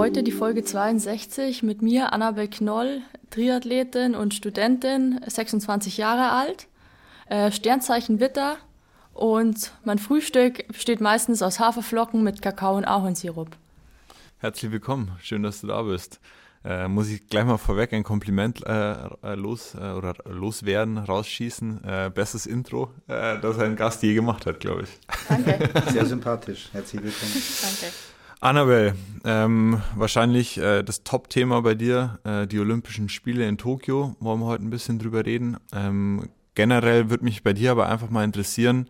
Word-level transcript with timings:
heute 0.00 0.22
die 0.22 0.32
Folge 0.32 0.64
62 0.64 1.62
mit 1.62 1.82
mir, 1.82 2.14
Annabel 2.14 2.48
Knoll, 2.48 3.02
Triathletin 3.28 4.14
und 4.14 4.32
Studentin, 4.32 5.20
26 5.26 5.98
Jahre 5.98 6.30
alt, 6.32 6.68
äh, 7.26 7.52
Sternzeichen 7.52 8.18
Witter 8.18 8.56
und 9.12 9.74
mein 9.84 9.98
Frühstück 9.98 10.66
besteht 10.68 11.02
meistens 11.02 11.42
aus 11.42 11.60
Haferflocken 11.60 12.22
mit 12.22 12.40
Kakao 12.40 12.78
und 12.78 12.86
Ahornsirup. 12.86 13.50
Herzlich 14.38 14.72
willkommen, 14.72 15.10
schön, 15.20 15.42
dass 15.42 15.60
du 15.60 15.66
da 15.66 15.82
bist. 15.82 16.18
Äh, 16.64 16.88
muss 16.88 17.10
ich 17.10 17.28
gleich 17.28 17.44
mal 17.44 17.58
vorweg 17.58 17.92
ein 17.92 18.02
Kompliment 18.02 18.66
äh, 18.66 18.92
äh 19.22 19.34
los 19.34 19.74
äh, 19.74 19.92
oder 19.92 20.14
loswerden, 20.24 20.96
rausschießen. 20.96 21.84
Äh, 21.84 22.10
bestes 22.14 22.46
Intro, 22.46 22.88
äh, 23.06 23.38
das 23.38 23.58
ein 23.58 23.76
Gast 23.76 24.02
je 24.02 24.14
gemacht 24.14 24.46
hat, 24.46 24.60
glaube 24.60 24.84
ich. 24.84 24.98
Danke. 25.28 25.68
Sehr 25.92 26.06
sympathisch. 26.06 26.70
Herzlich 26.72 27.02
willkommen. 27.02 27.32
Danke. 27.60 27.92
Annabelle, 28.40 28.94
ähm, 29.24 29.82
wahrscheinlich 29.94 30.54
das 30.54 31.04
Top-Thema 31.04 31.60
bei 31.60 31.74
dir, 31.74 32.18
die 32.50 32.58
Olympischen 32.58 33.08
Spiele 33.08 33.46
in 33.46 33.58
Tokio. 33.58 34.16
Wollen 34.18 34.40
wir 34.40 34.46
heute 34.46 34.64
ein 34.64 34.70
bisschen 34.70 34.98
drüber 34.98 35.26
reden. 35.26 35.58
Ähm, 35.72 36.28
generell 36.54 37.10
würde 37.10 37.24
mich 37.24 37.42
bei 37.42 37.52
dir 37.52 37.70
aber 37.72 37.88
einfach 37.88 38.08
mal 38.10 38.24
interessieren, 38.24 38.88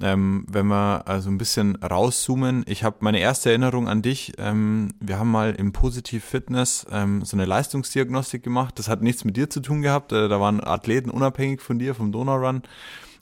ähm, 0.00 0.44
wenn 0.48 0.66
wir 0.66 1.06
also 1.06 1.30
ein 1.30 1.38
bisschen 1.38 1.76
rauszoomen, 1.76 2.64
ich 2.66 2.82
habe 2.82 2.96
meine 3.00 3.20
erste 3.20 3.50
Erinnerung 3.50 3.88
an 3.88 4.02
dich. 4.02 4.32
Ähm, 4.38 4.94
wir 5.00 5.18
haben 5.18 5.30
mal 5.30 5.54
im 5.54 5.72
Positiv 5.72 6.24
Fitness 6.24 6.84
ähm, 6.90 7.24
so 7.24 7.36
eine 7.36 7.46
Leistungsdiagnostik 7.46 8.42
gemacht. 8.42 8.78
Das 8.78 8.88
hat 8.88 9.02
nichts 9.02 9.24
mit 9.24 9.36
dir 9.36 9.48
zu 9.48 9.60
tun 9.60 9.82
gehabt. 9.82 10.12
Äh, 10.12 10.28
da 10.28 10.40
waren 10.40 10.62
Athleten 10.62 11.10
unabhängig 11.10 11.60
von 11.60 11.78
dir, 11.78 11.94
vom 11.94 12.10
Donau 12.10 12.36
Run. 12.36 12.62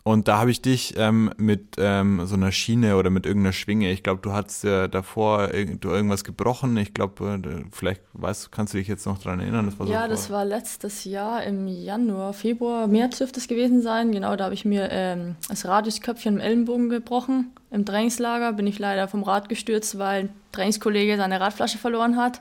Und 0.05 0.27
da 0.27 0.39
habe 0.39 0.51
ich 0.51 0.61
dich 0.61 0.95
ähm, 0.97 1.31
mit 1.37 1.77
ähm, 1.79 2.27
so 2.27 2.35
einer 2.35 2.51
Schiene 2.51 2.97
oder 2.97 3.09
mit 3.09 3.25
irgendeiner 3.25 3.53
Schwinge, 3.53 3.93
ich 3.93 4.03
glaube, 4.03 4.21
du 4.21 4.33
hattest 4.33 4.65
ja 4.65 4.89
davor 4.89 5.49
du 5.49 5.91
irgendwas 5.91 6.25
gebrochen. 6.25 6.77
Ich 6.77 6.93
glaube, 6.93 7.41
äh, 7.45 7.65
vielleicht 7.71 8.03
weißt, 8.13 8.51
kannst 8.51 8.75
du 8.75 8.79
dich 8.79 8.89
jetzt 8.89 9.07
noch 9.07 9.19
daran 9.19 9.39
erinnern. 9.39 9.67
Das 9.67 9.89
ja, 9.89 10.03
so 10.03 10.09
das 10.09 10.31
war 10.31 10.45
letztes 10.45 11.05
Jahr 11.05 11.45
im 11.45 11.69
Januar, 11.69 12.33
Februar, 12.33 12.89
März 12.89 13.19
dürfte 13.19 13.39
es 13.39 13.47
gewesen 13.47 13.81
sein. 13.81 14.11
Genau, 14.11 14.35
da 14.35 14.45
habe 14.45 14.55
ich 14.55 14.65
mir 14.65 14.89
ähm, 14.91 15.37
das 15.49 15.67
Radiusköpfchen 15.67 16.35
im 16.35 16.41
Ellenbogen 16.41 16.89
gebrochen. 16.89 17.53
Im 17.71 17.87
Trainingslager 17.87 18.55
bin 18.55 18.67
ich 18.67 18.81
leider 18.81 19.07
vom 19.07 19.23
Rad 19.23 19.49
gestürzt, 19.49 19.99
weil 19.99 20.25
ein 20.25 20.29
Trainingskollege 20.51 21.17
seine 21.17 21.41
Radflasche 21.41 21.79
verloren 21.79 22.17
hat, 22.17 22.41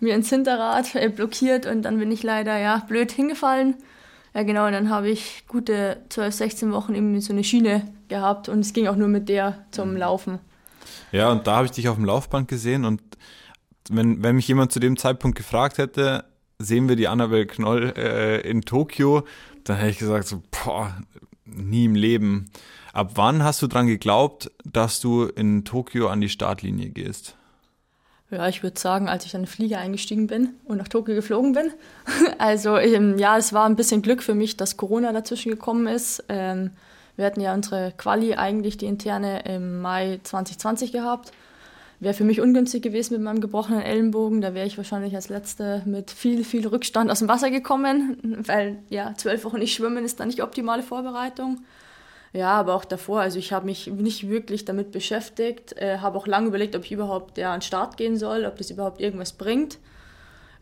mir 0.00 0.14
ins 0.14 0.30
Hinterrad 0.30 0.94
äh, 0.94 1.10
blockiert 1.10 1.66
und 1.66 1.82
dann 1.82 1.98
bin 1.98 2.10
ich 2.10 2.22
leider 2.22 2.56
ja 2.56 2.82
blöd 2.88 3.12
hingefallen 3.12 3.74
ja, 4.34 4.42
genau, 4.42 4.66
und 4.66 4.72
dann 4.72 4.88
habe 4.88 5.10
ich 5.10 5.44
gute 5.46 6.02
12, 6.08 6.34
16 6.34 6.72
Wochen 6.72 6.94
eben 6.94 7.20
so 7.20 7.32
eine 7.32 7.44
Schiene 7.44 7.88
gehabt 8.08 8.48
und 8.48 8.60
es 8.60 8.72
ging 8.72 8.86
auch 8.86 8.96
nur 8.96 9.08
mit 9.08 9.28
der 9.28 9.64
zum 9.70 9.90
mhm. 9.90 9.96
Laufen. 9.98 10.38
Ja, 11.12 11.30
und 11.30 11.46
da 11.46 11.56
habe 11.56 11.66
ich 11.66 11.72
dich 11.72 11.88
auf 11.88 11.96
dem 11.96 12.04
Laufband 12.04 12.48
gesehen 12.48 12.84
und 12.84 13.02
wenn, 13.90 14.22
wenn 14.22 14.36
mich 14.36 14.48
jemand 14.48 14.72
zu 14.72 14.80
dem 14.80 14.96
Zeitpunkt 14.96 15.36
gefragt 15.36 15.78
hätte, 15.78 16.24
sehen 16.58 16.88
wir 16.88 16.96
die 16.96 17.08
Annabelle 17.08 17.46
Knoll 17.46 17.92
äh, 17.96 18.40
in 18.48 18.62
Tokio, 18.62 19.24
dann 19.64 19.76
hätte 19.76 19.90
ich 19.90 19.98
gesagt, 19.98 20.26
so, 20.26 20.42
boah, 20.50 20.96
nie 21.44 21.84
im 21.84 21.94
Leben. 21.94 22.50
Ab 22.92 23.12
wann 23.14 23.42
hast 23.42 23.62
du 23.62 23.66
dran 23.66 23.86
geglaubt, 23.86 24.50
dass 24.64 25.00
du 25.00 25.24
in 25.24 25.64
Tokio 25.64 26.08
an 26.08 26.20
die 26.20 26.28
Startlinie 26.28 26.90
gehst? 26.90 27.36
Ja, 28.32 28.48
ich 28.48 28.62
würde 28.62 28.80
sagen, 28.80 29.10
als 29.10 29.26
ich 29.26 29.32
dann 29.32 29.42
in 29.42 29.44
den 29.44 29.52
Flieger 29.52 29.78
eingestiegen 29.78 30.26
bin 30.26 30.54
und 30.64 30.78
nach 30.78 30.88
Tokio 30.88 31.14
geflogen 31.14 31.52
bin. 31.52 31.70
Also 32.38 32.78
ähm, 32.78 33.18
ja, 33.18 33.36
es 33.36 33.52
war 33.52 33.66
ein 33.66 33.76
bisschen 33.76 34.02
Glück 34.02 34.22
für 34.22 34.34
mich, 34.34 34.56
dass 34.56 34.76
Corona 34.76 35.12
dazwischen 35.12 35.50
gekommen 35.50 35.86
ist. 35.86 36.24
Ähm, 36.28 36.70
wir 37.14 37.26
hatten 37.26 37.40
ja 37.40 37.52
unsere 37.54 37.92
Quali 37.96 38.34
eigentlich, 38.34 38.78
die 38.78 38.86
interne, 38.86 39.42
im 39.44 39.80
Mai 39.80 40.18
2020 40.22 40.92
gehabt. 40.92 41.30
Wäre 42.00 42.14
für 42.14 42.24
mich 42.24 42.40
ungünstig 42.40 42.82
gewesen 42.82 43.14
mit 43.14 43.22
meinem 43.22 43.40
gebrochenen 43.40 43.82
Ellenbogen. 43.82 44.40
Da 44.40 44.54
wäre 44.54 44.66
ich 44.66 44.78
wahrscheinlich 44.78 45.14
als 45.14 45.28
Letzte 45.28 45.82
mit 45.84 46.10
viel, 46.10 46.42
viel 46.42 46.66
Rückstand 46.66 47.10
aus 47.10 47.20
dem 47.20 47.28
Wasser 47.28 47.50
gekommen, 47.50 48.16
weil 48.46 48.78
ja, 48.88 49.12
zwölf 49.16 49.44
Wochen 49.44 49.58
nicht 49.58 49.74
schwimmen 49.74 50.04
ist 50.04 50.18
dann 50.20 50.28
nicht 50.28 50.42
optimale 50.42 50.82
Vorbereitung. 50.82 51.60
Ja, 52.32 52.52
aber 52.52 52.74
auch 52.74 52.86
davor, 52.86 53.20
also 53.20 53.38
ich 53.38 53.52
habe 53.52 53.66
mich 53.66 53.88
nicht 53.88 54.28
wirklich 54.28 54.64
damit 54.64 54.90
beschäftigt, 54.90 55.76
äh, 55.76 55.98
habe 55.98 56.16
auch 56.16 56.26
lange 56.26 56.48
überlegt, 56.48 56.74
ob 56.74 56.84
ich 56.84 56.92
überhaupt 56.92 57.36
ja, 57.36 57.52
an 57.52 57.60
den 57.60 57.62
Start 57.62 57.98
gehen 57.98 58.16
soll, 58.16 58.46
ob 58.46 58.56
das 58.56 58.70
überhaupt 58.70 59.00
irgendwas 59.00 59.34
bringt. 59.34 59.78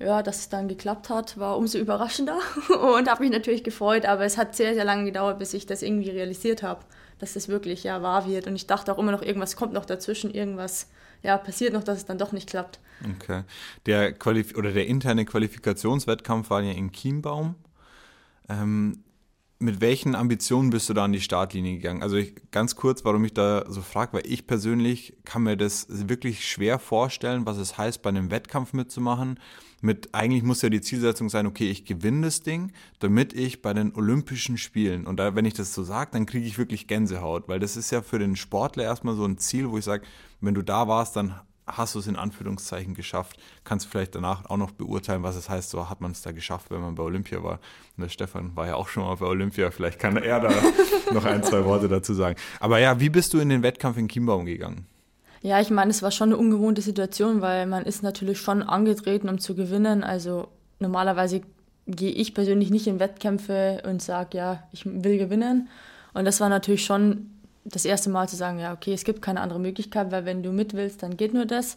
Ja, 0.00 0.22
dass 0.22 0.38
es 0.40 0.48
dann 0.48 0.66
geklappt 0.66 1.10
hat, 1.10 1.38
war 1.38 1.58
umso 1.58 1.78
überraschender 1.78 2.38
und 2.96 3.08
habe 3.08 3.22
mich 3.22 3.30
natürlich 3.30 3.62
gefreut, 3.62 4.06
aber 4.06 4.24
es 4.24 4.38
hat 4.38 4.56
sehr, 4.56 4.74
sehr 4.74 4.84
lange 4.84 5.04
gedauert, 5.04 5.38
bis 5.38 5.54
ich 5.54 5.66
das 5.66 5.82
irgendwie 5.82 6.10
realisiert 6.10 6.62
habe, 6.62 6.80
dass 7.18 7.34
das 7.34 7.48
wirklich 7.48 7.84
ja 7.84 8.02
wahr 8.02 8.26
wird. 8.26 8.46
Und 8.46 8.56
ich 8.56 8.66
dachte 8.66 8.92
auch 8.92 8.98
immer 8.98 9.12
noch, 9.12 9.22
irgendwas 9.22 9.56
kommt 9.56 9.74
noch 9.74 9.84
dazwischen, 9.84 10.32
irgendwas 10.32 10.88
ja, 11.22 11.36
passiert 11.36 11.74
noch, 11.74 11.84
dass 11.84 11.98
es 11.98 12.06
dann 12.06 12.18
doch 12.18 12.32
nicht 12.32 12.48
klappt. 12.48 12.80
Okay. 13.16 13.44
Der 13.86 14.12
Qualif 14.12 14.56
oder 14.56 14.72
der 14.72 14.86
interne 14.86 15.24
Qualifikationswettkampf 15.24 16.50
war 16.50 16.62
ja 16.62 16.72
in 16.72 16.92
Chiembaum. 16.92 17.54
Ähm, 18.48 19.04
mit 19.62 19.82
welchen 19.82 20.14
Ambitionen 20.14 20.70
bist 20.70 20.88
du 20.88 20.94
da 20.94 21.04
an 21.04 21.12
die 21.12 21.20
Startlinie 21.20 21.74
gegangen? 21.74 22.02
Also 22.02 22.16
ich, 22.16 22.34
ganz 22.50 22.76
kurz, 22.76 23.04
warum 23.04 23.26
ich 23.26 23.34
da 23.34 23.66
so 23.68 23.82
frage, 23.82 24.14
weil 24.14 24.26
ich 24.26 24.46
persönlich 24.46 25.14
kann 25.24 25.42
mir 25.42 25.56
das 25.56 25.86
wirklich 26.08 26.48
schwer 26.48 26.78
vorstellen, 26.78 27.44
was 27.44 27.58
es 27.58 27.76
heißt, 27.76 28.00
bei 28.00 28.08
einem 28.08 28.30
Wettkampf 28.30 28.72
mitzumachen. 28.72 29.38
Mit 29.82 30.14
eigentlich 30.14 30.44
muss 30.44 30.62
ja 30.62 30.70
die 30.70 30.80
Zielsetzung 30.80 31.28
sein, 31.28 31.46
okay, 31.46 31.70
ich 31.70 31.84
gewinne 31.84 32.22
das 32.22 32.42
Ding, 32.42 32.72
damit 33.00 33.34
ich 33.34 33.60
bei 33.60 33.74
den 33.74 33.94
Olympischen 33.94 34.56
Spielen 34.56 35.06
und 35.06 35.18
da, 35.18 35.34
wenn 35.34 35.44
ich 35.44 35.54
das 35.54 35.74
so 35.74 35.84
sage, 35.84 36.10
dann 36.12 36.24
kriege 36.24 36.46
ich 36.46 36.56
wirklich 36.56 36.86
Gänsehaut, 36.86 37.46
weil 37.48 37.60
das 37.60 37.76
ist 37.76 37.90
ja 37.90 38.00
für 38.00 38.18
den 38.18 38.36
Sportler 38.36 38.84
erstmal 38.84 39.14
so 39.14 39.26
ein 39.26 39.36
Ziel, 39.36 39.70
wo 39.70 39.76
ich 39.76 39.84
sage, 39.84 40.04
wenn 40.40 40.54
du 40.54 40.62
da 40.62 40.88
warst, 40.88 41.16
dann 41.16 41.38
hast 41.76 41.94
du 41.94 41.98
es 41.98 42.06
in 42.06 42.16
Anführungszeichen 42.16 42.94
geschafft. 42.94 43.38
Kannst 43.64 43.86
du 43.86 43.90
vielleicht 43.90 44.14
danach 44.14 44.46
auch 44.46 44.56
noch 44.56 44.70
beurteilen, 44.70 45.22
was 45.22 45.36
es 45.36 45.48
heißt, 45.48 45.70
so 45.70 45.88
hat 45.88 46.00
man 46.00 46.12
es 46.12 46.22
da 46.22 46.32
geschafft, 46.32 46.70
wenn 46.70 46.80
man 46.80 46.94
bei 46.94 47.02
Olympia 47.02 47.42
war. 47.42 47.60
Und 47.96 48.02
der 48.02 48.08
Stefan 48.08 48.54
war 48.56 48.66
ja 48.66 48.74
auch 48.74 48.88
schon 48.88 49.04
mal 49.04 49.14
bei 49.16 49.26
Olympia, 49.26 49.70
vielleicht 49.70 49.98
kann 49.98 50.16
er 50.16 50.40
da 50.40 50.50
noch 51.12 51.24
ein, 51.24 51.42
zwei 51.42 51.64
Worte 51.64 51.88
dazu 51.88 52.14
sagen. 52.14 52.36
Aber 52.60 52.78
ja, 52.78 53.00
wie 53.00 53.08
bist 53.08 53.32
du 53.34 53.38
in 53.38 53.48
den 53.48 53.62
Wettkampf 53.62 53.96
in 53.96 54.08
Chiembaum 54.08 54.46
gegangen? 54.46 54.86
Ja, 55.42 55.60
ich 55.60 55.70
meine, 55.70 55.90
es 55.90 56.02
war 56.02 56.10
schon 56.10 56.30
eine 56.30 56.36
ungewohnte 56.36 56.82
Situation, 56.82 57.40
weil 57.40 57.66
man 57.66 57.84
ist 57.84 58.02
natürlich 58.02 58.38
schon 58.38 58.62
angetreten, 58.62 59.28
um 59.28 59.38
zu 59.38 59.54
gewinnen. 59.54 60.04
Also 60.04 60.48
normalerweise 60.80 61.40
gehe 61.86 62.12
ich 62.12 62.34
persönlich 62.34 62.70
nicht 62.70 62.86
in 62.86 63.00
Wettkämpfe 63.00 63.82
und 63.86 64.02
sage, 64.02 64.36
ja, 64.36 64.62
ich 64.72 64.84
will 64.84 65.18
gewinnen. 65.18 65.68
Und 66.12 66.24
das 66.24 66.40
war 66.40 66.48
natürlich 66.48 66.84
schon 66.84 67.30
das 67.64 67.84
erste 67.84 68.10
Mal 68.10 68.28
zu 68.28 68.36
sagen, 68.36 68.58
ja, 68.58 68.72
okay, 68.72 68.92
es 68.92 69.04
gibt 69.04 69.22
keine 69.22 69.40
andere 69.40 69.60
Möglichkeit, 69.60 70.10
weil 70.10 70.24
wenn 70.24 70.42
du 70.42 70.50
mit 70.52 70.74
willst, 70.74 71.02
dann 71.02 71.16
geht 71.16 71.34
nur 71.34 71.46
das. 71.46 71.76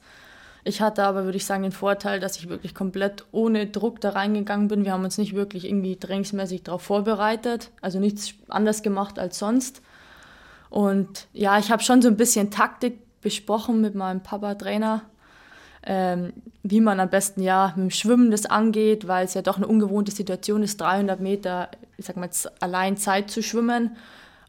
Ich 0.66 0.82
hatte 0.82 1.04
aber, 1.04 1.26
würde 1.26 1.36
ich 1.36 1.46
sagen, 1.46 1.64
den 1.64 1.74
Vorteil, 1.74 2.20
dass 2.22 2.38
ich 2.38 2.48
wirklich 2.48 2.74
komplett 2.74 3.26
ohne 3.32 3.68
Druck 3.68 4.00
da 4.00 4.12
reingegangen 4.12 4.70
bin. 4.70 4.86
Wir 4.86 4.94
haben 4.94 5.04
uns 5.04 5.18
nicht 5.18 5.36
wirklich 5.36 5.66
irgendwie 5.66 5.98
trainingsmäßig 5.98 6.64
darauf 6.64 6.84
vorbereitet, 6.84 7.70
also 7.82 8.00
nichts 8.00 8.34
anders 8.48 8.82
gemacht 8.82 9.20
als 9.20 9.40
sonst. 9.40 9.82
Und 10.70 11.28
ja, 11.34 11.60
ich 11.60 11.70
habe 11.70 11.84
schon 11.84 12.02
so 12.02 12.08
ein 12.08 12.18
bisschen 12.18 12.50
Taktik 12.50 13.00
besprochen 13.22 13.82
mit 13.82 13.94
meinem 13.94 14.24
Papa-Trainer, 14.24 15.02
ähm, 15.86 16.32
wie 16.64 16.80
man 16.80 17.02
am 17.02 17.10
besten 17.10 17.42
ja 17.42 17.74
mit 17.76 17.84
dem 17.84 17.92
Schwimmen 17.92 18.32
das 18.32 18.46
angeht, 18.46 19.08
weil 19.08 19.26
es 19.26 19.34
ja 19.34 19.42
doch 19.42 19.58
eine 19.58 19.68
ungewohnte 19.68 20.14
Situation 20.14 20.64
ist, 20.64 20.80
300 20.80 21.20
Meter, 21.20 21.70
ich 21.98 22.06
sag 22.06 22.16
mal 22.16 22.30
allein 22.62 22.96
Zeit 22.96 23.30
zu 23.30 23.44
schwimmen. 23.44 23.98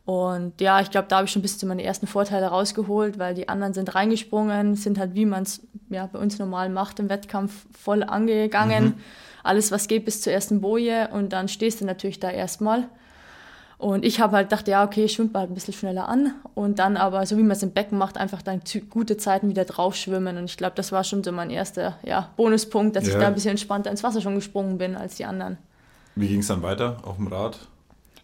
Und 0.05 0.61
ja, 0.61 0.81
ich 0.81 0.91
glaube, 0.91 1.09
da 1.09 1.17
habe 1.17 1.27
ich 1.27 1.33
schon 1.33 1.41
bis 1.41 1.59
zu 1.59 1.65
meinen 1.67 1.81
ersten 1.81 2.07
Vorteile 2.07 2.47
rausgeholt, 2.47 3.19
weil 3.19 3.35
die 3.35 3.49
anderen 3.49 3.73
sind 3.73 3.95
reingesprungen, 3.95 4.75
sind 4.75 4.99
halt, 4.99 5.15
wie 5.15 5.25
man 5.25 5.45
es 5.45 5.67
ja, 5.89 6.07
bei 6.07 6.19
uns 6.19 6.39
normal 6.39 6.69
macht, 6.69 7.01
im 7.01 7.09
Wettkampf 7.09 7.67
voll 7.73 8.03
angegangen. 8.03 8.85
Mhm. 8.85 8.95
Alles, 9.43 9.73
was 9.73 9.89
geht, 9.89 10.05
bis 10.05 10.21
zur 10.21 10.33
ersten 10.33 10.61
Boje 10.61 11.09
und 11.13 11.33
dann 11.33 11.49
stehst 11.49 11.81
du 11.81 11.87
natürlich 11.87 12.21
da 12.21 12.31
erstmal. 12.31 12.85
Und 13.79 14.05
ich 14.05 14.21
habe 14.21 14.37
halt 14.37 14.49
gedacht, 14.49 14.69
ja, 14.69 14.85
okay, 14.85 15.09
schwimmt 15.09 15.33
mal 15.33 15.41
halt 15.41 15.51
ein 15.51 15.55
bisschen 15.55 15.75
schneller 15.75 16.09
an 16.09 16.35
und 16.55 16.79
dann 16.79 16.97
aber, 16.97 17.27
so 17.27 17.37
wie 17.37 17.43
man 17.43 17.53
es 17.53 17.63
im 17.63 17.73
Becken 17.73 17.99
macht, 17.99 18.17
einfach 18.17 18.41
dann 18.41 18.61
gute 18.89 19.17
Zeiten 19.17 19.49
wieder 19.49 19.65
drauf 19.65 19.97
schwimmen. 19.97 20.37
Und 20.37 20.45
ich 20.45 20.57
glaube, 20.57 20.75
das 20.77 20.93
war 20.93 21.05
schon 21.05 21.25
so 21.25 21.33
mein 21.33 21.51
erster 21.51 21.99
ja, 22.03 22.31
Bonuspunkt, 22.37 22.95
dass 22.95 23.07
ja. 23.07 23.15
ich 23.15 23.19
da 23.19 23.27
ein 23.27 23.35
bisschen 23.35 23.51
entspannter 23.53 23.91
ins 23.91 24.03
Wasser 24.03 24.21
schon 24.21 24.37
gesprungen 24.37 24.79
bin 24.79 24.97
als 24.97 25.17
die 25.17 25.25
anderen. 25.25 25.59
Wie 26.15 26.29
ging 26.29 26.41
es 26.41 26.47
dann 26.47 26.63
weiter 26.63 26.99
auf 27.03 27.17
dem 27.17 27.27
Rad? 27.27 27.59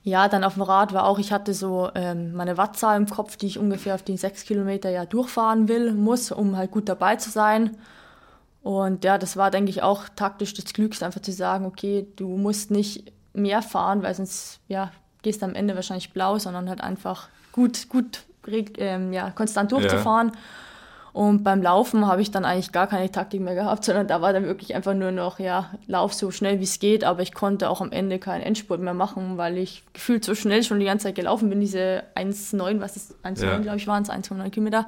Ja, 0.03 0.29
dann 0.29 0.45
auf 0.45 0.55
dem 0.55 0.63
Rad 0.63 0.95
war 0.95 1.05
auch, 1.05 1.19
ich 1.19 1.31
hatte 1.31 1.53
so 1.53 1.91
ähm, 1.95 2.33
meine 2.33 2.57
Wattzahl 2.57 2.97
im 2.97 3.07
Kopf, 3.07 3.37
die 3.37 3.47
ich 3.47 3.59
ungefähr 3.59 3.95
auf 3.95 4.03
die 4.03 4.17
sechs 4.17 4.45
Kilometer 4.45 4.89
ja 4.89 5.05
durchfahren 5.05 5.69
will, 5.69 5.93
muss, 5.93 6.33
um 6.33 6.57
halt 6.57 6.71
gut 6.71 6.89
dabei 6.89 7.17
zu 7.17 7.31
sein. 7.31 7.77
Und 8.63 9.05
ja, 9.05 9.19
das 9.19 9.37
war, 9.37 9.51
denke 9.51 9.71
ich, 9.71 9.83
auch 9.83 10.05
taktisch 10.17 10.55
das 10.55 10.67
Klügste, 10.73 11.05
einfach 11.05 11.21
zu 11.21 11.33
sagen, 11.33 11.67
okay, 11.67 12.07
du 12.17 12.29
musst 12.37 12.71
nicht 12.71 13.13
mehr 13.35 13.63
fahren, 13.63 14.03
weil 14.03 14.15
sonst 14.15 14.61
ja, 14.69 14.91
gehst 15.23 15.43
du 15.43 15.47
am 15.47 15.55
Ende 15.55 15.75
wahrscheinlich 15.75 16.13
blau, 16.13 16.39
sondern 16.39 16.69
halt 16.69 16.81
einfach 16.81 17.29
gut, 17.53 17.89
gut 17.89 18.23
ähm, 18.47 19.13
ja, 19.13 19.31
konstant 19.31 19.73
durchzufahren. 19.73 20.29
Ja. 20.29 20.35
Und 21.13 21.43
beim 21.43 21.63
Laufen 21.63 22.07
habe 22.07 22.23
ich 22.23 22.31
dann 22.31 22.45
eigentlich 22.45 22.73
gar 22.73 22.87
keine 22.87 23.11
Taktik 23.11 23.41
mehr 23.41 23.55
gehabt, 23.55 23.85
sondern 23.87 24.07
da 24.07 24.21
war 24.23 24.33
dann 24.33 24.45
wirklich 24.45 24.75
einfach 24.75 24.95
nur 24.95 25.11
noch, 25.11 25.39
ja, 25.39 25.71
lauf 25.87 26.15
so 26.15 26.31
schnell 26.31 26.61
wie 26.61 26.65
es 26.65 26.79
geht, 26.79 27.05
aber 27.05 27.23
ich 27.23 27.35
konnte 27.35 27.69
auch 27.71 27.81
am 27.81 27.93
Ende 27.93 28.19
keinen 28.19 28.43
Endspurt 28.43 28.81
mehr 28.81 28.95
machen, 28.95 29.37
weil 29.37 29.59
ich 29.59 29.85
gefühlt 29.93 30.25
so 30.25 30.35
schnell 30.35 30.63
schon 30.63 30.81
die 30.81 30.87
ganze 30.87 31.05
Zeit 31.05 31.15
gelaufen 31.15 31.49
bin, 31.49 31.61
diese 31.61 32.05
1,9, 32.15 32.81
was 32.81 32.97
ist 32.97 33.15
1,9, 33.25 33.45
ja. 33.45 33.59
glaube 33.59 33.79
ich, 33.79 33.87
waren 33.87 34.03
es, 34.03 34.11
1,9 34.11 34.51
Kilometer. 34.51 34.87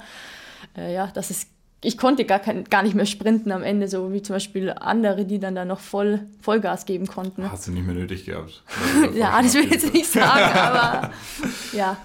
Äh, 0.76 0.94
ja, 0.94 1.08
dass 1.08 1.30
es 1.30 1.46
ich 1.84 1.98
konnte 1.98 2.24
gar, 2.24 2.38
kein, 2.38 2.64
gar 2.64 2.84
nicht 2.84 2.94
mehr 2.94 3.06
sprinten 3.06 3.50
am 3.50 3.64
Ende, 3.64 3.88
so 3.88 4.12
wie 4.12 4.22
zum 4.22 4.36
Beispiel 4.36 4.70
andere, 4.70 5.24
die 5.24 5.40
dann 5.40 5.56
da 5.56 5.64
noch 5.64 5.80
voll 5.80 6.20
Vollgas 6.40 6.86
geben 6.86 7.08
konnten. 7.08 7.50
Hast 7.50 7.66
du 7.66 7.72
nicht 7.72 7.84
mehr 7.84 7.94
nötig 7.96 8.24
gehabt? 8.24 8.62
ja, 9.14 9.42
das 9.42 9.54
will 9.54 9.64
ich 9.64 9.72
jetzt 9.72 9.92
nicht 9.92 10.06
sagen, 10.06 10.56
aber 10.56 11.10
ja. 11.72 11.96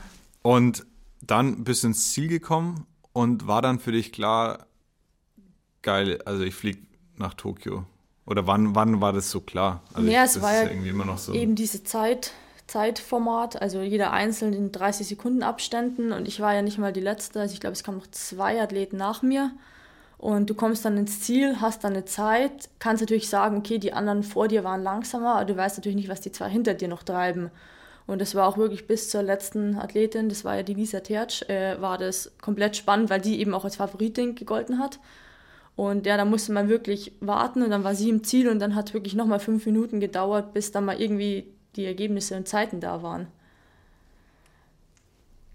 Und 0.41 0.83
dann 1.21 1.63
bist 1.63 1.83
du 1.83 1.87
ins 1.87 2.11
Ziel 2.11 2.27
gekommen 2.27 2.87
und 3.17 3.47
war 3.47 3.63
dann 3.63 3.79
für 3.79 3.91
dich 3.91 4.11
klar, 4.11 4.67
geil, 5.81 6.19
also 6.25 6.43
ich 6.43 6.53
fliege 6.53 6.81
nach 7.15 7.33
Tokio. 7.33 7.83
Oder 8.27 8.45
wann, 8.45 8.75
wann 8.75 9.01
war 9.01 9.11
das 9.11 9.31
so 9.31 9.41
klar? 9.41 9.81
Also 9.91 10.07
ja, 10.07 10.23
ich, 10.23 10.29
es 10.35 10.41
war 10.43 10.53
ja 10.53 10.69
irgendwie 10.69 10.89
immer 10.89 11.05
noch 11.05 11.17
so. 11.17 11.33
eben 11.33 11.55
diese 11.55 11.83
Zeit, 11.83 12.31
Zeitformat, 12.67 13.59
also 13.59 13.81
jeder 13.81 14.11
einzeln 14.11 14.53
in 14.53 14.71
30 14.71 15.07
Sekunden 15.07 15.41
Abständen 15.41 16.11
und 16.11 16.27
ich 16.27 16.41
war 16.41 16.53
ja 16.53 16.61
nicht 16.61 16.77
mal 16.77 16.93
die 16.93 16.99
Letzte, 16.99 17.39
also 17.41 17.53
ich 17.55 17.59
glaube, 17.59 17.73
es 17.73 17.83
kamen 17.83 17.97
noch 17.97 18.11
zwei 18.11 18.61
Athleten 18.61 18.97
nach 18.97 19.23
mir 19.23 19.49
und 20.19 20.51
du 20.51 20.53
kommst 20.53 20.85
dann 20.85 20.95
ins 20.95 21.21
Ziel, 21.21 21.59
hast 21.59 21.83
dann 21.83 21.93
eine 21.93 22.05
Zeit, 22.05 22.69
kannst 22.77 23.01
natürlich 23.01 23.29
sagen, 23.29 23.57
okay, 23.57 23.79
die 23.79 23.93
anderen 23.93 24.21
vor 24.21 24.47
dir 24.47 24.63
waren 24.63 24.83
langsamer, 24.83 25.37
aber 25.37 25.45
du 25.45 25.57
weißt 25.57 25.77
natürlich 25.77 25.95
nicht, 25.95 26.09
was 26.09 26.21
die 26.21 26.31
zwei 26.31 26.49
hinter 26.49 26.75
dir 26.75 26.87
noch 26.87 27.01
treiben. 27.01 27.49
Und 28.07 28.21
das 28.21 28.35
war 28.35 28.47
auch 28.47 28.57
wirklich 28.57 28.87
bis 28.87 29.09
zur 29.09 29.21
letzten 29.21 29.77
Athletin, 29.77 30.29
das 30.29 30.45
war 30.45 30.55
ja 30.55 30.63
die 30.63 30.73
Lisa 30.73 31.01
Tertsch, 31.01 31.43
äh, 31.49 31.79
war 31.81 31.97
das 31.97 32.31
komplett 32.41 32.77
spannend, 32.77 33.09
weil 33.09 33.19
die 33.19 33.39
eben 33.39 33.53
auch 33.53 33.65
als 33.65 33.75
Favoritin 33.75 34.35
gegolten 34.35 34.79
hat. 34.79 34.99
Und 35.75 36.05
ja, 36.05 36.17
da 36.17 36.25
musste 36.25 36.53
man 36.53 36.69
wirklich 36.69 37.11
warten 37.19 37.61
und 37.61 37.69
dann 37.69 37.83
war 37.83 37.93
sie 37.93 38.09
im 38.09 38.23
Ziel 38.23 38.49
und 38.49 38.59
dann 38.59 38.75
hat 38.75 38.93
wirklich 38.93 39.13
nochmal 39.13 39.39
fünf 39.39 39.65
Minuten 39.65 39.99
gedauert, 39.99 40.53
bis 40.53 40.71
dann 40.71 40.85
mal 40.85 40.99
irgendwie 40.99 41.53
die 41.75 41.85
Ergebnisse 41.85 42.35
und 42.35 42.47
Zeiten 42.47 42.79
da 42.79 43.03
waren. 43.03 43.27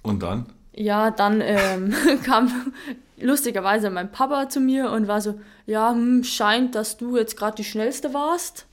Und 0.02 0.22
dann? 0.22 0.46
Ja, 0.74 1.10
dann 1.10 1.40
ähm, 1.40 1.94
kam 2.24 2.72
lustigerweise 3.18 3.90
mein 3.90 4.12
Papa 4.12 4.48
zu 4.48 4.60
mir 4.60 4.90
und 4.90 5.08
war 5.08 5.20
so, 5.20 5.40
ja, 5.66 5.90
hm, 5.90 6.22
scheint, 6.22 6.74
dass 6.74 6.98
du 6.98 7.16
jetzt 7.16 7.36
gerade 7.36 7.56
die 7.56 7.64
schnellste 7.64 8.12
warst. 8.14 8.66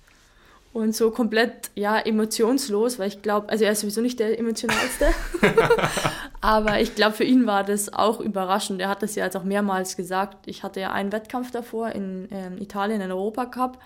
Und 0.71 0.95
so 0.95 1.09
komplett, 1.09 1.71
ja, 1.73 1.97
emotionslos, 1.97 2.99
weil 2.99 3.07
ich 3.07 3.23
glaube, 3.23 3.49
also 3.49 3.65
er 3.65 3.71
ist 3.71 3.81
sowieso 3.81 4.01
nicht 4.01 4.19
der 4.19 4.37
emotionalste. 4.37 5.07
Aber 6.41 6.79
ich 6.79 6.93
glaube, 6.95 7.15
für 7.15 7.23
ihn 7.23 7.47
war 7.47 7.63
das 7.63 7.91
auch 7.91 8.19
überraschend. 8.19 8.79
Er 8.79 8.89
hat 8.89 9.01
das 9.01 9.15
ja 9.15 9.25
jetzt 9.25 9.35
auch 9.35 9.43
mehrmals 9.43 9.97
gesagt. 9.97 10.47
Ich 10.47 10.61
hatte 10.61 10.79
ja 10.79 10.91
einen 10.91 11.11
Wettkampf 11.11 11.49
davor 11.51 11.89
in 11.89 12.27
ähm, 12.31 12.57
Italien, 12.59 13.01
in 13.01 13.11
Europacup. 13.11 13.79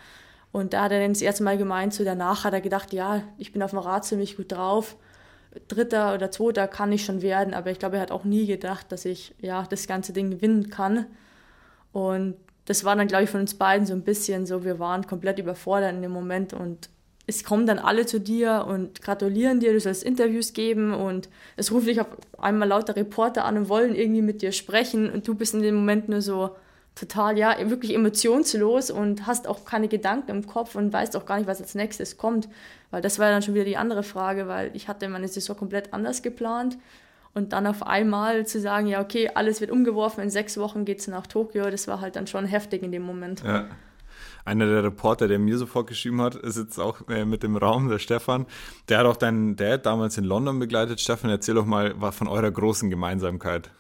Und 0.51 0.73
da 0.73 0.83
hat 0.83 0.91
er 0.91 0.99
dann 0.99 1.13
das 1.13 1.21
erste 1.21 1.43
Mal 1.43 1.57
gemeint, 1.57 1.93
so 1.93 2.03
danach 2.03 2.43
hat 2.43 2.53
er 2.53 2.61
gedacht, 2.61 2.93
ja, 2.93 3.23
ich 3.37 3.53
bin 3.53 3.63
auf 3.63 3.71
dem 3.71 3.79
Rad 3.79 4.05
ziemlich 4.05 4.37
gut 4.37 4.51
drauf. 4.51 4.97
Dritter 5.67 6.13
oder 6.13 6.31
Zweiter 6.31 6.67
kann 6.67 6.91
ich 6.91 7.05
schon 7.05 7.21
werden, 7.21 7.53
aber 7.53 7.71
ich 7.71 7.79
glaube, 7.79 7.95
er 7.95 8.01
hat 8.01 8.11
auch 8.11 8.23
nie 8.23 8.45
gedacht, 8.45 8.91
dass 8.91 9.05
ich 9.05 9.33
ja 9.39 9.65
das 9.67 9.87
ganze 9.87 10.13
Ding 10.13 10.29
gewinnen 10.31 10.69
kann. 10.69 11.05
Und 11.91 12.35
das 12.65 12.83
war 12.83 12.95
dann, 12.95 13.07
glaube 13.07 13.25
ich, 13.25 13.29
von 13.29 13.41
uns 13.41 13.55
beiden 13.55 13.85
so 13.85 13.93
ein 13.93 14.03
bisschen 14.03 14.45
so, 14.45 14.63
wir 14.63 14.79
waren 14.79 15.05
komplett 15.05 15.39
überfordert 15.39 15.93
in 15.93 16.01
dem 16.01 16.11
Moment 16.11 16.53
und 16.53 16.89
es 17.25 17.43
kommen 17.43 17.65
dann 17.65 17.79
alle 17.79 18.05
zu 18.05 18.19
dir 18.19 18.65
und 18.67 19.01
gratulieren 19.01 19.59
dir, 19.59 19.71
du 19.71 19.79
sollst 19.79 20.03
Interviews 20.03 20.53
geben 20.53 20.93
und 20.93 21.29
es 21.55 21.71
rufen 21.71 21.87
dich 21.87 22.01
auf 22.01 22.07
einmal 22.37 22.67
lauter 22.67 22.95
Reporter 22.95 23.45
an 23.45 23.57
und 23.57 23.69
wollen 23.69 23.95
irgendwie 23.95 24.21
mit 24.21 24.41
dir 24.41 24.51
sprechen 24.51 25.09
und 25.09 25.27
du 25.27 25.35
bist 25.35 25.53
in 25.53 25.61
dem 25.61 25.75
Moment 25.75 26.09
nur 26.09 26.21
so, 26.21 26.51
total, 26.95 27.37
ja, 27.37 27.57
wirklich 27.69 27.95
emotionslos 27.95 28.91
und 28.91 29.25
hast 29.25 29.47
auch 29.47 29.65
keine 29.65 29.87
Gedanken 29.87 30.31
im 30.31 30.45
Kopf 30.45 30.75
und 30.75 30.93
weißt 30.93 31.15
auch 31.15 31.25
gar 31.25 31.37
nicht, 31.37 31.47
was 31.47 31.61
als 31.61 31.75
nächstes 31.75 32.17
kommt. 32.17 32.47
Weil 32.91 33.01
das 33.01 33.17
war 33.17 33.29
dann 33.29 33.41
schon 33.41 33.55
wieder 33.55 33.65
die 33.65 33.77
andere 33.77 34.03
Frage, 34.03 34.47
weil 34.47 34.71
ich 34.75 34.87
hatte 34.87 35.09
meine 35.09 35.27
Saison 35.27 35.57
komplett 35.57 35.93
anders 35.93 36.21
geplant. 36.21 36.77
Und 37.33 37.51
dann 37.51 37.65
auf 37.65 37.81
einmal 37.85 38.45
zu 38.45 38.59
sagen, 38.59 38.87
ja, 38.87 39.01
okay, 39.01 39.31
alles 39.33 39.59
wird 39.59 39.71
umgeworfen, 39.71 40.23
in 40.23 40.29
sechs 40.29 40.57
Wochen 40.57 40.85
geht 40.85 40.99
es 40.99 41.07
nach 41.07 41.25
Tokio, 41.25 41.69
das 41.71 41.87
war 41.87 41.99
halt 41.99 42.15
dann 42.15 42.27
schon 42.27 42.45
heftig 42.45 42.83
in 42.83 42.91
dem 42.91 43.01
Moment. 43.01 43.43
Ja. 43.43 43.67
Einer 44.45 44.67
der 44.67 44.83
Reporter, 44.83 45.27
der 45.27 45.39
mir 45.39 45.57
sofort 45.57 45.87
geschrieben 45.87 46.21
hat, 46.21 46.35
ist 46.35 46.57
jetzt 46.57 46.77
auch 46.77 47.07
äh, 47.07 47.25
mit 47.25 47.43
dem 47.43 47.55
Raum, 47.55 47.87
der 47.87 47.97
Stefan. 47.97 48.45
Der 48.89 48.99
hat 48.99 49.05
auch 49.05 49.15
deinen 49.15 49.55
Dad 49.55 49.85
damals 49.85 50.17
in 50.17 50.25
London 50.25 50.59
begleitet. 50.59 50.99
Stefan, 50.99 51.29
erzähl 51.29 51.55
doch 51.55 51.65
mal 51.65 51.95
von 52.11 52.27
eurer 52.27 52.51
großen 52.51 52.89
Gemeinsamkeit. 52.89 53.71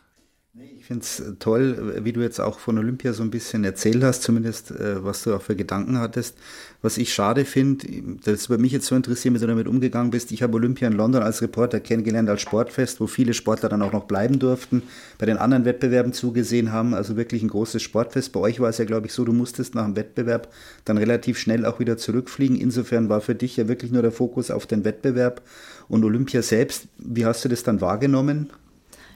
Ich 0.55 0.85
finde 0.85 1.01
es 1.01 1.21
toll, 1.39 2.01
wie 2.03 2.13
du 2.13 2.21
jetzt 2.21 2.39
auch 2.39 2.59
von 2.59 2.77
Olympia 2.77 3.11
so 3.13 3.23
ein 3.23 3.31
bisschen 3.31 3.63
erzählt 3.63 4.03
hast, 4.03 4.21
zumindest 4.21 4.71
äh, 4.71 5.03
was 5.03 5.23
du 5.23 5.35
auch 5.35 5.41
für 5.41 5.55
Gedanken 5.55 5.97
hattest. 5.97 6.37
Was 6.83 6.97
ich 6.97 7.13
schade 7.13 7.45
finde, 7.45 7.87
das 8.25 8.49
würde 8.49 8.61
mich 8.61 8.73
jetzt 8.73 8.87
so 8.87 8.95
interessieren, 8.97 9.33
wie 9.33 9.39
du 9.39 9.47
damit 9.47 9.69
umgegangen 9.69 10.11
bist. 10.11 10.33
Ich 10.33 10.43
habe 10.43 10.55
Olympia 10.55 10.89
in 10.89 10.93
London 10.93 11.23
als 11.23 11.41
Reporter 11.41 11.79
kennengelernt 11.79 12.29
als 12.29 12.41
Sportfest, 12.41 12.99
wo 12.99 13.07
viele 13.07 13.33
Sportler 13.33 13.69
dann 13.69 13.81
auch 13.81 13.93
noch 13.93 14.03
bleiben 14.03 14.37
durften, 14.37 14.83
bei 15.17 15.25
den 15.25 15.37
anderen 15.37 15.63
Wettbewerben 15.63 16.11
zugesehen 16.11 16.73
haben. 16.73 16.93
Also 16.93 17.15
wirklich 17.15 17.41
ein 17.41 17.47
großes 17.47 17.81
Sportfest. 17.81 18.33
Bei 18.33 18.41
euch 18.41 18.59
war 18.59 18.67
es 18.67 18.79
ja, 18.79 18.85
glaube 18.85 19.07
ich, 19.07 19.13
so, 19.13 19.23
du 19.23 19.31
musstest 19.31 19.75
nach 19.75 19.85
dem 19.85 19.95
Wettbewerb 19.95 20.53
dann 20.83 20.97
relativ 20.97 21.39
schnell 21.39 21.65
auch 21.65 21.79
wieder 21.79 21.95
zurückfliegen. 21.95 22.57
Insofern 22.57 23.07
war 23.07 23.21
für 23.21 23.33
dich 23.33 23.55
ja 23.55 23.69
wirklich 23.69 23.93
nur 23.93 24.01
der 24.01 24.11
Fokus 24.11 24.51
auf 24.51 24.65
den 24.65 24.83
Wettbewerb 24.83 25.41
und 25.87 26.03
Olympia 26.03 26.41
selbst. 26.41 26.89
Wie 26.97 27.25
hast 27.25 27.45
du 27.45 27.49
das 27.49 27.63
dann 27.63 27.79
wahrgenommen? 27.79 28.49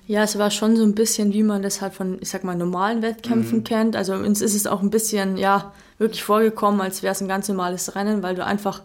Ja, 0.08 0.24
es 0.24 0.38
war 0.38 0.52
schon 0.52 0.78
so 0.78 0.84
ein 0.84 0.96
bisschen, 0.96 1.34
wie 1.34 1.44
man 1.44 1.62
das 1.62 1.82
halt 1.82 1.94
von, 1.94 2.18
ich 2.22 2.30
sag 2.30 2.46
mal, 2.46 2.56
normalen 2.56 3.02
Wettkämpfen 3.02 3.60
mhm. 3.60 3.64
kennt. 3.66 3.96
Also 3.98 4.14
uns 4.14 4.42
ist 4.42 4.56
es 4.56 4.66
auch 4.66 4.82
ein 4.82 4.90
bisschen, 4.90 5.36
ja, 5.36 5.74
wirklich 5.98 6.24
vorgekommen, 6.24 6.80
als 6.80 7.04
wäre 7.04 7.12
es 7.12 7.20
ein 7.20 7.28
ganz 7.28 7.50
normales 7.50 7.94
Rennen, 7.94 8.24
weil 8.24 8.34
du 8.34 8.46
einfach, 8.46 8.82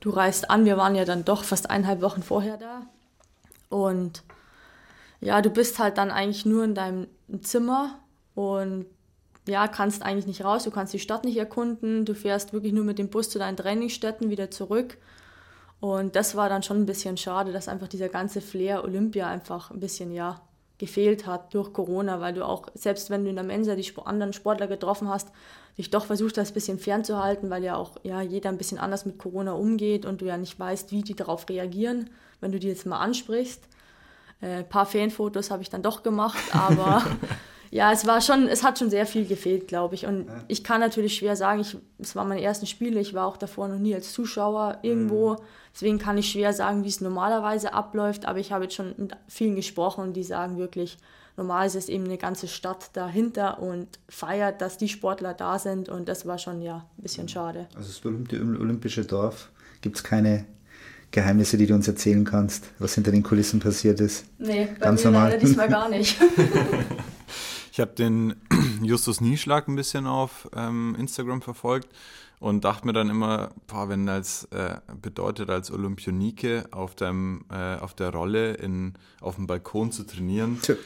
du 0.00 0.10
reist 0.10 0.50
an, 0.50 0.66
wir 0.66 0.76
waren 0.76 0.94
ja 0.94 1.06
dann 1.06 1.24
doch 1.24 1.44
fast 1.44 1.70
eineinhalb 1.70 2.02
Wochen 2.02 2.22
vorher 2.22 2.58
da. 2.58 2.82
Und 3.70 4.22
ja, 5.22 5.40
du 5.40 5.48
bist 5.48 5.78
halt 5.78 5.96
dann 5.96 6.10
eigentlich 6.10 6.44
nur 6.44 6.64
in 6.64 6.74
deinem 6.74 7.06
Zimmer 7.40 7.98
und 8.34 8.84
ja, 9.48 9.68
kannst 9.68 10.02
eigentlich 10.02 10.26
nicht 10.26 10.44
raus, 10.44 10.64
du 10.64 10.70
kannst 10.70 10.92
die 10.92 10.98
Stadt 10.98 11.24
nicht 11.24 11.38
erkunden, 11.38 12.04
du 12.04 12.14
fährst 12.14 12.52
wirklich 12.52 12.74
nur 12.74 12.84
mit 12.84 12.98
dem 12.98 13.08
Bus 13.08 13.30
zu 13.30 13.38
deinen 13.38 13.56
Trainingsstätten 13.56 14.28
wieder 14.28 14.50
zurück. 14.50 14.98
Und 15.80 16.16
das 16.16 16.36
war 16.36 16.50
dann 16.50 16.62
schon 16.62 16.78
ein 16.78 16.86
bisschen 16.86 17.16
schade, 17.16 17.52
dass 17.52 17.68
einfach 17.68 17.88
dieser 17.88 18.10
ganze 18.10 18.42
Flair 18.42 18.84
Olympia 18.84 19.26
einfach 19.26 19.70
ein 19.70 19.80
bisschen, 19.80 20.12
ja, 20.12 20.42
gefehlt 20.78 21.26
hat 21.26 21.54
durch 21.54 21.72
Corona, 21.72 22.20
weil 22.20 22.34
du 22.34 22.44
auch, 22.44 22.66
selbst 22.74 23.10
wenn 23.10 23.24
du 23.24 23.30
in 23.30 23.36
der 23.36 23.44
Mensa 23.44 23.74
die 23.74 23.92
anderen 24.04 24.32
Sportler 24.32 24.66
getroffen 24.66 25.08
hast, 25.08 25.28
dich 25.78 25.90
doch 25.90 26.06
versucht 26.06 26.38
hast, 26.38 26.50
ein 26.50 26.54
bisschen 26.54 26.78
fernzuhalten, 26.78 27.50
weil 27.50 27.62
ja 27.62 27.76
auch 27.76 27.96
ja, 28.02 28.22
jeder 28.22 28.50
ein 28.50 28.58
bisschen 28.58 28.78
anders 28.78 29.04
mit 29.04 29.18
Corona 29.18 29.52
umgeht 29.52 30.06
und 30.06 30.20
du 30.20 30.26
ja 30.26 30.36
nicht 30.36 30.58
weißt, 30.58 30.90
wie 30.92 31.02
die 31.02 31.14
darauf 31.14 31.48
reagieren, 31.48 32.10
wenn 32.40 32.52
du 32.52 32.58
die 32.58 32.68
jetzt 32.68 32.86
mal 32.86 32.98
ansprichst. 32.98 33.62
Ein 34.40 34.50
äh, 34.50 34.64
paar 34.64 34.86
Fanfotos 34.86 35.50
habe 35.50 35.62
ich 35.62 35.70
dann 35.70 35.82
doch 35.82 36.02
gemacht, 36.02 36.38
aber 36.52 37.04
ja, 37.70 37.92
es 37.92 38.06
war 38.06 38.20
schon, 38.20 38.48
es 38.48 38.62
hat 38.62 38.78
schon 38.78 38.90
sehr 38.90 39.06
viel 39.06 39.26
gefehlt, 39.26 39.68
glaube 39.68 39.94
ich. 39.94 40.06
Und 40.06 40.26
ja. 40.26 40.44
ich 40.48 40.64
kann 40.64 40.80
natürlich 40.80 41.14
schwer 41.14 41.36
sagen, 41.36 41.60
ich, 41.60 41.76
es 41.98 42.16
waren 42.16 42.28
meine 42.28 42.42
ersten 42.42 42.66
Spiele, 42.66 43.00
ich 43.00 43.14
war 43.14 43.26
auch 43.26 43.36
davor 43.36 43.68
noch 43.68 43.78
nie 43.78 43.94
als 43.94 44.12
Zuschauer 44.12 44.78
irgendwo. 44.82 45.34
Mhm. 45.34 45.38
Deswegen 45.76 45.98
kann 45.98 46.16
ich 46.16 46.30
schwer 46.30 46.54
sagen, 46.54 46.84
wie 46.84 46.88
es 46.88 47.02
normalerweise 47.02 47.74
abläuft, 47.74 48.24
aber 48.24 48.38
ich 48.38 48.50
habe 48.50 48.64
jetzt 48.64 48.76
schon 48.76 48.94
mit 48.96 49.14
vielen 49.28 49.56
gesprochen, 49.56 50.14
die 50.14 50.22
sagen 50.22 50.56
wirklich, 50.56 50.96
normal 51.36 51.66
ist 51.66 51.76
es 51.76 51.90
eben 51.90 52.04
eine 52.06 52.16
ganze 52.16 52.48
Stadt 52.48 52.88
dahinter 52.94 53.60
und 53.60 53.86
feiert, 54.08 54.62
dass 54.62 54.78
die 54.78 54.88
Sportler 54.88 55.34
da 55.34 55.58
sind 55.58 55.90
und 55.90 56.08
das 56.08 56.24
war 56.24 56.38
schon 56.38 56.62
ja 56.62 56.86
ein 56.96 57.02
bisschen 57.02 57.28
schade. 57.28 57.68
Also 57.74 57.88
das 57.88 58.00
berühmte 58.00 58.40
olympische 58.40 59.04
Dorf, 59.04 59.50
gibt 59.82 59.96
es 59.96 60.02
keine 60.02 60.46
Geheimnisse, 61.10 61.58
die 61.58 61.66
du 61.66 61.74
uns 61.74 61.86
erzählen 61.86 62.24
kannst, 62.24 62.64
was 62.78 62.94
hinter 62.94 63.10
den 63.10 63.22
Kulissen 63.22 63.60
passiert 63.60 64.00
ist? 64.00 64.24
Nee, 64.38 64.68
bei 64.80 64.86
Ganz 64.86 65.04
mir 65.04 65.10
normal. 65.10 65.28
leider 65.32 65.44
diesmal 65.44 65.68
gar 65.68 65.90
nicht. 65.90 66.16
Ich 67.76 67.80
habe 67.80 67.92
den 67.92 68.36
Justus 68.82 69.20
Nieschlag 69.20 69.68
ein 69.68 69.76
bisschen 69.76 70.06
auf 70.06 70.48
ähm, 70.56 70.96
Instagram 70.98 71.42
verfolgt 71.42 71.88
und 72.38 72.64
dachte 72.64 72.86
mir 72.86 72.92
dann 72.92 73.08
immer, 73.08 73.50
boah, 73.66 73.88
wenn 73.88 74.08
als 74.08 74.44
äh, 74.50 74.76
bedeutet 75.00 75.50
als 75.50 75.70
Olympionike 75.70 76.66
auf 76.70 76.94
dem 76.94 77.44
äh, 77.50 77.76
auf 77.76 77.94
der 77.94 78.10
Rolle 78.10 78.54
in 78.54 78.94
auf 79.20 79.36
dem 79.36 79.46
Balkon 79.46 79.92
zu 79.92 80.04
trainieren, 80.04 80.60
Tja. 80.60 80.76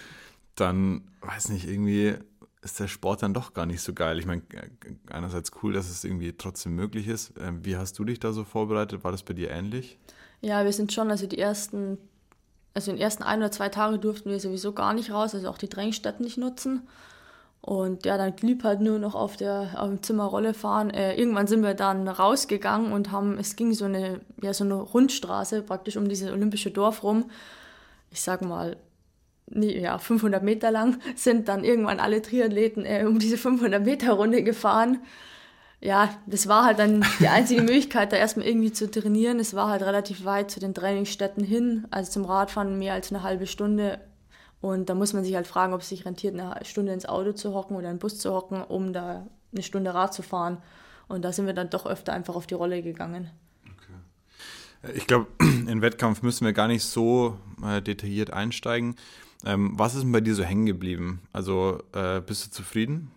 dann 0.54 1.02
weiß 1.21 1.49
nicht 1.50 1.69
irgendwie 1.69 2.14
ist 2.62 2.78
der 2.78 2.88
Sport 2.88 3.23
dann 3.23 3.33
doch 3.33 3.54
gar 3.54 3.64
nicht 3.64 3.80
so 3.80 3.95
geil. 3.95 4.19
Ich 4.19 4.26
meine, 4.26 4.42
äh, 4.52 4.69
einerseits 5.11 5.50
cool, 5.62 5.73
dass 5.73 5.88
es 5.88 6.04
irgendwie 6.04 6.35
trotzdem 6.37 6.75
möglich 6.75 7.09
ist. 7.09 7.33
Ähm, 7.40 7.64
wie 7.64 7.76
hast 7.76 7.99
du 7.99 8.04
dich 8.04 8.21
da 8.21 8.33
so 8.33 8.45
vorbereitet? 8.45 9.02
War 9.02 9.12
das 9.12 9.23
bei 9.23 9.33
dir 9.33 9.50
ähnlich? 9.50 9.99
Ja, 10.42 10.64
wir 10.64 10.73
sind 10.73 10.92
schon, 10.92 11.11
also 11.11 11.26
die 11.26 11.38
ersten 11.38 11.99
also 12.75 12.90
in 12.90 12.97
den 12.97 13.02
ersten 13.02 13.23
ein 13.23 13.38
oder 13.38 13.50
zwei 13.50 13.69
Tagen 13.69 14.00
durften 14.00 14.30
wir 14.30 14.40
sowieso 14.40 14.73
gar 14.73 14.95
nicht 14.95 15.11
raus, 15.11 15.35
also 15.35 15.49
auch 15.49 15.59
die 15.59 15.69
Drängstätten 15.69 16.25
nicht 16.25 16.38
nutzen. 16.38 16.87
Und 17.62 18.07
ja, 18.07 18.17
dann 18.17 18.35
blieb 18.35 18.64
halt 18.64 18.81
nur 18.81 18.99
noch 18.99 19.14
auf 19.14 19.37
der 19.37 19.71
auf 19.76 19.88
dem 19.88 20.02
Zimmer 20.02 20.25
Rolle 20.25 20.55
fahren. 20.55 20.90
Äh, 20.90 21.14
irgendwann 21.17 21.47
sind 21.47 21.62
wir 21.62 21.75
dann 21.75 22.09
rausgegangen 22.09 22.93
und 22.93 23.12
haben, 23.12 23.38
es 23.38 23.55
ging 23.57 23.75
so 23.75 23.85
eine, 23.85 24.21
ja, 24.43 24.55
so 24.55 24.64
eine 24.64 24.75
Rundstraße 24.75 25.62
praktisch 25.62 25.97
um 25.97 26.09
dieses 26.09 26.31
olympische 26.31 26.71
Dorf 26.71 27.02
rum. 27.02 27.31
Ich 28.11 28.23
sag 28.23 28.43
mal, 28.43 28.76
nee, 29.47 29.79
ja, 29.79 29.99
500 29.99 30.43
Meter 30.43 30.71
lang, 30.71 31.00
sind 31.17 31.49
dann 31.49 31.64
irgendwann 31.64 32.00
alle 32.00 32.23
Triathleten 32.23 32.87
äh, 32.87 33.05
um 33.07 33.19
diese 33.19 33.37
500 33.37 33.85
Meter 33.85 34.12
Runde 34.12 34.43
gefahren 34.43 34.99
ja, 35.81 36.11
das 36.26 36.47
war 36.47 36.64
halt 36.64 36.79
dann 36.79 37.05
die 37.19 37.29
einzige 37.29 37.62
Möglichkeit, 37.62 38.12
da 38.12 38.17
erstmal 38.17 38.47
irgendwie 38.47 38.73
zu 38.73 38.90
trainieren. 38.90 39.40
Es 39.40 39.55
war 39.55 39.69
halt 39.69 39.83
relativ 39.83 40.25
weit 40.25 40.50
zu 40.50 40.61
den 40.61 40.75
Trainingsstätten 40.75 41.43
hin, 41.43 41.87
also 41.90 42.12
zum 42.12 42.25
Radfahren 42.25 42.79
mehr 42.79 42.95
als 42.95 43.11
eine 43.11 43.23
halbe 43.23 43.47
Stunde. 43.47 43.99
Und 44.61 44.90
da 44.90 44.95
muss 44.95 45.12
man 45.12 45.25
sich 45.25 45.35
halt 45.35 45.47
fragen, 45.47 45.73
ob 45.73 45.81
es 45.81 45.88
sich 45.88 46.05
rentiert, 46.05 46.38
eine 46.38 46.64
Stunde 46.64 46.93
ins 46.93 47.07
Auto 47.07 47.33
zu 47.33 47.55
hocken 47.55 47.76
oder 47.76 47.88
in 47.88 47.95
den 47.95 48.00
Bus 48.00 48.19
zu 48.19 48.33
hocken, 48.33 48.62
um 48.62 48.93
da 48.93 49.26
eine 49.52 49.62
Stunde 49.62 49.95
Rad 49.95 50.12
zu 50.12 50.23
fahren. 50.23 50.59
Und 51.09 51.23
da 51.23 51.33
sind 51.33 51.47
wir 51.47 51.55
dann 51.55 51.71
doch 51.71 51.87
öfter 51.87 52.12
einfach 52.12 52.35
auf 52.37 52.47
die 52.47 52.55
Rolle 52.55 52.83
gegangen. 52.83 53.31
Okay. 53.64 54.93
Ich 54.97 55.07
glaube, 55.07 55.26
in 55.40 55.81
Wettkampf 55.83 56.23
müssen 56.23 56.45
wir 56.45 56.52
gar 56.52 56.69
nicht 56.69 56.85
so 56.85 57.38
äh, 57.64 57.81
detailliert 57.81 58.33
einsteigen. 58.33 58.97
Ähm, 59.45 59.73
was 59.76 59.95
ist 59.95 60.02
denn 60.02 60.12
bei 60.12 60.21
dir 60.21 60.35
so 60.35 60.45
hängen 60.45 60.67
geblieben? 60.67 61.23
Also 61.33 61.79
äh, 61.95 62.21
bist 62.21 62.47
du 62.47 62.50
zufrieden? 62.50 63.11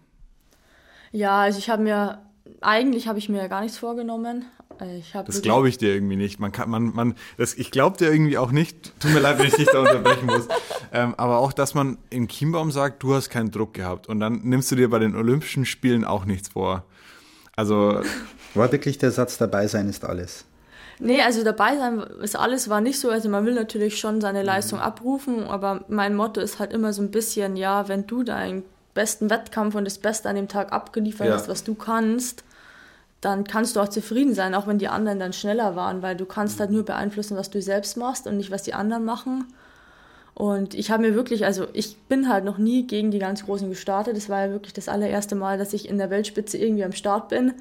Ja, 1.12 1.42
also 1.42 1.60
ich 1.60 1.70
habe 1.70 1.84
mir, 1.84 2.22
eigentlich 2.62 3.08
habe 3.08 3.20
ich 3.20 3.28
mir 3.28 3.38
ja 3.38 3.48
gar 3.48 3.62
nichts 3.62 3.78
vorgenommen. 3.78 4.46
Äh, 4.84 5.24
das 5.26 5.42
glaube 5.42 5.70
ich 5.70 5.78
dir 5.78 5.94
irgendwie 5.94 6.16
nicht. 6.16 6.40
Man 6.40 6.52
kann, 6.52 6.70
man, 6.70 6.94
man, 6.94 7.16
das, 7.38 7.54
ich 7.54 7.72
glaube 7.72 7.98
dir 7.98 8.12
irgendwie 8.12 8.38
auch 8.38 8.52
nicht. 8.52 9.00
Tut 9.00 9.14
mir 9.14 9.20
leid, 9.20 9.40
wenn 9.40 9.48
ich 9.48 9.56
dich 9.56 9.68
da 9.68 9.80
unterbrechen 9.80 10.26
muss. 10.26 10.48
Ähm, 10.96 11.16
aber 11.18 11.40
auch, 11.40 11.54
dass 11.54 11.74
man 11.74 11.98
im 12.12 12.28
Chiembaum 12.28 12.70
sagt, 12.70 13.02
du 13.02 13.16
hast 13.16 13.32
keinen 13.32 13.50
Druck 13.50 13.74
gehabt. 13.74 14.08
Und 14.08 14.20
dann 14.20 14.42
nimmst 14.44 14.72
du 14.72 14.76
dir 14.76 14.92
bei 14.92 15.00
den 15.00 15.16
Olympischen 15.16 15.66
Spielen 15.66 16.06
auch 16.06 16.26
nichts 16.26 16.50
vor. 16.50 16.84
Also. 17.56 18.02
War 18.54 18.72
wirklich 18.72 19.00
der 19.00 19.10
Satz, 19.10 19.40
dabei 19.40 19.66
sein 19.66 19.90
ist 19.90 20.06
alles? 20.06 20.46
Nee, 21.00 21.22
also 21.22 21.44
dabei 21.44 21.76
sein 21.78 22.00
ist 22.22 22.36
alles, 22.36 22.70
war 22.70 22.80
nicht 22.80 23.00
so. 23.00 23.10
Also 23.10 23.28
man 23.28 23.46
will 23.46 23.56
natürlich 23.56 24.00
schon 24.00 24.22
seine 24.22 24.44
Leistung 24.44 24.80
abrufen, 24.80 25.44
aber 25.46 25.84
mein 25.88 26.16
Motto 26.16 26.40
ist 26.40 26.60
halt 26.60 26.72
immer 26.72 26.94
so 26.94 27.02
ein 27.02 27.10
bisschen, 27.10 27.56
ja, 27.56 27.88
wenn 27.88 28.06
du 28.06 28.24
deinen 28.24 28.64
besten 28.94 29.30
Wettkampf 29.30 29.76
und 29.76 29.86
das 29.86 29.98
Beste 29.98 30.30
an 30.30 30.36
dem 30.36 30.48
Tag 30.48 30.72
abgeliefert 30.72 31.28
ja. 31.28 31.34
hast, 31.34 31.50
was 31.50 31.64
du 31.64 31.76
kannst, 31.76 32.44
dann 33.24 33.46
kannst 33.46 33.76
du 33.76 33.80
auch 33.80 33.88
zufrieden 33.88 34.34
sein, 34.34 34.54
auch 34.56 34.68
wenn 34.68 34.80
die 34.80 34.88
anderen 34.88 35.20
dann 35.20 35.34
schneller 35.34 35.76
waren, 35.76 36.02
weil 36.02 36.16
du 36.16 36.26
kannst 36.26 36.60
halt 36.60 36.72
nur 36.72 36.84
beeinflussen, 36.84 37.38
was 37.38 37.50
du 37.50 37.62
selbst 37.62 37.98
machst 37.98 38.28
und 38.28 38.38
nicht, 38.38 38.52
was 38.52 38.64
die 38.64 38.74
anderen 38.74 39.06
machen. 39.06 39.46
Und 40.36 40.74
ich 40.74 40.90
habe 40.90 41.04
mir 41.04 41.16
wirklich, 41.16 41.46
also 41.46 41.68
ich 41.74 41.98
bin 42.10 42.28
halt 42.28 42.44
noch 42.44 42.58
nie 42.58 42.88
gegen 42.88 43.12
die 43.12 43.20
ganz 43.20 43.46
Großen 43.46 43.70
gestartet. 43.70 44.18
Das 44.18 44.30
war 44.30 44.48
ja 44.48 44.52
wirklich 44.52 44.74
das 44.74 44.90
allererste 44.90 45.36
Mal, 45.36 45.58
dass 45.58 45.74
ich 45.74 45.88
in 45.88 45.98
der 45.98 46.10
Weltspitze 46.10 46.58
irgendwie 46.58 46.84
am 46.84 46.92
Start 46.92 47.30
bin. 47.30 47.54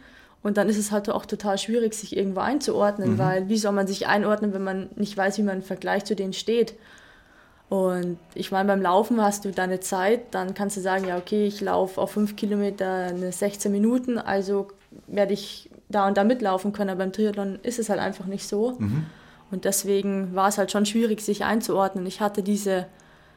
Und 0.42 0.56
dann 0.56 0.68
ist 0.68 0.78
es 0.78 0.90
halt 0.90 1.08
auch 1.10 1.26
total 1.26 1.58
schwierig, 1.58 1.94
sich 1.94 2.16
irgendwo 2.16 2.40
einzuordnen, 2.40 3.12
mhm. 3.12 3.18
weil 3.18 3.48
wie 3.48 3.58
soll 3.58 3.72
man 3.72 3.86
sich 3.86 4.06
einordnen, 4.06 4.52
wenn 4.52 4.64
man 4.64 4.88
nicht 4.96 5.16
weiß, 5.16 5.38
wie 5.38 5.42
man 5.42 5.58
im 5.58 5.62
Vergleich 5.62 6.04
zu 6.04 6.16
denen 6.16 6.32
steht? 6.32 6.74
Und 7.72 8.18
ich 8.34 8.52
meine, 8.52 8.68
beim 8.68 8.82
Laufen 8.82 9.22
hast 9.22 9.46
du 9.46 9.50
deine 9.50 9.80
Zeit, 9.80 10.34
dann 10.34 10.52
kannst 10.52 10.76
du 10.76 10.82
sagen, 10.82 11.06
ja, 11.08 11.16
okay, 11.16 11.46
ich 11.46 11.62
laufe 11.62 11.98
auf 11.98 12.10
fünf 12.10 12.36
Kilometer 12.36 13.06
eine 13.06 13.32
16 13.32 13.72
Minuten, 13.72 14.18
also 14.18 14.68
werde 15.06 15.32
ich 15.32 15.70
da 15.88 16.06
und 16.06 16.18
da 16.18 16.24
mitlaufen 16.24 16.74
können. 16.74 16.90
Aber 16.90 16.98
beim 16.98 17.14
Triathlon 17.14 17.58
ist 17.62 17.78
es 17.78 17.88
halt 17.88 17.98
einfach 17.98 18.26
nicht 18.26 18.46
so. 18.46 18.72
Mhm. 18.78 19.06
Und 19.50 19.64
deswegen 19.64 20.34
war 20.34 20.48
es 20.48 20.58
halt 20.58 20.70
schon 20.70 20.84
schwierig, 20.84 21.22
sich 21.22 21.44
einzuordnen. 21.44 22.04
Ich 22.04 22.20
hatte 22.20 22.42
diese 22.42 22.88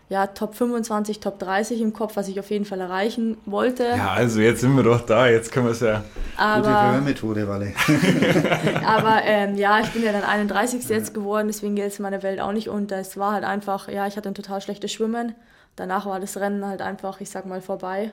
ja, 0.07 0.27
Top 0.27 0.53
25, 0.53 1.19
Top 1.19 1.39
30 1.39 1.81
im 1.81 1.91
Kopf, 1.91 2.15
was 2.15 2.27
ich 2.27 2.39
auf 2.39 2.51
jeden 2.51 2.65
Fall 2.65 2.79
erreichen 2.79 3.37
wollte. 3.45 3.85
Ja, 3.85 4.11
also 4.11 4.39
jetzt 4.39 4.61
sind 4.61 4.75
wir 4.75 4.83
doch 4.83 5.01
da, 5.01 5.27
jetzt 5.27 5.51
können 5.51 5.65
wir 5.65 5.71
es 5.71 5.79
ja. 5.79 6.03
Aber, 6.37 6.91
Gute 6.91 7.01
Methode, 7.01 7.47
Walle. 7.47 7.73
aber 8.85 9.23
ähm, 9.23 9.55
ja, 9.55 9.79
ich 9.79 9.89
bin 9.89 10.03
ja 10.03 10.11
dann 10.11 10.23
31. 10.23 10.87
jetzt 10.89 11.13
geworden, 11.13 11.47
deswegen 11.47 11.75
geht 11.75 11.87
es 11.87 11.99
meine 11.99 12.21
Welt 12.21 12.39
auch 12.39 12.51
nicht 12.51 12.69
unter. 12.69 12.97
Es 12.97 13.17
war 13.17 13.33
halt 13.33 13.43
einfach, 13.43 13.89
ja, 13.89 14.05
ich 14.05 14.15
hatte 14.15 14.29
ein 14.29 14.35
total 14.35 14.61
schlechtes 14.61 14.91
Schwimmen. 14.91 15.33
Danach 15.75 16.05
war 16.05 16.19
das 16.19 16.37
Rennen 16.37 16.65
halt 16.65 16.81
einfach, 16.81 17.19
ich 17.19 17.29
sag 17.29 17.47
mal, 17.47 17.61
vorbei. 17.61 18.11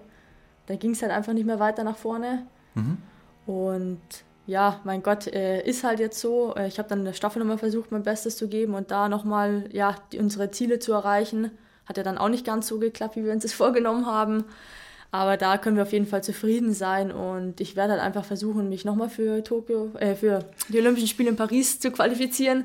Da 0.66 0.76
ging 0.76 0.92
es 0.92 1.02
halt 1.02 1.12
einfach 1.12 1.34
nicht 1.34 1.46
mehr 1.46 1.60
weiter 1.60 1.84
nach 1.84 1.96
vorne. 1.96 2.46
Mhm. 2.74 2.98
Und 3.46 4.00
ja, 4.46 4.80
mein 4.84 5.02
Gott, 5.02 5.26
äh, 5.26 5.62
ist 5.62 5.84
halt 5.84 6.00
jetzt 6.00 6.20
so. 6.20 6.54
Äh, 6.56 6.68
ich 6.68 6.78
habe 6.78 6.88
dann 6.88 7.00
in 7.00 7.04
der 7.04 7.12
Staffel 7.12 7.38
nochmal 7.40 7.58
versucht, 7.58 7.92
mein 7.92 8.02
Bestes 8.02 8.36
zu 8.36 8.48
geben 8.48 8.74
und 8.74 8.90
da 8.90 9.08
nochmal 9.08 9.64
ja, 9.72 9.94
die, 10.10 10.18
unsere 10.18 10.50
Ziele 10.50 10.78
zu 10.78 10.92
erreichen. 10.92 11.50
Hat 11.86 11.96
ja 11.96 12.02
dann 12.02 12.18
auch 12.18 12.28
nicht 12.28 12.44
ganz 12.44 12.68
so 12.68 12.78
geklappt, 12.78 13.16
wie 13.16 13.24
wir 13.24 13.32
uns 13.32 13.42
das 13.42 13.52
vorgenommen 13.62 14.06
haben. 14.06 14.44
Aber 15.10 15.36
da 15.36 15.58
können 15.58 15.76
wir 15.76 15.82
auf 15.82 15.92
jeden 15.92 16.06
Fall 16.06 16.24
zufrieden 16.24 16.72
sein 16.72 17.12
und 17.12 17.60
ich 17.60 17.76
werde 17.76 17.92
halt 17.92 18.02
einfach 18.02 18.24
versuchen, 18.24 18.70
mich 18.70 18.86
nochmal 18.86 19.10
für 19.10 19.44
Tokio, 19.44 19.92
äh, 19.98 20.14
für 20.14 20.46
die 20.70 20.78
Olympischen 20.78 21.06
Spiele 21.06 21.28
in 21.28 21.36
Paris 21.36 21.78
zu 21.80 21.90
qualifizieren 21.90 22.64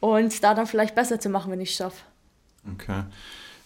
und 0.00 0.42
da 0.42 0.54
dann 0.54 0.66
vielleicht 0.66 0.96
besser 0.96 1.20
zu 1.20 1.28
machen, 1.28 1.52
wenn 1.52 1.60
ich 1.60 1.70
es 1.70 1.76
schaffe. 1.76 2.02
Okay. 2.74 3.04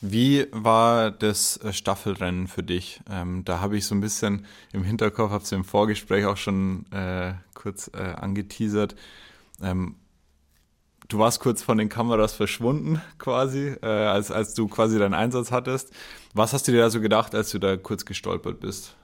Wie 0.03 0.47
war 0.53 1.11
das 1.11 1.57
äh, 1.59 1.73
Staffelrennen 1.73 2.49
für 2.49 2.63
dich? 2.63 3.01
Ähm, 3.11 3.45
da 3.47 3.61
habe 3.61 3.79
ich 3.79 3.87
so 3.87 3.95
ein 3.95 4.03
bisschen 4.03 4.45
im 4.73 4.85
Hinterkopf, 4.85 5.31
habe 5.31 5.45
es 5.45 5.53
im 5.53 5.65
Vorgespräch 5.65 6.27
auch 6.27 6.37
schon 6.37 6.85
äh, 6.93 7.33
kurz 7.55 7.91
äh, 7.95 8.03
angeteasert. 8.03 8.95
Ähm, 9.63 9.97
du 11.09 11.19
warst 11.19 11.41
kurz 11.41 11.63
von 11.63 11.79
den 11.79 11.89
Kameras 11.89 12.35
verschwunden, 12.35 13.01
quasi, 13.19 13.77
äh, 13.83 13.87
als, 13.87 14.31
als 14.31 14.55
du 14.55 14.69
quasi 14.69 14.99
deinen 14.99 15.15
Einsatz 15.15 15.51
hattest. 15.51 15.93
Was 16.35 16.53
hast 16.53 16.69
du 16.69 16.73
dir 16.73 16.81
da 16.81 16.91
so 16.91 17.01
gedacht, 17.01 17.35
als 17.35 17.51
du 17.51 17.59
da 17.59 17.77
kurz 17.77 18.05
gestolpert 18.05 18.61
bist? 18.61 18.95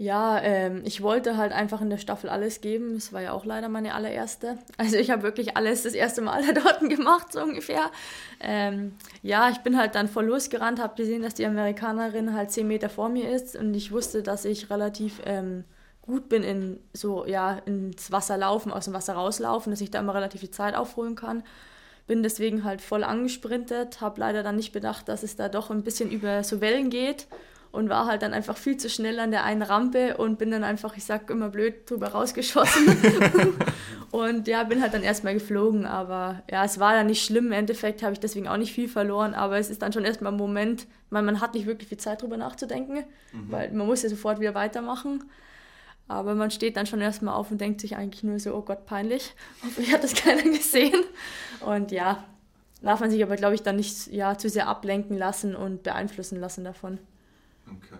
Ja, 0.00 0.40
ähm, 0.40 0.82
ich 0.84 1.02
wollte 1.02 1.36
halt 1.36 1.50
einfach 1.50 1.80
in 1.80 1.90
der 1.90 1.98
Staffel 1.98 2.30
alles 2.30 2.60
geben. 2.60 2.94
Es 2.94 3.12
war 3.12 3.20
ja 3.20 3.32
auch 3.32 3.44
leider 3.44 3.68
meine 3.68 3.94
allererste. 3.94 4.56
Also 4.76 4.96
ich 4.96 5.10
habe 5.10 5.24
wirklich 5.24 5.56
alles 5.56 5.82
das 5.82 5.92
erste 5.92 6.20
Mal 6.22 6.44
da 6.54 6.60
dort 6.60 6.88
gemacht, 6.88 7.32
so 7.32 7.42
ungefähr. 7.42 7.90
Ähm, 8.38 8.92
ja, 9.24 9.50
ich 9.50 9.58
bin 9.58 9.76
halt 9.76 9.96
dann 9.96 10.06
voll 10.06 10.26
losgerannt, 10.26 10.80
habe 10.80 10.94
gesehen, 10.94 11.22
dass 11.22 11.34
die 11.34 11.44
Amerikanerin 11.44 12.32
halt 12.32 12.52
zehn 12.52 12.68
Meter 12.68 12.88
vor 12.88 13.08
mir 13.08 13.28
ist 13.28 13.56
und 13.56 13.74
ich 13.74 13.90
wusste, 13.90 14.22
dass 14.22 14.44
ich 14.44 14.70
relativ 14.70 15.20
ähm, 15.24 15.64
gut 16.08 16.28
bin 16.28 16.42
in 16.42 16.80
so, 16.92 17.24
ja, 17.26 17.58
ins 17.66 18.10
Wasser 18.10 18.36
laufen, 18.36 18.72
aus 18.72 18.86
dem 18.86 18.94
Wasser 18.94 19.12
rauslaufen, 19.12 19.70
dass 19.70 19.80
ich 19.80 19.90
da 19.90 20.00
immer 20.00 20.14
relativ 20.14 20.40
viel 20.40 20.50
Zeit 20.50 20.74
aufholen 20.74 21.14
kann. 21.14 21.44
Bin 22.08 22.22
deswegen 22.22 22.64
halt 22.64 22.80
voll 22.80 23.04
angesprintet, 23.04 24.00
habe 24.00 24.18
leider 24.18 24.42
dann 24.42 24.56
nicht 24.56 24.72
bedacht, 24.72 25.08
dass 25.08 25.22
es 25.22 25.36
da 25.36 25.48
doch 25.48 25.70
ein 25.70 25.84
bisschen 25.84 26.10
über 26.10 26.42
so 26.42 26.60
Wellen 26.60 26.90
geht 26.90 27.28
und 27.70 27.90
war 27.90 28.06
halt 28.06 28.22
dann 28.22 28.32
einfach 28.32 28.56
viel 28.56 28.76
zu 28.76 28.88
schnell 28.88 29.20
an 29.20 29.30
der 29.30 29.44
einen 29.44 29.62
Rampe 29.62 30.16
und 30.16 30.38
bin 30.38 30.50
dann 30.50 30.64
einfach, 30.64 30.96
ich 30.96 31.04
sag 31.04 31.28
immer 31.28 31.50
blöd, 31.50 31.88
drüber 31.88 32.08
rausgeschossen. 32.08 32.96
und 34.10 34.48
ja, 34.48 34.64
bin 34.64 34.80
halt 34.80 34.94
dann 34.94 35.02
erstmal 35.02 35.34
geflogen, 35.34 35.84
aber 35.84 36.42
ja, 36.50 36.64
es 36.64 36.80
war 36.80 36.94
ja 36.94 37.04
nicht 37.04 37.24
schlimm. 37.24 37.46
Im 37.46 37.52
Endeffekt 37.52 38.02
habe 38.02 38.14
ich 38.14 38.20
deswegen 38.20 38.48
auch 38.48 38.56
nicht 38.56 38.72
viel 38.72 38.88
verloren, 38.88 39.34
aber 39.34 39.58
es 39.58 39.68
ist 39.68 39.82
dann 39.82 39.92
schon 39.92 40.06
erstmal 40.06 40.32
ein 40.32 40.38
Moment, 40.38 40.86
weil 41.10 41.22
man 41.22 41.40
hat 41.40 41.54
nicht 41.54 41.66
wirklich 41.66 41.88
viel 41.88 41.98
Zeit 41.98 42.22
drüber 42.22 42.38
nachzudenken, 42.38 43.04
mhm. 43.32 43.52
weil 43.52 43.70
man 43.72 43.86
muss 43.86 44.02
ja 44.02 44.08
sofort 44.08 44.40
wieder 44.40 44.54
weitermachen. 44.54 45.24
Aber 46.08 46.34
man 46.34 46.50
steht 46.50 46.76
dann 46.76 46.86
schon 46.86 47.02
erstmal 47.02 47.34
auf 47.34 47.50
und 47.50 47.60
denkt 47.60 47.82
sich 47.82 47.96
eigentlich 47.96 48.24
nur 48.24 48.40
so, 48.40 48.54
oh 48.54 48.62
Gott, 48.62 48.86
peinlich. 48.86 49.34
Hoffentlich 49.62 49.92
hat 49.92 50.02
das 50.02 50.14
keiner 50.14 50.42
gesehen. 50.42 51.04
Und 51.60 51.92
ja, 51.92 52.24
darf 52.82 53.00
man 53.00 53.10
sich 53.10 53.22
aber, 53.22 53.36
glaube 53.36 53.54
ich, 53.54 53.62
dann 53.62 53.76
nicht 53.76 54.08
ja, 54.08 54.36
zu 54.38 54.48
sehr 54.48 54.68
ablenken 54.68 55.18
lassen 55.18 55.54
und 55.54 55.82
beeinflussen 55.82 56.40
lassen 56.40 56.64
davon. 56.64 56.98
Okay. 57.66 57.98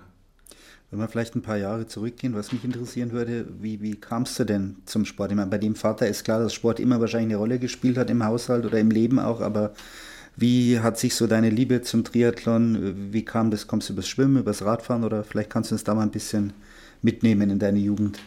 Wenn 0.90 1.00
wir 1.00 1.08
vielleicht 1.08 1.36
ein 1.36 1.42
paar 1.42 1.58
Jahre 1.58 1.86
zurückgehen, 1.86 2.34
was 2.34 2.50
mich 2.50 2.64
interessieren 2.64 3.12
würde, 3.12 3.46
wie, 3.60 3.82
wie 3.82 3.94
kamst 3.94 4.38
du 4.38 4.44
denn 4.44 4.76
zum 4.86 5.04
Sport? 5.04 5.30
Ich 5.30 5.36
meine, 5.36 5.50
bei 5.50 5.58
dem 5.58 5.74
Vater 5.74 6.08
ist 6.08 6.24
klar, 6.24 6.40
dass 6.40 6.54
Sport 6.54 6.80
immer 6.80 6.98
wahrscheinlich 6.98 7.34
eine 7.34 7.36
Rolle 7.36 7.58
gespielt 7.58 7.98
hat 7.98 8.08
im 8.08 8.24
Haushalt 8.24 8.64
oder 8.64 8.78
im 8.78 8.90
Leben 8.90 9.18
auch, 9.18 9.42
aber 9.42 9.74
wie 10.34 10.80
hat 10.80 10.98
sich 10.98 11.14
so 11.14 11.26
deine 11.26 11.50
Liebe 11.50 11.82
zum 11.82 12.04
Triathlon, 12.04 13.12
wie 13.12 13.24
kam 13.24 13.50
das? 13.50 13.66
Kommst 13.66 13.88
du 13.88 13.92
übers 13.92 14.08
Schwimmen, 14.08 14.38
übers 14.38 14.64
Radfahren 14.64 15.04
oder 15.04 15.24
vielleicht 15.24 15.50
kannst 15.50 15.70
du 15.70 15.74
uns 15.74 15.84
da 15.84 15.94
mal 15.94 16.02
ein 16.02 16.10
bisschen 16.10 16.54
mitnehmen 17.02 17.50
in 17.50 17.58
deine 17.58 17.78
Jugend? 17.78 18.18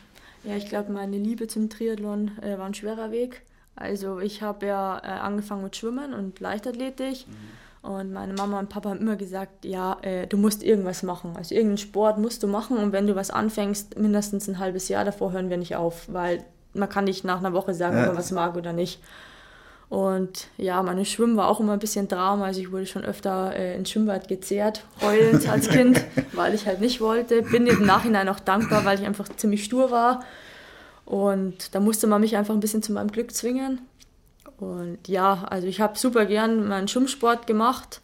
Ja, 0.44 0.56
ich 0.56 0.68
glaube, 0.68 0.92
meine 0.92 1.18
Liebe 1.18 1.48
zum 1.48 1.70
Triathlon 1.70 2.32
äh, 2.42 2.58
war 2.58 2.66
ein 2.66 2.74
schwerer 2.74 3.12
Weg. 3.12 3.44
Also 3.76 4.20
ich 4.20 4.42
habe 4.42 4.66
ja 4.66 5.00
äh, 5.00 5.08
angefangen 5.08 5.64
mit 5.64 5.76
Schwimmen 5.76 6.14
und 6.14 6.40
Leichtathletik. 6.40 7.28
Mhm 7.28 7.62
und 7.82 8.14
meine 8.14 8.34
Mama 8.34 8.60
und 8.60 8.70
Papa 8.70 8.90
haben 8.90 9.00
immer 9.00 9.16
gesagt, 9.16 9.66
ja, 9.66 9.98
äh, 10.02 10.28
du 10.28 10.38
musst 10.38 10.62
irgendwas 10.62 11.02
machen. 11.02 11.34
Also 11.36 11.56
irgendeinen 11.56 11.80
Sport 11.80 12.20
musst 12.20 12.44
du 12.44 12.48
machen 12.48 12.78
und 12.78 12.92
wenn 12.92 13.08
du 13.08 13.16
was 13.16 13.32
anfängst, 13.32 13.98
mindestens 13.98 14.48
ein 14.48 14.60
halbes 14.60 14.88
Jahr 14.88 15.04
davor 15.04 15.32
hören 15.32 15.50
wir 15.50 15.58
nicht 15.58 15.76
auf, 15.76 16.08
weil 16.12 16.44
man 16.74 16.90
kann 16.90 17.06
nicht 17.06 17.24
nach 17.24 17.40
einer 17.40 17.54
Woche 17.54 17.74
sagen, 17.74 17.98
ob 18.00 18.08
man 18.08 18.18
was 18.18 18.32
mag 18.32 18.56
oder 18.56 18.72
nicht. 18.72 19.02
Und 19.92 20.48
ja, 20.56 20.82
meine 20.84 21.04
Schwimmen 21.04 21.36
war 21.36 21.50
auch 21.50 21.60
immer 21.60 21.74
ein 21.74 21.80
bisschen 21.80 22.08
Drama. 22.08 22.46
Also 22.46 22.62
ich 22.62 22.72
wurde 22.72 22.86
schon 22.86 23.04
öfter 23.04 23.54
äh, 23.54 23.76
ins 23.76 23.92
Schwimmbad 23.92 24.30
gezehrt, 24.30 24.86
heulend 25.02 25.50
als 25.50 25.68
Kind, 25.68 26.02
weil 26.32 26.54
ich 26.54 26.66
halt 26.66 26.80
nicht 26.80 27.02
wollte. 27.02 27.42
Bin 27.42 27.68
im 27.68 27.86
Nachhinein 27.86 28.30
auch 28.30 28.40
dankbar, 28.40 28.86
weil 28.86 28.98
ich 28.98 29.06
einfach 29.06 29.28
ziemlich 29.36 29.66
stur 29.66 29.92
war. 29.92 30.24
Und 31.04 31.76
da 31.76 31.82
musste 31.82 32.08
man 32.08 32.22
mich 32.22 32.38
einfach 32.38 32.54
ein 32.54 32.62
bisschen 32.62 32.82
zu 32.82 32.94
meinem 32.94 33.12
Glück 33.12 33.34
zwingen. 33.34 33.82
Und 34.60 35.10
ja, 35.10 35.44
also 35.50 35.68
ich 35.68 35.82
habe 35.82 36.00
super 36.00 36.26
gern 36.26 36.70
meinen 36.70 36.88
Schwimmsport 36.88 37.46
gemacht. 37.46 38.00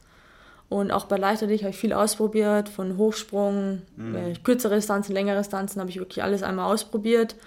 Und 0.67 0.91
auch 0.91 1.05
bei 1.05 1.15
Leichtathletik 1.15 1.63
habe 1.63 1.71
ich 1.71 1.79
viel 1.79 1.93
ausprobiert, 1.93 2.67
von 2.67 2.97
Hochsprung, 2.97 3.83
mhm. 3.95 4.13
äh, 4.13 4.33
kürzere 4.43 4.75
Distanzen, 4.75 5.13
längere 5.13 5.37
Distanzen, 5.37 5.79
habe 5.79 5.89
ich 5.89 5.99
wirklich 5.99 6.21
alles 6.21 6.43
einmal 6.43 6.69
ausprobiert. 6.69 7.37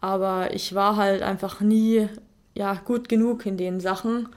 Aber 0.00 0.54
ich 0.54 0.72
war 0.72 0.94
halt 0.94 1.22
einfach 1.22 1.60
nie 1.60 2.08
ja, 2.56 2.74
gut 2.84 3.08
genug 3.08 3.46
in 3.46 3.56
den 3.56 3.80
Sachen 3.80 4.28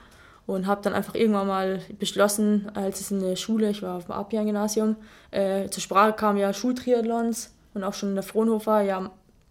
und 0.46 0.66
habe 0.66 0.82
dann 0.82 0.94
einfach 0.94 1.14
irgendwann 1.14 1.46
mal 1.46 1.80
beschlossen, 1.98 2.70
als 2.74 3.00
es 3.00 3.10
in 3.10 3.20
der 3.20 3.36
Schule, 3.36 3.70
ich 3.70 3.82
war 3.82 3.96
auf 3.96 4.06
dem 4.06 4.12
Apian-Gymnasium, 4.12 4.96
äh, 5.30 5.68
zur 5.68 5.82
Sprache 5.82 6.12
kam 6.12 6.36
ja 6.36 6.52
Schultriathlons 6.52 7.52
und 7.74 7.84
auch 7.84 7.94
schon 7.94 8.10
in 8.10 8.14
der 8.16 8.24
Fraunhofer, 8.24 8.82
ja, 8.82 9.10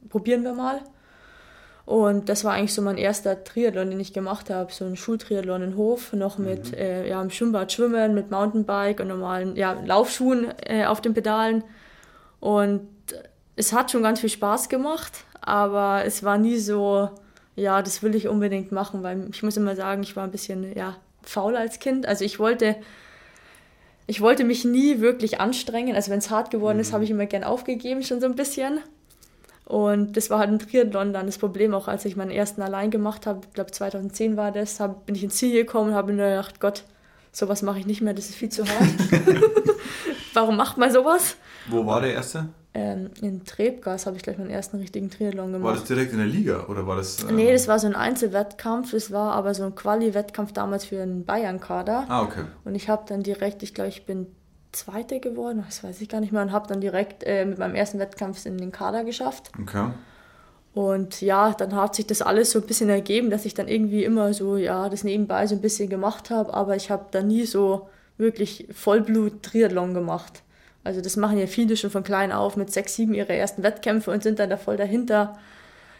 probieren 0.09 0.43
wir 0.43 0.53
mal. 0.53 0.81
Und 1.85 2.29
das 2.29 2.43
war 2.43 2.53
eigentlich 2.53 2.75
so 2.75 2.83
mein 2.83 2.97
erster 2.97 3.43
Triathlon, 3.43 3.89
den 3.89 3.99
ich 3.99 4.13
gemacht 4.13 4.51
habe. 4.51 4.71
So 4.71 4.85
ein 4.85 4.95
Schultriathlon 4.95 5.63
in 5.63 5.75
Hof, 5.75 6.13
noch 6.13 6.37
mit 6.37 6.71
mhm. 6.71 6.77
äh, 6.77 7.09
ja, 7.09 7.19
im 7.19 7.31
Schwimmbad 7.31 7.71
schwimmen, 7.71 8.13
mit 8.13 8.29
Mountainbike 8.29 8.99
und 8.99 9.07
normalen 9.07 9.55
ja, 9.55 9.73
Laufschuhen 9.73 10.53
äh, 10.67 10.85
auf 10.85 11.01
den 11.01 11.15
Pedalen. 11.15 11.63
Und 12.39 12.87
es 13.55 13.73
hat 13.73 13.89
schon 13.89 14.03
ganz 14.03 14.19
viel 14.19 14.29
Spaß 14.29 14.69
gemacht, 14.69 15.23
aber 15.41 16.03
es 16.05 16.23
war 16.23 16.37
nie 16.37 16.59
so, 16.59 17.09
ja, 17.59 17.81
das 17.81 18.01
will 18.01 18.15
ich 18.15 18.27
unbedingt 18.27 18.71
machen, 18.71 19.03
weil 19.03 19.27
ich 19.31 19.43
muss 19.43 19.57
immer 19.57 19.75
sagen, 19.75 20.03
ich 20.03 20.15
war 20.15 20.23
ein 20.23 20.31
bisschen 20.31 20.75
ja, 20.75 20.97
faul 21.21 21.55
als 21.55 21.79
Kind. 21.79 22.05
Also 22.05 22.23
ich 22.25 22.39
wollte, 22.39 22.75
ich 24.07 24.21
wollte 24.21 24.43
mich 24.43 24.65
nie 24.65 25.01
wirklich 25.01 25.39
anstrengen. 25.39 25.95
Also 25.95 26.11
wenn 26.11 26.19
es 26.19 26.29
hart 26.29 26.51
geworden 26.51 26.77
mhm. 26.77 26.81
ist, 26.81 26.93
habe 26.93 27.03
ich 27.03 27.11
immer 27.11 27.25
gern 27.25 27.43
aufgegeben, 27.43 28.03
schon 28.03 28.21
so 28.21 28.27
ein 28.27 28.35
bisschen. 28.35 28.79
Und 29.65 30.17
das 30.17 30.31
war 30.31 30.39
halt 30.39 30.49
ein 30.49 30.59
Triathlon 30.59 31.13
dann 31.13 31.27
das 31.27 31.37
Problem, 31.37 31.75
auch 31.75 31.87
als 31.87 32.03
ich 32.05 32.15
meinen 32.15 32.31
ersten 32.31 32.63
allein 32.63 32.89
gemacht 32.89 33.27
habe, 33.27 33.41
ich 33.47 33.53
glaube 33.53 33.69
2010 33.69 34.35
war 34.35 34.51
das, 34.51 34.79
hab, 34.79 35.05
bin 35.05 35.13
ich 35.13 35.23
ins 35.23 35.35
Ziel 35.35 35.53
gekommen 35.53 35.91
und 35.91 35.95
habe 35.95 36.11
mir 36.11 36.29
gedacht, 36.29 36.59
Gott, 36.59 36.85
sowas 37.31 37.61
mache 37.61 37.77
ich 37.77 37.85
nicht 37.85 38.01
mehr, 38.01 38.15
das 38.15 38.29
ist 38.29 38.35
viel 38.35 38.49
zu 38.49 38.63
hart. 38.65 38.89
Warum 40.33 40.57
macht 40.57 40.77
man 40.77 40.91
sowas? 40.91 41.37
Wo 41.67 41.85
war 41.85 42.01
der 42.01 42.13
erste? 42.13 42.49
Ähm, 42.73 43.09
in 43.21 43.43
Trebgas 43.45 44.05
habe 44.05 44.17
ich 44.17 44.21
gleich 44.21 44.37
meinen 44.37 44.51
ersten 44.51 44.77
richtigen 44.77 45.09
Triathlon 45.09 45.51
gemacht. 45.51 45.67
War 45.67 45.73
das 45.73 45.85
direkt 45.85 46.11
in 46.11 46.19
der 46.19 46.27
Liga 46.27 46.67
oder 46.67 46.85
war 46.85 46.97
das? 46.97 47.23
Ähm 47.27 47.35
nee, 47.35 47.51
das 47.51 47.67
war 47.67 47.79
so 47.79 47.87
ein 47.87 47.95
Einzelwettkampf. 47.95 48.91
Das 48.91 49.11
war 49.11 49.33
aber 49.33 49.53
so 49.55 49.63
ein 49.63 49.73
Quali-Wettkampf 49.73 50.51
damals 50.53 50.85
für 50.85 51.01
einen 51.01 51.25
Bayern-Kader. 51.25 52.05
Ah, 52.07 52.21
okay. 52.21 52.43
Und 52.65 52.75
ich 52.75 52.87
habe 52.87 53.03
dann 53.07 53.23
direkt, 53.23 53.63
ich 53.63 53.73
glaube, 53.73 53.89
ich 53.89 54.05
bin 54.05 54.27
Zweite 54.71 55.19
geworden, 55.19 55.63
das 55.65 55.83
weiß 55.83 55.99
ich 55.99 56.09
gar 56.09 56.21
nicht 56.21 56.31
mehr, 56.31 56.43
und 56.43 56.51
habe 56.51 56.67
dann 56.67 56.79
direkt 56.79 57.23
äh, 57.23 57.43
mit 57.43 57.57
meinem 57.57 57.73
ersten 57.73 57.97
Wettkampf 57.97 58.45
in 58.45 58.57
den 58.57 58.71
Kader 58.71 59.03
geschafft. 59.03 59.51
Okay. 59.59 59.89
Und 60.75 61.21
ja, 61.21 61.53
dann 61.53 61.75
hat 61.75 61.95
sich 61.95 62.05
das 62.05 62.21
alles 62.21 62.51
so 62.51 62.59
ein 62.59 62.67
bisschen 62.67 62.89
ergeben, 62.89 63.31
dass 63.31 63.45
ich 63.45 63.55
dann 63.55 63.67
irgendwie 63.67 64.03
immer 64.03 64.31
so, 64.33 64.57
ja, 64.57 64.87
das 64.89 65.03
nebenbei 65.03 65.47
so 65.47 65.55
ein 65.55 65.61
bisschen 65.61 65.89
gemacht 65.89 66.29
habe, 66.29 66.53
aber 66.53 66.75
ich 66.75 66.91
habe 66.91 67.07
da 67.09 67.23
nie 67.23 67.45
so 67.45 67.89
wirklich 68.17 68.67
Vollblut-Triathlon 68.71 69.95
gemacht. 69.95 70.43
Also 70.83 71.01
das 71.01 71.17
machen 71.17 71.37
ja 71.37 71.47
viele 71.47 71.75
schon 71.77 71.89
von 71.89 72.03
klein 72.03 72.31
auf 72.31 72.55
mit 72.55 72.71
sechs, 72.71 72.95
sieben 72.95 73.13
ihre 73.13 73.33
ersten 73.33 73.63
Wettkämpfe 73.63 74.11
und 74.11 74.23
sind 74.23 74.39
dann 74.39 74.49
da 74.49 74.57
voll 74.57 74.77
dahinter. 74.77 75.37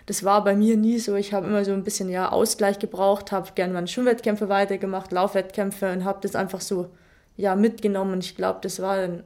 Das 0.06 0.24
war 0.24 0.44
bei 0.44 0.56
mir 0.56 0.78
nie 0.78 0.98
so. 0.98 1.16
Ich 1.16 1.34
habe 1.34 1.48
immer 1.48 1.64
so 1.66 1.72
ein 1.72 1.84
bisschen 1.84 2.10
ja 2.10 2.32
Ausgleich 2.32 2.80
gebraucht, 2.80 3.32
habe 3.32 3.52
gerne 3.54 3.74
meine 3.74 3.88
Schwimmwettkämpfe 3.88 4.50
weitergemacht, 4.50 5.12
Laufwettkämpfe 5.12 5.92
und 5.92 6.06
habe 6.06 6.20
das 6.22 6.36
einfach 6.36 6.62
so 6.62 6.90
ja, 7.38 7.56
mitgenommen. 7.56 8.14
Und 8.14 8.26
ich 8.26 8.36
glaube, 8.36 8.60
das 8.62 8.82
war 8.82 8.98
dann 8.98 9.24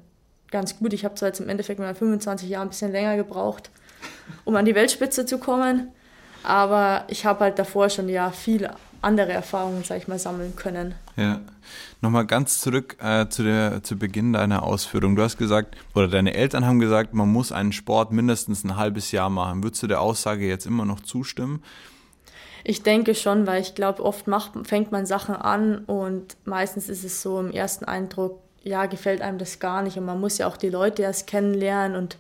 ganz 0.51 0.77
gut. 0.77 0.93
Ich 0.93 1.05
habe 1.05 1.15
zwar 1.15 1.29
jetzt 1.29 1.39
im 1.39 1.49
Endeffekt 1.49 1.79
mal 1.79 1.95
25 1.95 2.49
Jahre 2.49 2.65
ein 2.65 2.69
bisschen 2.69 2.91
länger 2.91 3.15
gebraucht, 3.15 3.69
um 4.43 4.55
an 4.55 4.65
die 4.65 4.75
Weltspitze 4.75 5.25
zu 5.25 5.37
kommen. 5.37 5.91
Aber 6.43 7.05
ich 7.07 7.25
habe 7.25 7.45
halt 7.45 7.59
davor 7.59 7.89
schon 7.89 8.09
ja 8.09 8.31
viele 8.31 8.71
andere 9.03 9.31
Erfahrungen, 9.31 9.83
sag 9.83 9.97
ich 9.97 10.07
mal, 10.07 10.19
sammeln 10.19 10.55
können. 10.55 10.95
Ja. 11.15 11.41
Nochmal 12.01 12.25
ganz 12.25 12.59
zurück 12.59 12.97
äh, 13.01 13.27
zu, 13.27 13.43
der, 13.43 13.83
zu 13.83 13.97
Beginn 13.97 14.33
deiner 14.33 14.63
Ausführung. 14.63 15.15
Du 15.15 15.21
hast 15.21 15.37
gesagt, 15.37 15.75
oder 15.93 16.07
deine 16.07 16.33
Eltern 16.33 16.65
haben 16.65 16.79
gesagt, 16.79 17.13
man 17.13 17.31
muss 17.31 17.51
einen 17.51 17.71
Sport 17.71 18.11
mindestens 18.11 18.63
ein 18.63 18.75
halbes 18.75 19.11
Jahr 19.11 19.29
machen. 19.29 19.63
Würdest 19.63 19.83
du 19.83 19.87
der 19.87 20.01
Aussage 20.01 20.47
jetzt 20.47 20.65
immer 20.65 20.85
noch 20.85 21.01
zustimmen? 21.01 21.63
Ich 22.63 22.83
denke 22.83 23.13
schon, 23.13 23.45
weil 23.45 23.61
ich 23.61 23.75
glaube, 23.75 24.03
oft 24.03 24.27
macht, 24.27 24.51
fängt 24.65 24.91
man 24.91 25.05
Sachen 25.05 25.35
an 25.35 25.79
und 25.79 26.37
meistens 26.45 26.87
ist 26.87 27.03
es 27.03 27.21
so 27.21 27.39
im 27.39 27.51
ersten 27.51 27.85
Eindruck, 27.85 28.39
ja, 28.63 28.85
gefällt 28.85 29.21
einem 29.21 29.37
das 29.37 29.59
gar 29.59 29.81
nicht 29.81 29.97
und 29.97 30.05
man 30.05 30.21
muss 30.21 30.37
ja 30.37 30.47
auch 30.47 30.55
die 30.55 30.69
Leute 30.69 31.01
erst 31.01 31.27
kennenlernen 31.27 31.97
und 31.97 32.17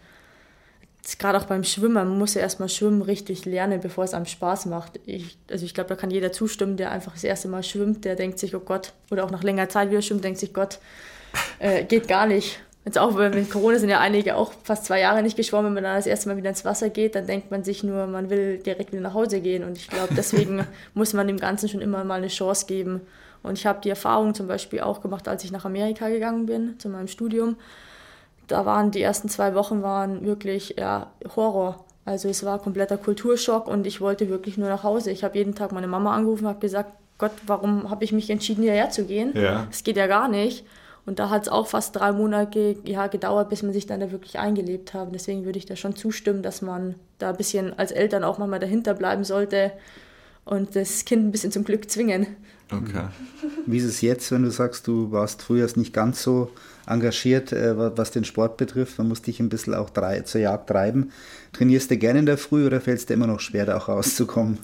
gerade 1.19 1.37
auch 1.37 1.45
beim 1.45 1.63
Schwimmen, 1.63 1.93
man 1.93 2.17
muss 2.17 2.33
ja 2.33 2.41
erstmal 2.41 2.69
Schwimmen 2.69 3.01
richtig 3.01 3.45
lernen, 3.45 3.81
bevor 3.81 4.05
es 4.05 4.13
einem 4.13 4.25
Spaß 4.25 4.67
macht. 4.67 4.99
Ich, 5.05 5.37
also 5.51 5.65
ich 5.65 5.73
glaube, 5.73 5.89
da 5.89 5.95
kann 5.95 6.11
jeder 6.11 6.31
zustimmen, 6.31 6.77
der 6.77 6.91
einfach 6.91 7.13
das 7.13 7.23
erste 7.23 7.49
Mal 7.49 7.63
schwimmt, 7.63 8.05
der 8.05 8.15
denkt 8.15 8.39
sich, 8.39 8.55
oh 8.55 8.61
Gott, 8.61 8.93
oder 9.11 9.25
auch 9.25 9.31
nach 9.31 9.43
längerer 9.43 9.69
Zeit 9.69 9.89
wieder 9.89 10.01
schwimmt, 10.01 10.23
denkt 10.23 10.39
sich, 10.39 10.53
Gott, 10.53 10.79
äh, 11.59 11.83
geht 11.83 12.07
gar 12.07 12.25
nicht. 12.25 12.59
Jetzt 12.85 12.97
auch 12.97 13.13
mit 13.15 13.49
Corona 13.49 13.79
sind 13.79 13.89
ja 13.89 13.99
einige 13.99 14.35
auch 14.35 14.51
fast 14.63 14.85
zwei 14.85 14.99
Jahre 14.99 15.23
nicht 15.23 15.37
geschwommen. 15.37 15.67
Wenn 15.67 15.83
man 15.83 15.83
dann 15.83 15.95
das 15.95 16.05
erste 16.05 16.27
Mal 16.27 16.37
wieder 16.37 16.49
ins 16.49 16.65
Wasser 16.65 16.89
geht, 16.89 17.15
dann 17.15 17.27
denkt 17.27 17.49
man 17.49 17.63
sich 17.63 17.83
nur, 17.83 18.07
man 18.07 18.29
will 18.29 18.57
direkt 18.57 18.91
wieder 18.91 19.01
nach 19.01 19.13
Hause 19.13 19.39
gehen. 19.39 19.63
Und 19.63 19.77
ich 19.77 19.87
glaube, 19.87 20.13
deswegen 20.13 20.67
muss 20.93 21.13
man 21.13 21.27
dem 21.27 21.37
Ganzen 21.37 21.69
schon 21.69 21.81
immer 21.81 22.03
mal 22.03 22.15
eine 22.15 22.27
Chance 22.27 22.65
geben. 22.65 23.01
Und 23.41 23.57
ich 23.57 23.65
habe 23.65 23.79
die 23.81 23.89
Erfahrung 23.89 24.33
zum 24.33 24.47
Beispiel 24.47 24.81
auch 24.81 25.01
gemacht, 25.01 25.27
als 25.27 25.43
ich 25.45 25.51
nach 25.51 25.65
Amerika 25.65 26.09
gegangen 26.09 26.45
bin, 26.45 26.77
zu 26.77 26.89
meinem 26.89 27.07
Studium. 27.07 27.55
Da 28.47 28.65
waren 28.65 28.91
die 28.91 29.01
ersten 29.01 29.29
zwei 29.29 29.55
Wochen 29.55 29.81
waren 29.81 30.25
wirklich 30.25 30.75
ja, 30.77 31.11
Horror. 31.35 31.85
Also 32.05 32.27
es 32.27 32.43
war 32.43 32.59
kompletter 32.59 32.97
Kulturschock 32.97 33.67
und 33.67 33.87
ich 33.87 34.01
wollte 34.01 34.29
wirklich 34.29 34.57
nur 34.57 34.67
nach 34.67 34.83
Hause. 34.83 35.11
Ich 35.11 35.23
habe 35.23 35.37
jeden 35.37 35.55
Tag 35.55 35.71
meine 35.71 35.87
Mama 35.87 36.13
angerufen 36.13 36.43
und 36.45 36.49
habe 36.49 36.59
gesagt, 36.59 36.91
Gott, 37.17 37.31
warum 37.47 37.89
habe 37.89 38.03
ich 38.03 38.11
mich 38.11 38.29
entschieden, 38.29 38.63
hierher 38.63 38.89
zu 38.89 39.05
gehen? 39.05 39.31
Es 39.35 39.41
ja. 39.41 39.67
geht 39.83 39.95
ja 39.95 40.07
gar 40.07 40.27
nicht. 40.27 40.65
Und 41.05 41.19
da 41.19 41.29
hat 41.29 41.43
es 41.43 41.49
auch 41.49 41.67
fast 41.67 41.95
drei 41.95 42.11
Monate 42.11 42.77
ja, 42.85 43.07
gedauert, 43.07 43.49
bis 43.49 43.61
man 43.61 43.73
sich 43.73 43.85
dann 43.85 43.99
da 43.99 44.11
wirklich 44.11 44.39
eingelebt 44.39 44.93
hat. 44.93 45.13
Deswegen 45.13 45.45
würde 45.45 45.59
ich 45.59 45.65
da 45.65 45.75
schon 45.75 45.95
zustimmen, 45.95 46.43
dass 46.43 46.61
man 46.61 46.95
da 47.19 47.29
ein 47.29 47.37
bisschen 47.37 47.77
als 47.77 47.91
Eltern 47.91 48.23
auch 48.23 48.37
mal 48.37 48.59
dahinter 48.59 48.93
bleiben 48.93 49.23
sollte 49.23 49.71
und 50.45 50.75
das 50.75 51.05
Kind 51.05 51.25
ein 51.25 51.31
bisschen 51.31 51.51
zum 51.51 51.63
Glück 51.63 51.89
zwingen. 51.89 52.27
Okay. 52.71 53.07
Wie 53.65 53.77
ist 53.77 53.83
es 53.83 54.01
jetzt, 54.01 54.31
wenn 54.31 54.43
du 54.43 54.51
sagst, 54.51 54.87
du 54.87 55.11
warst 55.11 55.41
früher 55.41 55.67
nicht 55.75 55.93
ganz 55.93 56.23
so 56.23 56.51
engagiert, 56.87 57.51
äh, 57.51 57.97
was 57.97 58.11
den 58.11 58.23
Sport 58.23 58.57
betrifft? 58.57 58.97
Man 58.97 59.07
muss 59.07 59.21
dich 59.21 59.39
ein 59.39 59.49
bisschen 59.49 59.73
auch 59.73 59.89
zur 59.91 60.41
Jagd 60.41 60.69
treiben. 60.69 61.11
Trainierst 61.53 61.91
du 61.91 61.97
gerne 61.97 62.19
in 62.19 62.25
der 62.25 62.37
Früh 62.37 62.65
oder 62.65 62.81
fällt 62.81 62.99
es 62.99 63.05
dir 63.05 63.13
immer 63.13 63.27
noch 63.27 63.39
schwer, 63.39 63.65
da 63.65 63.77
auch 63.77 63.87
rauszukommen? 63.89 64.59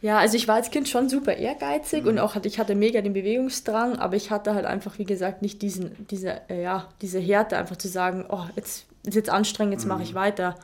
Ja, 0.00 0.18
also 0.18 0.36
ich 0.36 0.46
war 0.46 0.54
als 0.56 0.70
Kind 0.70 0.88
schon 0.88 1.08
super 1.08 1.34
ehrgeizig 1.34 2.02
mhm. 2.02 2.10
und 2.10 2.18
auch 2.20 2.36
ich 2.36 2.58
hatte 2.60 2.76
mega 2.76 3.00
den 3.00 3.14
Bewegungsdrang, 3.14 3.96
aber 3.96 4.14
ich 4.14 4.30
hatte 4.30 4.54
halt 4.54 4.64
einfach, 4.64 4.98
wie 4.98 5.04
gesagt, 5.04 5.42
nicht 5.42 5.60
diesen, 5.60 6.06
diese, 6.08 6.40
äh, 6.48 6.62
ja, 6.62 6.88
diese 7.02 7.18
Härte, 7.18 7.56
einfach 7.56 7.76
zu 7.76 7.88
sagen, 7.88 8.24
oh, 8.28 8.44
jetzt 8.54 8.86
ist 9.04 9.16
jetzt 9.16 9.30
anstrengend, 9.30 9.74
jetzt 9.74 9.84
mhm. 9.84 9.88
mache 9.88 10.02
ich 10.04 10.12
mhm. 10.12 10.18
weiter. 10.18 10.54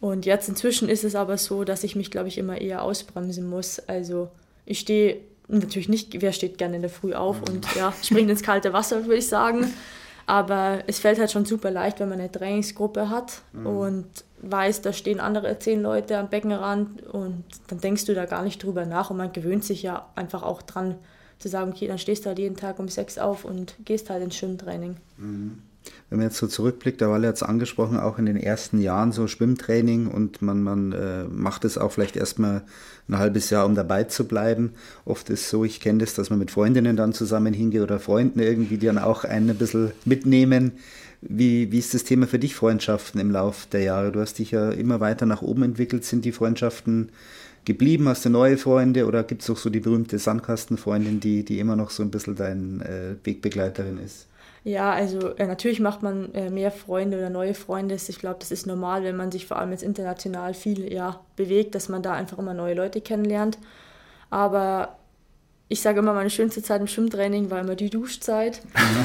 Und 0.00 0.26
jetzt 0.26 0.48
inzwischen 0.48 0.88
ist 0.88 1.04
es 1.04 1.14
aber 1.14 1.38
so, 1.38 1.62
dass 1.62 1.84
ich 1.84 1.94
mich, 1.94 2.10
glaube 2.10 2.26
ich, 2.26 2.36
immer 2.36 2.60
eher 2.60 2.82
ausbremsen 2.82 3.48
muss. 3.48 3.78
Also 3.78 4.28
ich 4.66 4.80
stehe 4.80 5.20
natürlich 5.60 5.88
nicht, 5.88 6.20
wer 6.20 6.32
steht 6.32 6.58
gerne 6.58 6.76
in 6.76 6.82
der 6.82 6.90
Früh 6.90 7.14
auf 7.14 7.40
mhm. 7.40 7.54
und 7.54 7.74
ja, 7.76 7.92
springt 8.02 8.30
ins 8.30 8.42
kalte 8.42 8.72
Wasser, 8.72 9.04
würde 9.04 9.18
ich 9.18 9.28
sagen. 9.28 9.72
Aber 10.26 10.84
es 10.86 11.00
fällt 11.00 11.18
halt 11.18 11.30
schon 11.30 11.44
super 11.44 11.70
leicht, 11.70 12.00
wenn 12.00 12.08
man 12.08 12.20
eine 12.20 12.30
Trainingsgruppe 12.30 13.10
hat 13.10 13.42
mhm. 13.52 13.66
und 13.66 14.06
weiß, 14.42 14.82
da 14.82 14.92
stehen 14.92 15.20
andere 15.20 15.58
zehn 15.58 15.82
Leute 15.82 16.18
am 16.18 16.28
Beckenrand 16.28 17.02
und 17.02 17.44
dann 17.68 17.80
denkst 17.80 18.04
du 18.04 18.14
da 18.14 18.24
gar 18.26 18.42
nicht 18.42 18.62
drüber 18.62 18.86
nach 18.86 19.10
und 19.10 19.16
man 19.16 19.32
gewöhnt 19.32 19.64
sich 19.64 19.82
ja 19.82 20.06
einfach 20.14 20.42
auch 20.42 20.62
dran 20.62 20.96
zu 21.38 21.48
sagen, 21.48 21.72
okay, 21.72 21.88
dann 21.88 21.98
stehst 21.98 22.24
du 22.24 22.28
halt 22.28 22.38
jeden 22.38 22.56
Tag 22.56 22.78
um 22.78 22.88
sechs 22.88 23.18
auf 23.18 23.44
und 23.44 23.74
gehst 23.84 24.10
halt 24.10 24.22
ins 24.22 24.36
Schwimmtraining. 24.36 24.96
Mhm. 25.16 25.62
Wenn 26.08 26.18
man 26.18 26.28
jetzt 26.28 26.36
so 26.36 26.46
zurückblickt, 26.46 27.00
da 27.00 27.08
war 27.08 27.20
jetzt 27.20 27.42
angesprochen, 27.42 27.98
auch 27.98 28.18
in 28.18 28.26
den 28.26 28.36
ersten 28.36 28.80
Jahren 28.80 29.12
so 29.12 29.26
Schwimmtraining 29.26 30.08
und 30.08 30.42
man, 30.42 30.62
man 30.62 30.92
äh, 30.92 31.24
macht 31.24 31.64
es 31.64 31.78
auch 31.78 31.92
vielleicht 31.92 32.16
erstmal 32.16 32.62
ein 33.08 33.18
halbes 33.18 33.50
Jahr, 33.50 33.66
um 33.66 33.74
dabei 33.74 34.04
zu 34.04 34.26
bleiben. 34.28 34.72
Oft 35.04 35.30
ist 35.30 35.48
so, 35.48 35.64
ich 35.64 35.80
kenne 35.80 36.00
das, 36.00 36.14
dass 36.14 36.30
man 36.30 36.38
mit 36.38 36.50
Freundinnen 36.50 36.96
dann 36.96 37.12
zusammen 37.12 37.54
hingeht 37.54 37.80
oder 37.80 37.98
Freunden 37.98 38.40
irgendwie, 38.40 38.76
die 38.76 38.86
dann 38.86 38.98
auch 38.98 39.24
einen 39.24 39.50
ein 39.50 39.56
bisschen 39.56 39.92
mitnehmen. 40.04 40.72
Wie, 41.22 41.70
wie 41.70 41.78
ist 41.78 41.94
das 41.94 42.04
Thema 42.04 42.26
für 42.26 42.38
dich, 42.38 42.54
Freundschaften 42.56 43.20
im 43.20 43.30
Lauf 43.30 43.66
der 43.70 43.82
Jahre? 43.82 44.12
Du 44.12 44.20
hast 44.20 44.38
dich 44.38 44.50
ja 44.50 44.70
immer 44.70 45.00
weiter 45.00 45.24
nach 45.24 45.40
oben 45.40 45.62
entwickelt. 45.62 46.04
Sind 46.04 46.24
die 46.24 46.32
Freundschaften 46.32 47.10
geblieben? 47.64 48.08
Hast 48.08 48.24
du 48.24 48.28
neue 48.28 48.58
Freunde 48.58 49.06
oder 49.06 49.22
gibt 49.22 49.42
es 49.42 49.50
auch 49.50 49.56
so 49.56 49.70
die 49.70 49.80
berühmte 49.80 50.18
Sandkastenfreundin, 50.18 51.20
die, 51.20 51.44
die 51.44 51.58
immer 51.58 51.76
noch 51.76 51.90
so 51.90 52.02
ein 52.02 52.10
bisschen 52.10 52.34
dein 52.34 52.80
äh, 52.80 53.14
Wegbegleiterin 53.22 53.98
ist? 53.98 54.26
Ja, 54.64 54.92
also 54.92 55.34
äh, 55.36 55.46
natürlich 55.46 55.80
macht 55.80 56.02
man 56.02 56.32
äh, 56.34 56.48
mehr 56.48 56.70
Freunde 56.70 57.18
oder 57.18 57.30
neue 57.30 57.54
Freunde. 57.54 57.96
Ich 57.96 58.18
glaube, 58.18 58.36
das 58.38 58.52
ist 58.52 58.66
normal, 58.66 59.02
wenn 59.02 59.16
man 59.16 59.32
sich 59.32 59.46
vor 59.46 59.58
allem 59.58 59.72
jetzt 59.72 59.82
international 59.82 60.54
viel 60.54 60.92
ja, 60.92 61.20
bewegt, 61.34 61.74
dass 61.74 61.88
man 61.88 62.02
da 62.02 62.12
einfach 62.12 62.38
immer 62.38 62.54
neue 62.54 62.74
Leute 62.74 63.00
kennenlernt. 63.00 63.58
Aber 64.30 64.96
ich 65.72 65.80
sage 65.80 66.00
immer, 66.00 66.12
meine 66.12 66.28
schönste 66.28 66.62
Zeit 66.62 66.82
im 66.82 66.86
Schwimmtraining 66.86 67.50
war 67.50 67.60
immer 67.60 67.74
die 67.74 67.88
Duschzeit. 67.88 68.60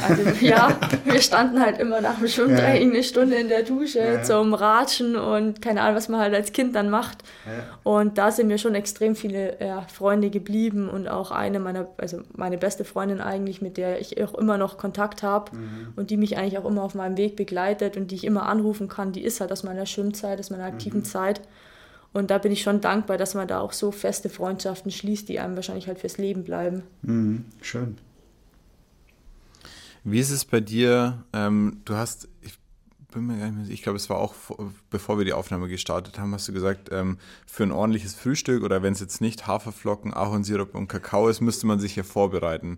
Also 0.06 0.24
ja, 0.46 0.78
wir 1.06 1.22
standen 1.22 1.62
halt 1.62 1.80
immer 1.80 2.02
nach 2.02 2.20
dem 2.20 2.28
Schwimmtraining 2.28 2.92
eine 2.92 3.04
Stunde 3.04 3.38
in 3.38 3.48
der 3.48 3.64
Dusche 3.64 4.00
ja. 4.00 4.22
zum 4.22 4.54
Ratschen 4.54 5.16
und 5.16 5.62
keine 5.62 5.82
Ahnung, 5.82 5.96
was 5.96 6.10
man 6.10 6.20
halt 6.20 6.36
als 6.36 6.52
Kind 6.52 6.76
dann 6.76 6.90
macht. 6.90 7.20
Ja. 7.46 7.52
Und 7.84 8.18
da 8.18 8.32
sind 8.32 8.48
mir 8.48 8.58
schon 8.58 8.76
extrem 8.76 9.16
viele 9.16 9.58
ja, 9.62 9.84
Freunde 9.84 10.30
geblieben 10.30 10.90
und 10.90 11.08
auch 11.08 11.32
eine 11.32 11.60
meiner, 11.60 11.88
also 11.98 12.20
meine 12.36 12.58
beste 12.58 12.84
Freundin 12.84 13.22
eigentlich, 13.22 13.62
mit 13.62 13.78
der 13.78 14.02
ich 14.02 14.22
auch 14.22 14.36
immer 14.36 14.58
noch 14.58 14.78
Kontakt 14.78 15.24
habe 15.24 15.56
mhm. 15.56 15.94
und 15.96 16.10
die 16.10 16.18
mich 16.18 16.38
eigentlich 16.38 16.58
auch 16.58 16.66
immer 16.66 16.84
auf 16.84 16.96
meinem 16.96 17.16
Weg 17.16 17.38
begleitet 17.38 17.96
und 17.96 18.12
die 18.12 18.16
ich 18.16 18.26
immer 18.26 18.46
anrufen 18.46 18.90
kann, 18.90 19.14
die 19.14 19.24
ist 19.24 19.40
halt 19.40 19.54
aus 19.54 19.64
meiner 19.64 19.86
Schwimmzeit, 19.86 20.38
aus 20.38 20.50
meiner 20.50 20.66
aktiven 20.66 21.00
mhm. 21.00 21.06
Zeit. 21.06 21.42
Und 22.18 22.32
da 22.32 22.40
bin 22.40 22.52
ich 22.52 22.64
schon 22.64 22.82
dankbar, 22.82 23.20
dass 23.20 23.36
man 23.36 23.48
da 23.48 23.60
auch 23.60 23.74
so 23.74 23.92
feste 23.92 24.30
Freundschaften 24.30 24.90
schließt, 24.90 25.30
die 25.30 25.40
einem 25.40 25.56
wahrscheinlich 25.56 25.88
halt 25.88 26.00
fürs 26.00 26.18
Leben 26.18 26.44
bleiben. 26.44 26.82
Mhm, 27.04 27.46
schön. 27.62 28.00
Wie 30.04 30.18
ist 30.20 30.32
es 30.32 30.44
bei 30.44 30.60
dir? 30.60 31.24
Ähm, 31.32 31.82
du 31.86 31.94
hast, 31.94 32.28
ich 32.42 32.58
bin 33.12 33.28
mir 33.28 33.38
gar 33.38 33.52
nicht 33.52 33.56
mehr, 33.58 33.70
ich 33.70 33.84
glaube, 33.84 33.98
es 33.98 34.10
war 34.10 34.18
auch 34.18 34.34
bevor 34.90 35.20
wir 35.20 35.26
die 35.26 35.34
Aufnahme 35.34 35.68
gestartet 35.68 36.18
haben, 36.18 36.34
hast 36.34 36.48
du 36.48 36.54
gesagt, 36.54 36.90
ähm, 36.92 37.20
für 37.46 37.62
ein 37.62 37.72
ordentliches 37.72 38.16
Frühstück 38.16 38.64
oder 38.64 38.82
wenn 38.82 38.94
es 38.94 39.00
jetzt 39.00 39.22
nicht 39.22 39.46
Haferflocken, 39.46 40.12
Ahornsirup 40.12 40.74
und 40.74 40.88
Kakao 40.88 41.28
ist, 41.28 41.42
müsste 41.42 41.68
man 41.68 41.80
sich 41.80 41.96
ja 41.96 42.02
vorbereiten. 42.02 42.78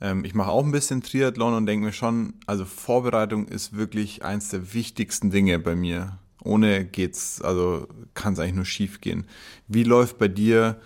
Ähm, 0.00 0.24
ich 0.24 0.34
mache 0.34 0.50
auch 0.50 0.64
ein 0.64 0.72
bisschen 0.72 1.00
Triathlon 1.00 1.54
und 1.54 1.66
denke 1.66 1.86
mir 1.86 1.92
schon, 1.92 2.34
also 2.46 2.64
Vorbereitung 2.64 3.46
ist 3.46 3.76
wirklich 3.76 4.24
eins 4.24 4.48
der 4.48 4.74
wichtigsten 4.74 5.30
Dinge 5.30 5.60
bei 5.60 5.76
mir. 5.76 6.18
Ohne 6.44 6.84
geht's, 6.84 7.42
also 7.42 7.86
kann 8.14 8.34
es 8.34 8.38
eigentlich 8.38 8.54
nur 8.54 8.64
schief 8.64 9.00
gehen. 9.00 9.26
Wie 9.66 9.82
läuft 9.82 10.18
bei 10.18 10.28
dir 10.28 10.80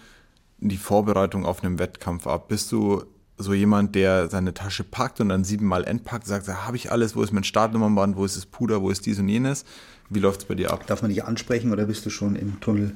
die 0.59 0.77
Vorbereitung 0.77 1.45
auf 1.45 1.62
einem 1.62 1.79
Wettkampf 1.79 2.27
ab? 2.27 2.49
Bist 2.49 2.73
du 2.73 3.05
so 3.38 3.55
jemand, 3.55 3.95
der 3.95 4.29
seine 4.29 4.55
Tasche 4.55 4.85
packt 4.85 5.21
und 5.21 5.29
dann 5.29 5.45
siebenmal 5.45 5.85
entpackt, 5.85 6.27
sagt, 6.27 6.49
da 6.49 6.67
habe 6.67 6.77
ich 6.77 6.93
alles, 6.93 7.17
wo 7.17 7.23
ist 7.23 7.33
mein 7.33 7.45
Startnummernband, 7.45 8.17
wo 8.17 8.25
ist 8.25 8.37
das 8.37 8.47
Puder, 8.47 8.83
wo 8.83 8.91
ist 8.91 9.05
dies 9.07 9.19
und 9.19 9.29
jenes? 9.29 9.65
Wie 10.09 10.21
läuft 10.21 10.43
es 10.43 10.47
bei 10.47 10.55
dir 10.55 10.73
ab? 10.73 10.87
Darf 10.87 11.03
man 11.03 11.11
dich 11.11 11.25
ansprechen 11.25 11.73
oder 11.73 11.87
bist 11.87 12.07
du 12.07 12.11
schon 12.11 12.37
im 12.37 12.61
Tunnel? 12.61 12.95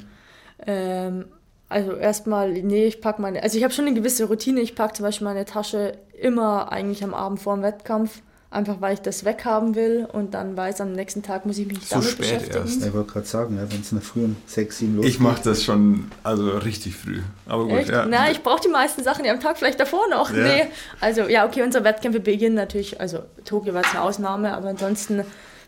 Ähm, 0.67 1.27
also 1.69 1.93
erstmal, 1.93 2.53
nee, 2.53 2.87
ich 2.87 3.01
packe 3.01 3.21
meine, 3.21 3.43
also 3.43 3.59
ich 3.59 3.65
habe 3.65 3.75
schon 3.75 3.87
eine 3.87 3.95
gewisse 3.95 4.25
Routine. 4.27 4.61
Ich 4.61 4.75
packe 4.75 4.95
zum 4.95 5.05
Beispiel 5.05 5.27
meine 5.27 5.45
Tasche 5.45 5.99
immer 6.21 6.71
eigentlich 6.71 7.03
am 7.03 7.15
Abend 7.15 7.41
vor 7.41 7.57
dem 7.57 7.63
Wettkampf, 7.63 8.23
einfach 8.57 8.81
weil 8.81 8.95
ich 8.95 9.01
das 9.01 9.25
weghaben 9.25 9.75
will 9.75 10.09
und 10.11 10.35
dann 10.35 10.57
weiß, 10.57 10.81
am 10.81 10.93
nächsten 10.93 11.23
Tag 11.23 11.45
muss 11.47 11.59
ich 11.59 11.67
mich 11.67 11.81
so 11.81 11.97
damit 11.97 12.09
spät 12.09 12.19
beschäftigen. 12.19 12.57
Erst. 12.57 12.85
Ich 12.85 12.93
wollte 12.93 13.13
gerade 13.13 13.27
sagen, 13.27 13.57
ja, 13.57 13.71
wenn 13.71 13.81
es 13.81 13.93
in 13.93 13.99
der 13.99 14.07
Früh 14.07 14.25
um 14.25 14.37
6, 14.47 14.79
7 14.79 14.97
losgeht. 14.97 15.15
Ich 15.15 15.21
mache 15.21 15.43
das 15.45 15.63
schon, 15.63 16.11
also 16.25 16.49
richtig 16.59 16.97
früh. 16.97 17.21
Aber 17.47 17.65
gut, 17.65 17.79
Echt? 17.79 17.91
ja. 17.91 18.07
Na, 18.07 18.31
ich 18.31 18.43
brauche 18.43 18.63
die 18.63 18.69
meisten 18.69 19.03
Sachen 19.05 19.25
ja 19.25 19.33
am 19.33 19.41
Tag 19.41 19.59
vielleicht 19.59 19.79
davor 19.79 20.09
noch. 20.09 20.33
Ja. 20.33 20.43
Nee, 20.43 20.67
also 21.01 21.23
ja, 21.23 21.47
okay, 21.47 21.63
unsere 21.63 21.85
Wettkämpfe 21.85 22.21
beginnen 22.21 22.57
natürlich, 22.57 23.01
also 23.01 23.21
Tokio 23.45 23.75
war 23.75 23.83
jetzt 23.83 23.95
eine 23.95 24.03
Ausnahme, 24.03 24.55
aber 24.55 24.69
ansonsten 24.69 25.23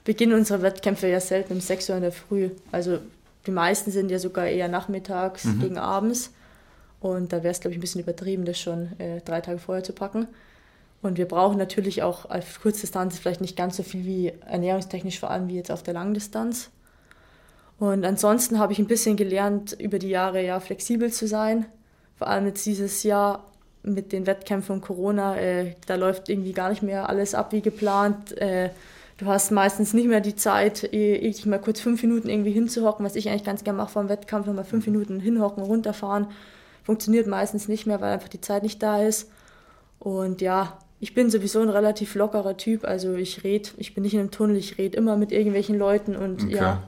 beginnen 0.04 0.32
unsere 0.32 0.62
Wettkämpfe 0.62 1.06
ja 1.08 1.20
selten 1.20 1.52
um 1.52 1.60
6 1.60 1.90
Uhr 1.90 1.96
in 1.96 2.02
der 2.02 2.12
Früh. 2.12 2.50
Also 2.72 2.98
die 3.46 3.50
meisten 3.50 3.90
sind 3.90 4.10
ja 4.10 4.18
sogar 4.18 4.46
eher 4.46 4.68
nachmittags 4.68 5.44
mhm. 5.44 5.60
gegen 5.60 5.78
abends. 5.78 6.32
Und 7.00 7.32
da 7.32 7.42
wäre 7.42 7.52
es, 7.52 7.60
glaube 7.60 7.72
ich, 7.72 7.78
ein 7.78 7.80
bisschen 7.80 8.00
übertrieben, 8.00 8.44
das 8.44 8.58
schon 8.58 8.98
äh, 8.98 9.20
drei 9.24 9.40
Tage 9.40 9.58
vorher 9.58 9.84
zu 9.84 9.92
packen. 9.92 10.26
Und 11.00 11.16
wir 11.16 11.26
brauchen 11.26 11.58
natürlich 11.58 12.02
auch 12.02 12.28
auf 12.28 12.60
Kurzdistanz 12.60 13.18
vielleicht 13.18 13.40
nicht 13.40 13.56
ganz 13.56 13.76
so 13.76 13.82
viel 13.82 14.04
wie 14.04 14.32
ernährungstechnisch, 14.46 15.20
vor 15.20 15.30
allem 15.30 15.48
wie 15.48 15.56
jetzt 15.56 15.70
auf 15.70 15.82
der 15.82 15.94
Langdistanz. 15.94 16.70
Und 17.78 18.04
ansonsten 18.04 18.58
habe 18.58 18.72
ich 18.72 18.80
ein 18.80 18.88
bisschen 18.88 19.16
gelernt, 19.16 19.76
über 19.78 20.00
die 20.00 20.08
Jahre 20.08 20.44
ja 20.44 20.58
flexibel 20.58 21.12
zu 21.12 21.28
sein. 21.28 21.66
Vor 22.16 22.26
allem 22.26 22.46
jetzt 22.46 22.66
dieses 22.66 23.04
Jahr 23.04 23.44
mit 23.84 24.12
den 24.12 24.26
Wettkämpfen 24.26 24.74
und 24.74 24.80
Corona, 24.80 25.36
äh, 25.36 25.76
da 25.86 25.94
läuft 25.94 26.28
irgendwie 26.28 26.52
gar 26.52 26.70
nicht 26.70 26.82
mehr 26.82 27.08
alles 27.08 27.34
ab 27.36 27.52
wie 27.52 27.60
geplant. 27.60 28.36
Äh, 28.38 28.70
du 29.18 29.26
hast 29.26 29.52
meistens 29.52 29.94
nicht 29.94 30.08
mehr 30.08 30.20
die 30.20 30.34
Zeit, 30.34 30.82
ich 30.92 31.46
mal 31.46 31.60
kurz 31.60 31.80
fünf 31.80 32.02
Minuten 32.02 32.28
irgendwie 32.28 32.50
hinzuhocken, 32.50 33.06
was 33.06 33.14
ich 33.14 33.28
eigentlich 33.28 33.44
ganz 33.44 33.62
gerne 33.62 33.76
mache 33.76 33.92
vor 33.92 34.02
dem 34.02 34.08
Wettkampf, 34.08 34.46
nochmal 34.46 34.64
fünf 34.64 34.86
Minuten 34.86 35.20
hinhocken, 35.20 35.62
runterfahren. 35.62 36.26
Funktioniert 36.82 37.28
meistens 37.28 37.68
nicht 37.68 37.86
mehr, 37.86 38.00
weil 38.00 38.12
einfach 38.12 38.28
die 38.28 38.40
Zeit 38.40 38.64
nicht 38.64 38.82
da 38.82 39.02
ist. 39.02 39.30
Und 40.00 40.40
ja, 40.40 40.78
ich 41.00 41.14
bin 41.14 41.30
sowieso 41.30 41.60
ein 41.60 41.68
relativ 41.68 42.14
lockerer 42.14 42.56
Typ, 42.56 42.84
also 42.84 43.14
ich 43.14 43.44
rede, 43.44 43.70
ich 43.76 43.94
bin 43.94 44.02
nicht 44.02 44.14
in 44.14 44.20
einem 44.20 44.30
Tunnel, 44.30 44.56
ich 44.56 44.78
rede 44.78 44.96
immer 44.96 45.16
mit 45.16 45.32
irgendwelchen 45.32 45.78
Leuten 45.78 46.16
und 46.16 46.44
okay. 46.44 46.56
ja, 46.56 46.82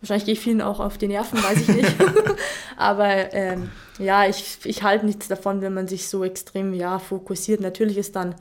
wahrscheinlich 0.00 0.24
gehe 0.24 0.34
ich 0.34 0.40
vielen 0.40 0.60
auch 0.60 0.80
auf 0.80 0.98
die 0.98 1.08
Nerven, 1.08 1.42
weiß 1.42 1.60
ich 1.60 1.68
nicht. 1.68 1.94
Aber 2.76 3.32
ähm, 3.32 3.70
ja, 3.98 4.28
ich, 4.28 4.58
ich 4.64 4.82
halte 4.82 5.06
nichts 5.06 5.28
davon, 5.28 5.60
wenn 5.60 5.74
man 5.74 5.88
sich 5.88 6.08
so 6.08 6.24
extrem 6.24 6.74
ja, 6.74 6.98
fokussiert. 6.98 7.60
Natürlich 7.60 7.96
ist 7.98 8.16
dann 8.16 8.34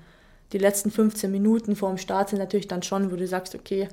die 0.52 0.58
letzten 0.58 0.92
15 0.92 1.32
Minuten 1.32 1.76
vor 1.76 1.90
dem 1.90 1.98
Start 1.98 2.30
sind 2.30 2.40
natürlich 2.40 2.68
dann 2.68 2.84
schon, 2.84 3.12
wo 3.12 3.16
du 3.16 3.28
sagst, 3.28 3.56
okay, 3.56 3.88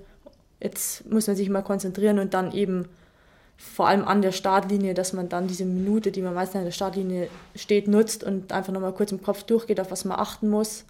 jetzt 0.60 1.10
muss 1.10 1.26
man 1.26 1.36
sich 1.36 1.48
mal 1.48 1.62
konzentrieren 1.62 2.18
und 2.18 2.34
dann 2.34 2.52
eben 2.52 2.88
vor 3.56 3.86
allem 3.86 4.04
an 4.04 4.22
der 4.22 4.32
Startlinie, 4.32 4.94
dass 4.94 5.12
man 5.12 5.28
dann 5.28 5.46
diese 5.46 5.64
Minute, 5.64 6.10
die 6.10 6.22
man 6.22 6.34
meistens 6.34 6.58
an 6.58 6.64
der 6.64 6.72
Startlinie 6.72 7.28
steht, 7.54 7.86
nutzt 7.86 8.24
und 8.24 8.52
einfach 8.52 8.72
nochmal 8.72 8.92
kurz 8.92 9.12
im 9.12 9.22
Kopf 9.22 9.44
durchgeht, 9.44 9.80
auf 9.80 9.90
was 9.90 10.04
man 10.04 10.18
achten 10.18 10.48
muss. 10.48 10.84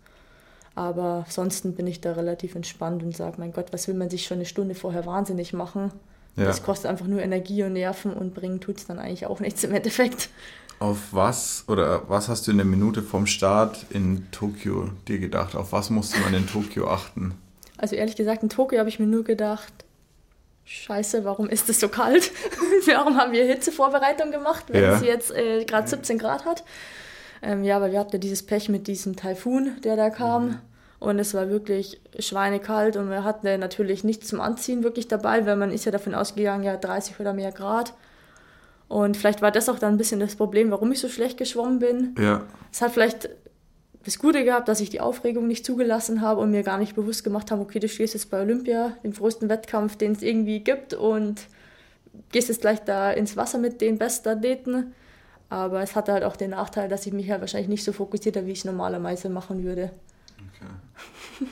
Aber 0.75 1.25
ansonsten 1.27 1.75
bin 1.75 1.87
ich 1.87 2.01
da 2.01 2.13
relativ 2.13 2.55
entspannt 2.55 3.03
und 3.03 3.17
sage, 3.17 3.37
mein 3.39 3.53
Gott, 3.53 3.73
was 3.73 3.89
will 3.89 3.95
man 3.95 4.11
sich 4.11 4.25
schon 4.25 4.39
eine 4.39 4.47
Stunde 4.47 4.75
vorher 4.75 5.05
wahnsinnig 5.05 5.53
machen? 5.53 5.93
Ja. 6.37 6.45
Das 6.45 6.63
kostet 6.63 6.91
einfach 6.91 7.07
nur 7.07 7.21
Energie 7.21 7.63
und 7.63 7.75
Nerven 7.75 8.15
und 8.15 8.35
bringen 8.35 8.61
tut 8.61 8.79
es 8.79 8.87
dann 8.87 8.99
eigentlich 8.99 9.27
auch 9.27 9.41
nichts 9.41 9.63
im 9.65 9.75
Endeffekt. 9.75 10.31
Auf 10.79 10.99
was 11.13 11.65
oder 11.69 12.09
was 12.09 12.29
hast 12.29 12.47
du 12.47 12.51
in 12.51 12.57
der 12.57 12.67
Minute 12.67 13.03
vom 13.03 13.27
Start 13.27 13.87
in 13.91 14.27
Tokio 14.31 14.91
dir 15.09 15.19
gedacht? 15.19 15.55
Auf 15.55 15.73
was 15.73 15.91
musste 15.91 16.19
man 16.21 16.35
in 16.35 16.47
Tokio 16.47 16.89
achten? 16.89 17.35
Also 17.77 17.95
ehrlich 17.95 18.17
gesagt, 18.17 18.43
in 18.43 18.49
Tokio 18.49 18.79
habe 18.79 18.89
ich 18.89 18.99
mir 18.99 19.07
nur 19.07 19.25
gedacht, 19.25 19.73
Scheiße, 20.65 21.25
warum 21.25 21.49
ist 21.49 21.69
es 21.69 21.81
so 21.81 21.89
kalt? 21.89 22.31
warum 22.87 23.17
haben 23.17 23.33
wir 23.33 23.45
Hitzevorbereitung 23.45 24.31
gemacht, 24.31 24.67
wenn 24.69 24.83
ja. 24.83 24.95
es 24.95 25.03
jetzt 25.03 25.31
äh, 25.33 25.65
gerade 25.65 25.89
17 25.89 26.19
Grad 26.19 26.45
hat? 26.45 26.65
Ähm, 27.43 27.65
ja, 27.65 27.77
aber 27.77 27.91
wir 27.91 27.99
hatten 27.99 28.13
ja 28.13 28.19
dieses 28.19 28.45
Pech 28.45 28.69
mit 28.69 28.87
diesem 28.87 29.17
Taifun, 29.17 29.73
der 29.83 29.97
da 29.97 30.11
kam. 30.11 30.47
Mhm. 30.47 30.59
Und 31.01 31.19
es 31.19 31.35
war 31.35 31.51
wirklich 31.51 32.01
schweinekalt 32.21 32.97
und 32.97 33.11
wir 33.11 33.25
hatten 33.25 33.59
natürlich 33.59 34.05
nichts 34.05 34.29
zum 34.29 34.41
Anziehen 34.41 34.85
wirklich 34.85 35.09
dabei, 35.09 35.45
weil 35.47 35.57
man 35.57 35.73
ist 35.73 35.85
ja 35.85 35.91
davon 35.91 36.15
ausgegangen, 36.15 36.63
ja 36.63 36.77
30 36.77 37.19
oder 37.19 37.33
mehr 37.33 37.51
Grad. 37.51 37.93
Und 38.87 39.17
vielleicht 39.17 39.43
war 39.43 39.51
das 39.51 39.69
auch 39.69 39.81
dann 39.81 39.95
ein 39.95 39.99
bisschen 39.99 40.21
das 40.21 40.37
Problem, 40.37 40.71
warum 40.71 40.93
ich 40.93 41.01
so 41.01 41.09
schlecht 41.09 41.39
geschwommen 41.39 41.81
bin. 41.81 42.15
Ja. 42.21 42.43
Es 42.71 42.83
hat 42.83 42.93
vielleicht 42.93 43.31
das 44.05 44.19
Gute 44.19 44.45
gehabt, 44.45 44.69
dass 44.69 44.81
ich 44.81 44.91
die 44.91 45.01
Aufregung 45.01 45.49
nicht 45.49 45.65
zugelassen 45.65 46.21
habe 46.21 46.41
und 46.41 46.51
mir 46.51 46.63
gar 46.63 46.79
nicht 46.79 46.95
bewusst 46.95 47.25
gemacht 47.25 47.51
habe, 47.51 47.63
okay, 47.63 47.81
du 47.81 47.89
stehst 47.89 48.15
jetzt 48.15 48.31
bei 48.31 48.41
Olympia, 48.41 48.97
dem 49.03 49.13
größten 49.13 49.49
Wettkampf, 49.49 49.97
den 49.97 50.13
es 50.13 50.23
irgendwie 50.23 50.61
gibt 50.61 50.95
und 50.95 51.47
gehst 52.31 52.49
jetzt 52.49 52.61
gleich 52.61 52.81
da 52.85 53.11
ins 53.11 53.37
Wasser 53.37 53.59
mit 53.59 53.81
den 53.81 53.99
besten 53.99 54.29
Athleten. 54.29 54.95
Aber 55.53 55.83
es 55.83 55.95
hatte 55.95 56.15
halt 56.15 56.25
auch 56.25 56.35
den 56.35 56.53
Nachteil, 56.53 56.89
dass 56.89 57.07
ich 57.07 57.13
mich 57.13 57.31
halt 57.31 57.43
wahrscheinlich 57.43 57.69
nicht 57.69 57.85
so 57.85 57.93
fokussiert 57.93 58.37
habe, 58.37 58.47
wie 58.47 58.53
ich 58.53 58.61
es 58.61 58.65
normalerweise 58.65 59.29
machen 59.29 59.63
würde. 59.65 59.91
Okay. 60.39 61.51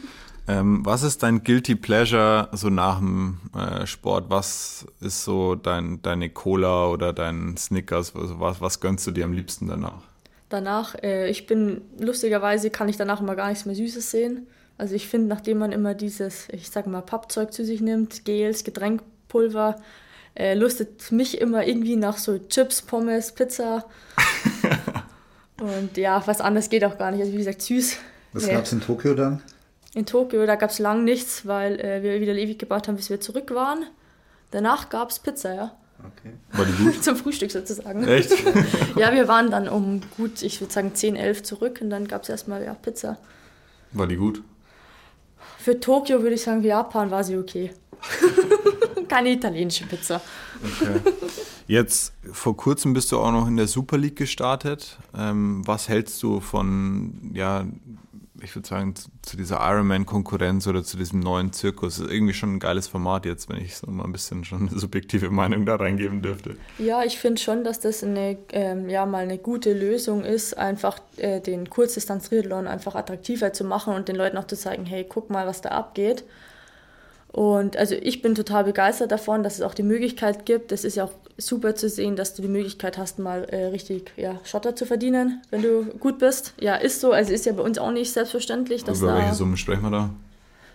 Ähm, 0.49 0.87
was 0.87 1.03
ist 1.03 1.23
dein 1.23 1.45
Guilty 1.45 1.75
Pleasure 1.75 2.49
so 2.53 2.71
nach 2.71 2.99
dem 2.99 3.41
äh, 3.55 3.85
Sport? 3.87 4.31
Was 4.31 4.87
ist 5.03 5.23
so 5.25 5.55
dein, 5.55 6.01
deine 6.01 6.31
Cola 6.31 6.87
oder 6.89 7.13
dein 7.13 7.59
Snickers? 7.59 8.17
Also 8.17 8.41
was, 8.41 8.63
was 8.63 8.81
gönnst 8.81 9.07
du 9.07 9.11
dir 9.11 9.27
am 9.27 9.35
liebsten 9.35 9.69
danach? 9.69 10.03
Danach, 10.49 10.95
äh, 11.03 11.29
ich 11.29 11.47
bin, 11.47 11.83
lustigerweise 11.99 12.71
kann 12.71 12.89
ich 12.89 12.97
danach 12.97 13.21
immer 13.21 13.37
gar 13.37 13.51
nichts 13.51 13.67
mehr 13.67 13.75
Süßes 13.75 14.11
sehen. 14.11 14.47
Also 14.79 14.95
ich 14.95 15.09
finde, 15.09 15.29
nachdem 15.29 15.59
man 15.59 15.73
immer 15.73 15.93
dieses, 15.93 16.49
ich 16.49 16.71
sage 16.71 16.89
mal, 16.89 17.03
Pappzeug 17.03 17.53
zu 17.53 17.67
sich 17.67 17.83
nimmt, 17.83 18.25
Gels, 18.25 18.65
Getränkpulver, 18.65 19.77
äh, 20.35 20.55
lustet 20.55 21.12
mich 21.12 21.40
immer 21.40 21.66
irgendwie 21.66 21.97
nach 21.97 22.19
so 22.19 22.38
Chips, 22.38 22.83
Pommes, 22.83 23.33
Pizza. 23.33 23.85
Und 25.61 25.97
ja, 25.97 26.23
was 26.27 26.40
anderes 26.40 26.71
geht 26.71 26.85
auch 26.85 26.97
gar 26.97 27.11
nicht. 27.11 27.21
Also 27.21 27.33
wie 27.33 27.38
gesagt, 27.38 27.62
süß. 27.62 27.97
Was 28.33 28.47
nee. 28.47 28.53
gab 28.53 28.64
es 28.64 28.73
in 28.73 28.81
Tokio 28.81 29.14
dann? 29.14 29.43
In 29.95 30.07
Tokio, 30.07 30.47
da 30.47 30.55
gab 30.55 30.71
es 30.71 30.79
lang 30.79 31.05
nichts, 31.05 31.47
weil 31.47 31.81
äh, 31.81 32.03
wir 32.03 32.21
wieder 32.21 32.35
ewig 32.35 32.59
gebaut 32.59 32.88
haben, 32.88 32.97
bis 32.97 33.11
wir 33.11 33.21
zurück 33.21 33.53
waren. 33.53 33.85
Danach 34.53 34.88
gab 34.88 35.11
es 35.11 35.19
Pizza, 35.19 35.55
ja. 35.55 35.77
Okay. 35.99 36.33
War 36.53 36.64
die 36.64 36.85
gut? 36.85 37.03
Zum 37.05 37.16
Frühstück 37.16 37.51
sozusagen. 37.51 38.07
Echt? 38.07 38.33
ja, 38.97 39.12
wir 39.12 39.29
waren 39.29 39.51
dann 39.51 39.69
um 39.69 40.01
gut, 40.16 40.43
ich 40.43 40.61
würde 40.61 40.73
sagen 40.73 40.95
10, 40.95 41.16
11 41.16 41.43
zurück 41.43 41.79
und 41.83 41.90
dann 41.90 42.09
gab 42.09 42.23
es 42.23 42.29
erstmal 42.29 42.64
ja, 42.64 42.75
Pizza. 42.75 43.19
War 43.93 44.07
die 44.07 44.16
gut? 44.16 44.43
Für 45.59 45.79
Tokio 45.79 46.23
würde 46.23 46.37
ich 46.37 46.43
sagen, 46.43 46.62
für 46.62 46.69
Japan 46.69 47.11
war 47.11 47.25
sie 47.25 47.37
okay. 47.37 47.73
Keine 49.09 49.33
italienische 49.33 49.87
Pizza. 49.87 50.21
Okay. 50.63 51.01
Jetzt 51.67 52.13
vor 52.33 52.57
kurzem 52.57 52.93
bist 52.93 53.13
du 53.13 53.19
auch 53.19 53.33
noch 53.33 53.47
in 53.47 53.57
der 53.57 53.67
Super 53.67 53.97
League 53.97 54.17
gestartet. 54.17 54.99
Ähm, 55.17 55.67
was 55.67 55.89
hältst 55.89 56.23
du 56.23 56.41
von 56.41 57.31
ja, 57.35 57.65
ich 58.43 58.55
würde 58.55 58.69
sagen, 58.69 58.95
zu 59.23 59.37
dieser 59.37 59.59
Ironman-Konkurrenz 59.61 60.67
oder 60.67 60.83
zu 60.83 60.97
diesem 60.97 61.21
neuen 61.21 61.53
Zirkus 61.53 61.99
ist 61.99 62.11
irgendwie 62.11 62.35
schon 62.35 62.55
ein 62.55 62.59
geiles 62.59 62.89
Format 62.89 63.27
jetzt, 63.27 63.49
wenn 63.49 63.59
ich 63.59 63.77
so 63.77 63.91
mal 63.91 64.05
ein 64.05 64.13
bisschen 64.13 64.45
schon 64.45 64.69
eine 64.69 64.79
subjektive 64.79 65.31
Meinung 65.31 65.67
da 65.67 65.77
reingeben 65.77 66.23
dürfte. 66.23 66.57
Ja, 66.79 67.05
ich 67.05 67.19
finde 67.19 67.41
schon, 67.41 67.65
dass 67.65 67.81
das 67.81 68.03
eine, 68.03 68.39
ähm, 68.53 68.89
ja, 68.89 69.07
mal 69.07 69.23
eine 69.23 69.39
gute 69.39 69.73
Lösung 69.73 70.25
ist, 70.25 70.57
einfach 70.57 70.99
äh, 71.17 71.41
den 71.41 71.69
Kurzdistanz-Triathlon 71.69 72.67
einfach 72.67 72.95
attraktiver 72.95 73.53
zu 73.53 73.65
machen 73.65 73.95
und 73.95 74.09
den 74.09 74.17
Leuten 74.17 74.37
auch 74.37 74.47
zu 74.47 74.57
zeigen, 74.57 74.87
hey, 74.87 75.07
guck 75.09 75.31
mal, 75.31 75.47
was 75.47 75.61
da 75.61 75.71
abgeht. 75.71 76.25
Und 77.33 77.77
also 77.77 77.95
ich 77.95 78.23
bin 78.23 78.35
total 78.35 78.64
begeistert 78.64 79.12
davon, 79.12 79.45
dass 79.45 79.55
es 79.55 79.62
auch 79.62 79.75
die 79.75 79.85
Möglichkeit 79.85 80.47
gibt. 80.47 80.73
Es 80.73 80.85
ist 80.85 80.97
ja 80.97 81.05
auch 81.05 81.12
super 81.38 81.77
zu 81.77 81.88
sehen, 81.88 82.16
dass 82.16 82.35
du 82.35 82.43
die 82.43 82.49
Möglichkeit 82.49 82.99
hast, 82.99 83.21
mal 83.21 83.45
äh, 83.45 83.66
richtig 83.66 84.12
ja, 84.16 84.40
Schotter 84.45 84.75
zu 84.75 84.85
verdienen, 84.85 85.40
wenn 85.51 85.62
du 85.62 85.85
gut 86.01 86.19
bist. 86.19 86.55
Ja, 86.61 86.75
ist 86.75 87.01
so. 87.01 87.12
Also 87.12 87.33
ist 87.33 87.47
ja 87.47 87.53
bei 87.53 87.62
uns 87.62 87.79
auch 87.79 87.93
nicht 87.93 88.12
selbstverständlich. 88.12 88.83
Dass 88.83 88.99
Über 88.99 89.12
da, 89.12 89.19
welche 89.19 89.35
Summen 89.35 89.57
sprechen 89.57 89.83
wir 89.83 89.90
da? 89.90 90.11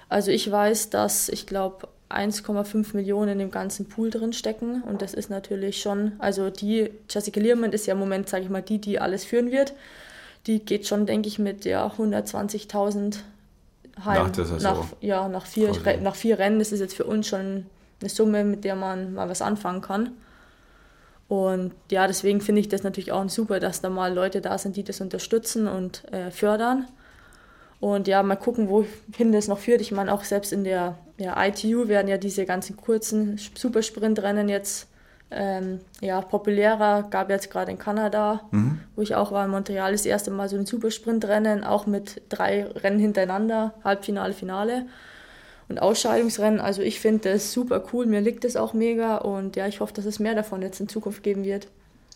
Also 0.08 0.32
ich 0.32 0.50
weiß, 0.50 0.92
dass 0.92 1.28
ich 1.28 1.46
glaube 1.46 1.90
1,5 2.10 2.96
Millionen 2.96 3.34
in 3.34 3.40
dem 3.40 3.52
ganzen 3.52 3.90
Pool 3.90 4.10
drin 4.10 4.32
stecken. 4.32 4.82
Und 4.84 5.02
das 5.02 5.14
ist 5.14 5.30
natürlich 5.30 5.82
schon, 5.82 6.14
also 6.20 6.50
die, 6.50 6.90
Jessica 7.10 7.40
Learman 7.42 7.74
ist 7.74 7.86
ja 7.86 7.94
im 7.94 8.00
Moment, 8.00 8.30
sage 8.30 8.46
ich 8.46 8.50
mal, 8.50 8.62
die, 8.62 8.80
die 8.80 9.00
alles 9.00 9.26
führen 9.26 9.52
wird. 9.52 9.74
Die 10.48 10.60
geht 10.60 10.88
schon, 10.88 11.06
denke 11.06 11.28
ich, 11.28 11.40
mit 11.40 11.66
ja, 11.66 11.86
120.000 11.86 13.18
heim. 14.04 14.24
Nach 14.24 14.32
der 14.32 14.46
Saison. 14.46 14.78
Nach, 14.78 14.86
ja, 15.02 15.28
nach 15.28 15.46
vier, 15.46 15.70
okay. 15.70 16.00
nach 16.02 16.16
vier 16.16 16.40
Rennen. 16.40 16.60
Das 16.60 16.72
ist 16.72 16.80
jetzt 16.80 16.96
für 16.96 17.06
uns 17.06 17.28
schon 17.28 17.66
eine 18.02 18.10
Summe, 18.10 18.44
mit 18.44 18.64
der 18.64 18.76
man 18.76 19.14
mal 19.14 19.30
was 19.30 19.42
anfangen 19.42 19.82
kann. 19.82 20.12
Und 21.28 21.74
ja, 21.90 22.06
deswegen 22.06 22.42
finde 22.42 22.62
ich 22.62 22.70
das 22.70 22.84
natürlich 22.84 23.12
auch 23.12 23.28
super, 23.30 23.60
dass 23.60 23.82
da 23.82 23.90
mal 23.90 24.14
Leute 24.14 24.42
da 24.42 24.58
sind, 24.58 24.76
die 24.76 24.84
das 24.84 25.02
unterstützen 25.02 25.68
und 25.68 26.04
äh, 26.14 26.30
fördern. 26.30 26.88
Und 27.80 28.08
ja, 28.08 28.22
mal 28.24 28.36
gucken, 28.36 28.70
wohin 28.70 29.32
das 29.32 29.48
noch 29.48 29.60
führt. 29.60 29.82
Ich 29.82 29.92
meine, 29.92 30.14
auch 30.14 30.24
selbst 30.24 30.54
in 30.54 30.64
der 30.64 30.98
ja, 31.18 31.36
ITU 31.44 31.88
werden 31.88 32.08
ja 32.08 32.18
diese 32.18 32.46
ganzen 32.46 32.78
kurzen 32.78 33.38
Supersprintrennen 33.38 34.50
jetzt 34.50 34.88
ähm, 35.32 35.80
ja, 36.02 36.22
populärer. 36.22 37.04
Gab 37.10 37.30
jetzt 37.30 37.50
gerade 37.52 37.72
in 37.72 37.78
Kanada, 37.78 38.42
mhm. 38.52 38.80
wo 38.96 39.02
ich 39.02 39.16
auch 39.16 39.32
war, 39.32 39.46
in 39.46 39.52
Montreal 39.52 39.92
das 39.92 40.06
erste 40.06 40.32
Mal 40.32 40.50
so 40.50 40.58
ein 40.58 40.66
Supersprintrennen, 40.66 41.64
auch 41.64 41.88
mit 41.88 42.22
drei 42.30 42.66
Rennen 42.66 43.00
hintereinander, 43.00 43.74
Halbfinale, 43.84 44.34
Finale 44.34 44.86
und 45.68 45.82
Ausscheidungsrennen. 45.82 46.60
Also 46.60 46.82
ich 46.82 47.00
finde 47.00 47.32
das 47.32 47.52
super 47.52 47.84
cool, 47.92 48.06
mir 48.06 48.22
liegt 48.22 48.44
das 48.44 48.56
auch 48.56 48.74
mega 48.74 49.18
und 49.18 49.56
ja, 49.56 49.68
ich 49.68 49.80
hoffe, 49.80 49.94
dass 49.94 50.06
es 50.06 50.20
mehr 50.20 50.36
davon 50.36 50.62
jetzt 50.62 50.80
in 50.80 50.88
Zukunft 50.88 51.24
geben 51.24 51.44
wird. 51.44 51.68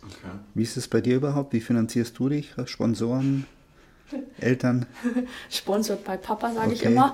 Okay. 0.01 0.37
Wie 0.53 0.63
ist 0.63 0.77
es 0.77 0.87
bei 0.87 1.01
dir 1.01 1.17
überhaupt? 1.17 1.51
Wie 1.53 1.59
finanzierst 1.59 2.17
du 2.19 2.29
dich? 2.29 2.53
Sponsoren? 2.65 3.45
Eltern? 4.39 4.85
Sponsort 5.49 6.03
bei 6.03 6.17
Papa, 6.17 6.53
sage 6.53 6.67
okay. 6.67 6.75
ich 6.75 6.83
immer. 6.83 7.13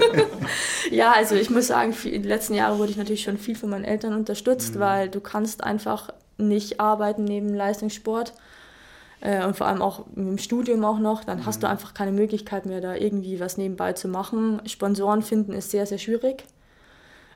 ja, 0.90 1.12
also 1.12 1.34
ich 1.34 1.50
muss 1.50 1.68
sagen, 1.68 1.94
in 2.04 2.22
den 2.22 2.28
letzten 2.28 2.54
Jahren 2.54 2.78
wurde 2.78 2.90
ich 2.90 2.96
natürlich 2.96 3.22
schon 3.22 3.38
viel 3.38 3.56
von 3.56 3.70
meinen 3.70 3.84
Eltern 3.84 4.14
unterstützt, 4.14 4.74
mhm. 4.74 4.80
weil 4.80 5.08
du 5.08 5.20
kannst 5.20 5.64
einfach 5.64 6.12
nicht 6.36 6.80
arbeiten 6.80 7.24
neben 7.24 7.52
Leistungssport 7.54 8.32
äh, 9.20 9.44
und 9.44 9.56
vor 9.56 9.66
allem 9.66 9.82
auch 9.82 10.06
im 10.14 10.38
Studium 10.38 10.84
auch 10.84 10.98
noch, 10.98 11.24
dann 11.24 11.40
mhm. 11.40 11.46
hast 11.46 11.62
du 11.62 11.66
mhm. 11.66 11.72
einfach 11.72 11.94
keine 11.94 12.12
Möglichkeit 12.12 12.66
mehr, 12.66 12.80
da 12.80 12.94
irgendwie 12.94 13.40
was 13.40 13.56
nebenbei 13.56 13.92
zu 13.92 14.08
machen. 14.08 14.62
Sponsoren 14.66 15.22
finden 15.22 15.52
ist 15.52 15.70
sehr, 15.70 15.86
sehr 15.86 15.98
schwierig 15.98 16.44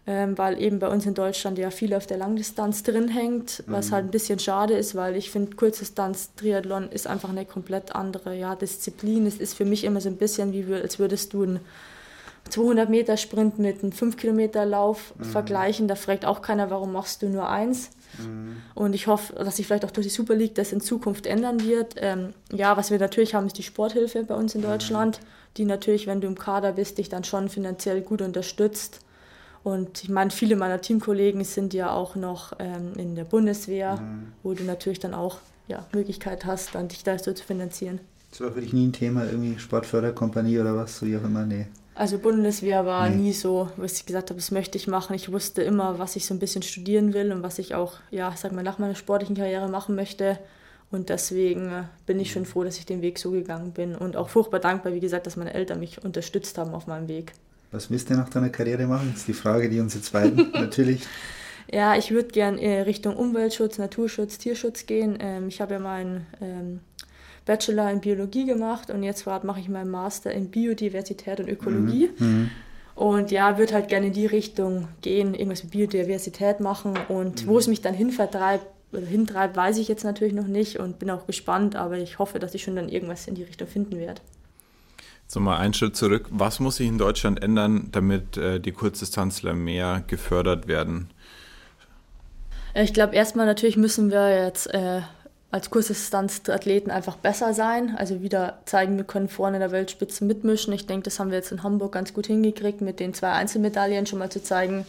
ähm, 0.06 0.36
weil 0.36 0.60
eben 0.60 0.80
bei 0.80 0.88
uns 0.88 1.06
in 1.06 1.14
Deutschland 1.14 1.58
ja 1.58 1.70
viel 1.70 1.94
auf 1.94 2.06
der 2.06 2.16
Langdistanz 2.16 2.82
drin 2.82 3.08
hängt, 3.08 3.62
was 3.68 3.88
mhm. 3.88 3.94
halt 3.94 4.04
ein 4.06 4.10
bisschen 4.10 4.40
schade 4.40 4.74
ist, 4.74 4.96
weil 4.96 5.14
ich 5.14 5.30
finde, 5.30 5.54
Kurzdistanz-Triathlon 5.54 6.90
ist 6.90 7.06
einfach 7.06 7.28
eine 7.28 7.44
komplett 7.44 7.94
andere 7.94 8.36
ja, 8.36 8.56
Disziplin. 8.56 9.26
Es 9.26 9.36
ist 9.36 9.54
für 9.54 9.64
mich 9.64 9.84
immer 9.84 10.00
so 10.00 10.08
ein 10.08 10.16
bisschen, 10.16 10.52
wie 10.52 10.74
als 10.74 10.98
würdest 10.98 11.32
du 11.32 11.44
einen 11.44 11.60
200 12.48 12.90
Meter 12.90 13.16
Sprint 13.16 13.60
mit 13.60 13.82
einem 13.82 13.92
5 13.92 14.16
Kilometer 14.16 14.66
Lauf 14.66 15.14
mhm. 15.16 15.24
vergleichen. 15.24 15.86
Da 15.86 15.94
fragt 15.94 16.24
auch 16.24 16.42
keiner, 16.42 16.70
warum 16.70 16.92
machst 16.92 17.22
du 17.22 17.28
nur 17.28 17.48
eins. 17.48 17.90
Mhm. 18.18 18.56
Und 18.74 18.94
ich 18.94 19.06
hoffe, 19.06 19.32
dass 19.34 19.56
sich 19.56 19.66
vielleicht 19.66 19.84
auch 19.84 19.92
durch 19.92 20.06
die 20.06 20.12
Super 20.12 20.34
League 20.34 20.56
das 20.56 20.72
in 20.72 20.80
Zukunft 20.80 21.26
ändern 21.26 21.62
wird. 21.62 21.94
Ähm, 21.98 22.34
ja, 22.52 22.76
was 22.76 22.90
wir 22.90 22.98
natürlich 22.98 23.34
haben, 23.34 23.46
ist 23.46 23.56
die 23.56 23.62
Sporthilfe 23.62 24.24
bei 24.24 24.34
uns 24.34 24.56
in 24.56 24.62
mhm. 24.62 24.66
Deutschland, 24.66 25.20
die 25.56 25.64
natürlich, 25.64 26.08
wenn 26.08 26.20
du 26.20 26.26
im 26.26 26.36
Kader 26.36 26.72
bist, 26.72 26.98
dich 26.98 27.08
dann 27.08 27.22
schon 27.22 27.48
finanziell 27.48 28.00
gut 28.00 28.20
unterstützt. 28.20 29.00
Und 29.64 30.02
ich 30.02 30.08
meine, 30.08 30.30
viele 30.30 30.56
meiner 30.56 30.80
Teamkollegen 30.80 31.44
sind 31.44 31.72
ja 31.72 31.92
auch 31.92 32.16
noch 32.16 32.52
ähm, 32.58 32.94
in 32.96 33.14
der 33.14 33.24
Bundeswehr, 33.24 33.96
mhm. 33.96 34.32
wo 34.42 34.54
du 34.54 34.64
natürlich 34.64 34.98
dann 34.98 35.14
auch 35.14 35.38
ja, 35.68 35.86
Möglichkeit 35.92 36.44
hast, 36.44 36.74
dann 36.74 36.88
dich 36.88 37.04
da 37.04 37.18
so 37.18 37.32
zu 37.32 37.44
finanzieren. 37.44 38.00
Das 38.30 38.40
war 38.40 38.52
für 38.52 38.60
dich 38.60 38.72
nie 38.72 38.86
ein 38.86 38.92
Thema, 38.92 39.24
irgendwie 39.24 39.58
Sportförderkompanie 39.58 40.58
oder 40.58 40.74
was, 40.74 40.98
so 40.98 41.06
wie 41.06 41.16
auch 41.16 41.24
immer, 41.24 41.44
nee. 41.44 41.66
Also 41.94 42.18
Bundeswehr 42.18 42.86
war 42.86 43.08
nee. 43.08 43.16
nie 43.16 43.32
so, 43.32 43.68
was 43.76 43.98
ich 43.98 44.06
gesagt 44.06 44.30
habe, 44.30 44.40
das 44.40 44.50
möchte 44.50 44.78
ich 44.78 44.88
machen. 44.88 45.14
Ich 45.14 45.30
wusste 45.30 45.62
immer, 45.62 45.98
was 45.98 46.16
ich 46.16 46.24
so 46.24 46.32
ein 46.32 46.38
bisschen 46.38 46.62
studieren 46.62 47.12
will 47.12 47.30
und 47.30 47.42
was 47.42 47.58
ich 47.58 47.74
auch, 47.74 47.94
ja, 48.10 48.32
sag 48.34 48.52
mal, 48.52 48.62
nach 48.62 48.78
meiner 48.78 48.94
sportlichen 48.94 49.36
Karriere 49.36 49.68
machen 49.68 49.94
möchte. 49.94 50.38
Und 50.90 51.10
deswegen 51.10 51.68
äh, 51.68 51.82
bin 52.06 52.18
ich 52.18 52.32
schon 52.32 52.46
froh, 52.46 52.64
dass 52.64 52.78
ich 52.78 52.86
den 52.86 53.02
Weg 53.02 53.18
so 53.18 53.30
gegangen 53.30 53.72
bin 53.72 53.94
und 53.94 54.16
auch 54.16 54.30
furchtbar 54.30 54.60
dankbar, 54.60 54.94
wie 54.94 55.00
gesagt, 55.00 55.26
dass 55.26 55.36
meine 55.36 55.54
Eltern 55.54 55.80
mich 55.80 56.02
unterstützt 56.02 56.56
haben 56.56 56.74
auf 56.74 56.86
meinem 56.86 57.08
Weg. 57.08 57.34
Was 57.72 57.90
willst 57.90 58.10
du 58.10 58.14
nach 58.14 58.28
deiner 58.28 58.50
Karriere 58.50 58.86
machen? 58.86 59.08
Das 59.10 59.22
ist 59.22 59.28
die 59.28 59.32
Frage, 59.32 59.68
die 59.68 59.80
uns 59.80 59.94
jetzt 59.94 60.12
beiden 60.12 60.50
natürlich. 60.52 61.06
Ja, 61.72 61.96
ich 61.96 62.10
würde 62.10 62.28
gern 62.28 62.58
Richtung 62.58 63.16
Umweltschutz, 63.16 63.78
Naturschutz, 63.78 64.38
Tierschutz 64.38 64.84
gehen. 64.84 65.16
Ähm, 65.20 65.48
ich 65.48 65.60
habe 65.60 65.74
ja 65.74 65.80
meinen 65.80 66.26
ähm, 66.40 66.80
Bachelor 67.46 67.90
in 67.90 68.00
Biologie 68.00 68.44
gemacht 68.44 68.90
und 68.90 69.02
jetzt 69.02 69.24
gerade 69.24 69.46
mache 69.46 69.60
ich 69.60 69.68
meinen 69.68 69.90
Master 69.90 70.30
in 70.30 70.50
Biodiversität 70.50 71.40
und 71.40 71.48
Ökologie. 71.48 72.10
Mhm. 72.18 72.26
mhm. 72.26 72.50
Und 72.94 73.30
ja, 73.30 73.56
würde 73.56 73.72
halt 73.72 73.88
gerne 73.88 74.08
in 74.08 74.12
die 74.12 74.26
Richtung 74.26 74.86
gehen, 75.00 75.32
irgendwas 75.32 75.62
mit 75.62 75.72
Biodiversität 75.72 76.60
machen. 76.60 76.98
Und 77.08 77.46
mhm. 77.46 77.48
wo 77.48 77.56
es 77.56 77.66
mich 77.66 77.80
dann 77.80 77.94
hinvertreibt 77.94 78.66
oder 78.92 79.06
hintreibt, 79.06 79.56
weiß 79.56 79.78
ich 79.78 79.88
jetzt 79.88 80.04
natürlich 80.04 80.34
noch 80.34 80.46
nicht 80.46 80.78
und 80.78 80.98
bin 80.98 81.10
auch 81.10 81.26
gespannt, 81.26 81.74
aber 81.74 81.96
ich 81.96 82.18
hoffe, 82.18 82.38
dass 82.38 82.54
ich 82.54 82.62
schon 82.62 82.76
dann 82.76 82.90
irgendwas 82.90 83.26
in 83.26 83.34
die 83.34 83.44
Richtung 83.44 83.66
finden 83.66 83.98
werde. 83.98 84.20
So 85.32 85.40
mal 85.40 85.56
einen 85.56 85.72
Schritt 85.72 85.96
zurück. 85.96 86.26
Was 86.28 86.60
muss 86.60 86.76
sich 86.76 86.86
in 86.86 86.98
Deutschland 86.98 87.42
ändern, 87.42 87.88
damit 87.90 88.36
äh, 88.36 88.60
die 88.60 88.72
Kurzdistanzler 88.72 89.54
mehr 89.54 90.04
gefördert 90.06 90.68
werden? 90.68 91.08
Äh, 92.74 92.84
ich 92.84 92.92
glaube, 92.92 93.14
erstmal 93.14 93.46
natürlich 93.46 93.78
müssen 93.78 94.10
wir 94.10 94.44
jetzt 94.44 94.66
äh, 94.74 95.00
als 95.50 95.70
Kurzdistanzathleten 95.70 96.90
einfach 96.90 97.16
besser 97.16 97.54
sein. 97.54 97.96
Also 97.96 98.20
wieder 98.20 98.58
zeigen, 98.66 98.98
wir 98.98 99.04
können 99.04 99.30
vorne 99.30 99.56
in 99.56 99.60
der 99.60 99.72
Weltspitze 99.72 100.22
mitmischen. 100.26 100.74
Ich 100.74 100.86
denke, 100.86 101.04
das 101.04 101.18
haben 101.18 101.30
wir 101.30 101.38
jetzt 101.38 101.50
in 101.50 101.62
Hamburg 101.62 101.92
ganz 101.92 102.12
gut 102.12 102.26
hingekriegt, 102.26 102.82
mit 102.82 103.00
den 103.00 103.14
zwei 103.14 103.30
Einzelmedaillen 103.30 104.04
schon 104.04 104.18
mal 104.18 104.30
zu 104.30 104.42
zeigen, 104.42 104.84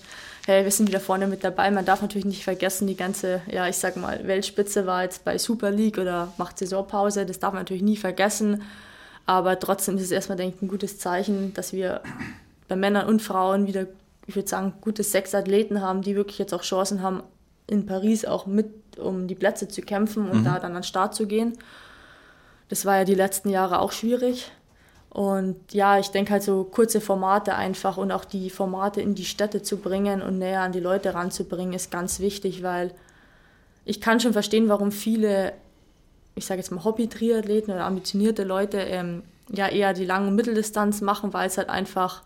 hey, 0.45 0.65
wir 0.65 0.71
sind 0.71 0.89
wieder 0.89 0.99
vorne 0.99 1.27
mit 1.27 1.45
dabei. 1.45 1.71
Man 1.71 1.85
darf 1.85 2.01
natürlich 2.01 2.25
nicht 2.25 2.43
vergessen, 2.43 2.85
die 2.85 2.97
ganze, 2.97 3.43
ja, 3.49 3.69
ich 3.69 3.77
sag 3.77 3.95
mal, 3.95 4.27
Weltspitze 4.27 4.85
war 4.85 5.03
jetzt 5.03 5.23
bei 5.23 5.37
Super 5.37 5.71
League 5.71 5.99
oder 5.99 6.33
macht 6.35 6.59
Saisonpause. 6.59 7.25
Das 7.25 7.39
darf 7.39 7.53
man 7.53 7.61
natürlich 7.61 7.81
nie 7.81 7.95
vergessen. 7.95 8.61
Aber 9.25 9.59
trotzdem 9.59 9.97
ist 9.97 10.03
es 10.03 10.11
erstmal, 10.11 10.37
denke 10.37 10.57
ich, 10.57 10.61
ein 10.61 10.67
gutes 10.67 10.99
Zeichen, 10.99 11.53
dass 11.53 11.73
wir 11.73 12.01
bei 12.67 12.75
Männern 12.75 13.07
und 13.07 13.21
Frauen 13.21 13.67
wieder, 13.67 13.87
ich 14.27 14.35
würde 14.35 14.49
sagen, 14.49 14.73
gute 14.81 15.03
sechs 15.03 15.33
Athleten 15.33 15.81
haben, 15.81 16.01
die 16.01 16.15
wirklich 16.15 16.39
jetzt 16.39 16.53
auch 16.53 16.63
Chancen 16.63 17.01
haben, 17.01 17.23
in 17.67 17.85
Paris 17.85 18.25
auch 18.25 18.45
mit 18.45 18.67
um 18.97 19.27
die 19.27 19.35
Plätze 19.35 19.67
zu 19.67 19.81
kämpfen 19.81 20.29
und 20.29 20.41
mhm. 20.41 20.43
da 20.43 20.59
dann 20.59 20.71
an 20.71 20.81
den 20.81 20.83
Start 20.83 21.15
zu 21.15 21.25
gehen. 21.25 21.57
Das 22.69 22.85
war 22.85 22.97
ja 22.97 23.03
die 23.05 23.15
letzten 23.15 23.49
Jahre 23.49 23.79
auch 23.79 23.91
schwierig. 23.91 24.51
Und 25.09 25.73
ja, 25.73 25.99
ich 25.99 26.09
denke 26.09 26.31
halt 26.31 26.43
so 26.43 26.63
kurze 26.63 26.99
Formate 26.99 27.55
einfach 27.55 27.97
und 27.97 28.11
auch 28.11 28.25
die 28.25 28.49
Formate 28.49 28.99
in 28.99 29.13
die 29.13 29.25
Städte 29.25 29.61
zu 29.61 29.77
bringen 29.77 30.21
und 30.21 30.39
näher 30.39 30.61
an 30.61 30.71
die 30.71 30.79
Leute 30.79 31.13
ranzubringen, 31.13 31.73
ist 31.73 31.91
ganz 31.91 32.19
wichtig, 32.19 32.63
weil 32.63 32.91
ich 33.85 34.01
kann 34.01 34.19
schon 34.19 34.33
verstehen, 34.33 34.69
warum 34.69 34.91
viele 34.91 35.53
ich 36.35 36.45
sage 36.45 36.59
jetzt 36.59 36.71
mal 36.71 36.83
Hobby-Triathleten 36.83 37.73
oder 37.73 37.85
ambitionierte 37.85 38.43
Leute 38.43 38.77
ähm, 38.79 39.23
ja 39.49 39.67
eher 39.67 39.93
die 39.93 40.05
Lang- 40.05 40.27
und 40.27 40.35
Mitteldistanz 40.35 41.01
machen, 41.01 41.33
weil 41.33 41.47
es 41.47 41.57
halt 41.57 41.69
einfach, 41.69 42.23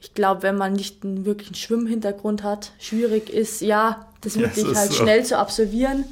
ich 0.00 0.14
glaube, 0.14 0.42
wenn 0.42 0.56
man 0.56 0.72
nicht 0.72 1.04
einen 1.04 1.24
wirklichen 1.24 1.54
Schwimmhintergrund 1.54 2.42
hat, 2.42 2.72
schwierig 2.78 3.30
ist, 3.30 3.60
ja, 3.60 4.06
das 4.20 4.38
wirklich 4.38 4.66
ja, 4.66 4.74
halt 4.74 4.92
so. 4.92 5.02
schnell 5.02 5.24
zu 5.24 5.38
absolvieren. 5.38 6.04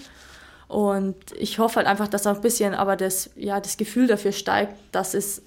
Und 0.69 1.17
ich 1.39 1.59
hoffe 1.59 1.77
halt 1.77 1.87
einfach, 1.87 2.09
dass 2.09 2.27
auch 2.27 2.37
ein 2.37 2.41
bisschen 2.41 2.75
aber 2.75 2.97
das, 2.97 3.31
ja, 3.37 3.61
das 3.61 3.77
Gefühl 3.77 4.07
dafür 4.07 4.33
steigt, 4.33 4.75
dass 4.93 5.15
es, 5.15 5.43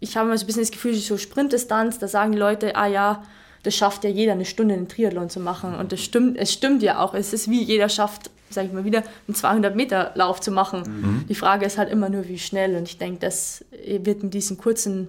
ich 0.00 0.16
habe 0.16 0.28
immer 0.28 0.38
so 0.38 0.44
ein 0.44 0.46
bisschen 0.46 0.62
das 0.62 0.70
Gefühl, 0.70 0.94
so 0.94 1.18
Sprintdistanz, 1.18 1.98
da 1.98 2.08
sagen 2.08 2.32
die 2.32 2.38
Leute, 2.38 2.76
ah 2.76 2.86
ja, 2.86 3.22
das 3.64 3.74
schafft 3.74 4.04
ja 4.04 4.10
jeder, 4.10 4.32
eine 4.32 4.44
Stunde 4.44 4.74
einen 4.74 4.88
Triathlon 4.88 5.28
zu 5.28 5.40
machen. 5.40 5.74
Und 5.74 5.90
das 5.90 6.00
stimmt, 6.00 6.38
es 6.38 6.52
stimmt 6.52 6.82
ja 6.82 7.00
auch. 7.00 7.14
Es 7.14 7.32
ist 7.32 7.50
wie 7.50 7.62
jeder 7.62 7.88
schafft 7.88 8.30
sage 8.50 8.68
ich 8.68 8.72
mal 8.72 8.84
wieder, 8.84 9.02
einen 9.28 9.34
200-Meter-Lauf 9.34 10.40
zu 10.40 10.50
machen. 10.50 10.82
Mhm. 10.86 11.26
Die 11.28 11.34
Frage 11.34 11.66
ist 11.66 11.78
halt 11.78 11.90
immer 11.90 12.08
nur, 12.08 12.28
wie 12.28 12.38
schnell. 12.38 12.76
Und 12.76 12.88
ich 12.88 12.98
denke, 12.98 13.20
das 13.20 13.64
wird 13.86 14.22
in 14.22 14.30
diesen 14.30 14.56
kurzen 14.58 15.08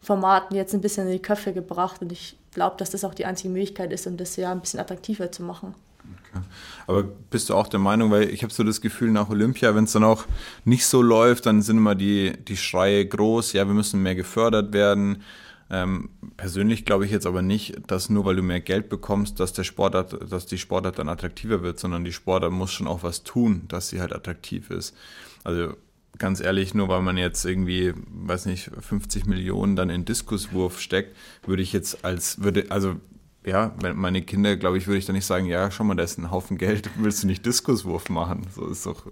Formaten 0.00 0.56
jetzt 0.56 0.74
ein 0.74 0.80
bisschen 0.80 1.06
in 1.06 1.12
die 1.12 1.22
Köpfe 1.22 1.52
gebracht. 1.52 2.02
Und 2.02 2.12
ich 2.12 2.36
glaube, 2.52 2.76
dass 2.78 2.90
das 2.90 3.04
auch 3.04 3.14
die 3.14 3.26
einzige 3.26 3.48
Möglichkeit 3.48 3.92
ist, 3.92 4.06
um 4.06 4.16
das 4.16 4.36
ja 4.36 4.52
ein 4.52 4.60
bisschen 4.60 4.80
attraktiver 4.80 5.32
zu 5.32 5.42
machen. 5.42 5.74
Okay. 6.04 6.44
Aber 6.86 7.02
bist 7.02 7.50
du 7.50 7.54
auch 7.54 7.66
der 7.66 7.80
Meinung, 7.80 8.10
weil 8.10 8.30
ich 8.30 8.42
habe 8.42 8.52
so 8.52 8.62
das 8.62 8.80
Gefühl 8.80 9.10
nach 9.10 9.28
Olympia, 9.28 9.74
wenn 9.74 9.84
es 9.84 9.92
dann 9.92 10.04
auch 10.04 10.24
nicht 10.64 10.86
so 10.86 11.02
läuft, 11.02 11.46
dann 11.46 11.62
sind 11.62 11.78
immer 11.78 11.94
die, 11.94 12.32
die 12.46 12.56
Schreie 12.56 13.04
groß, 13.06 13.52
ja, 13.54 13.66
wir 13.66 13.74
müssen 13.74 14.02
mehr 14.02 14.14
gefördert 14.14 14.72
werden. 14.72 15.22
Ähm, 15.68 16.10
persönlich 16.36 16.84
glaube 16.84 17.06
ich 17.06 17.10
jetzt 17.10 17.26
aber 17.26 17.42
nicht, 17.42 17.74
dass 17.88 18.08
nur 18.08 18.24
weil 18.24 18.36
du 18.36 18.42
mehr 18.42 18.60
Geld 18.60 18.88
bekommst, 18.88 19.40
dass 19.40 19.52
der 19.52 19.64
Sportart, 19.64 20.30
dass 20.30 20.46
die 20.46 20.58
Sportart 20.58 20.98
dann 20.98 21.08
attraktiver 21.08 21.62
wird, 21.62 21.80
sondern 21.80 22.04
die 22.04 22.12
Sportart 22.12 22.52
muss 22.52 22.72
schon 22.72 22.86
auch 22.86 23.02
was 23.02 23.24
tun, 23.24 23.62
dass 23.68 23.88
sie 23.88 24.00
halt 24.00 24.12
attraktiv 24.12 24.70
ist. 24.70 24.94
Also 25.42 25.74
ganz 26.18 26.40
ehrlich, 26.40 26.74
nur 26.74 26.88
weil 26.88 27.02
man 27.02 27.16
jetzt 27.16 27.44
irgendwie, 27.44 27.92
weiß 27.96 28.46
nicht, 28.46 28.70
50 28.80 29.26
Millionen 29.26 29.76
dann 29.76 29.90
in 29.90 30.04
Diskuswurf 30.04 30.80
steckt, 30.80 31.16
würde 31.46 31.62
ich 31.62 31.72
jetzt 31.72 32.04
als, 32.04 32.42
würde, 32.42 32.66
also 32.70 32.96
ja, 33.44 33.74
meine 33.94 34.22
Kinder, 34.22 34.56
glaube 34.56 34.76
ich, 34.78 34.86
würde 34.86 34.98
ich 34.98 35.06
dann 35.06 35.14
nicht 35.14 35.26
sagen, 35.26 35.46
ja, 35.46 35.70
schau 35.70 35.84
mal, 35.84 35.94
da 35.94 36.02
ist 36.02 36.18
ein 36.18 36.30
Haufen 36.30 36.58
Geld, 36.58 36.90
willst 36.96 37.22
du 37.22 37.26
nicht 37.26 37.46
Diskuswurf 37.46 38.08
machen? 38.08 38.46
So 38.54 38.66
ist 38.66 38.86
doch, 38.86 39.06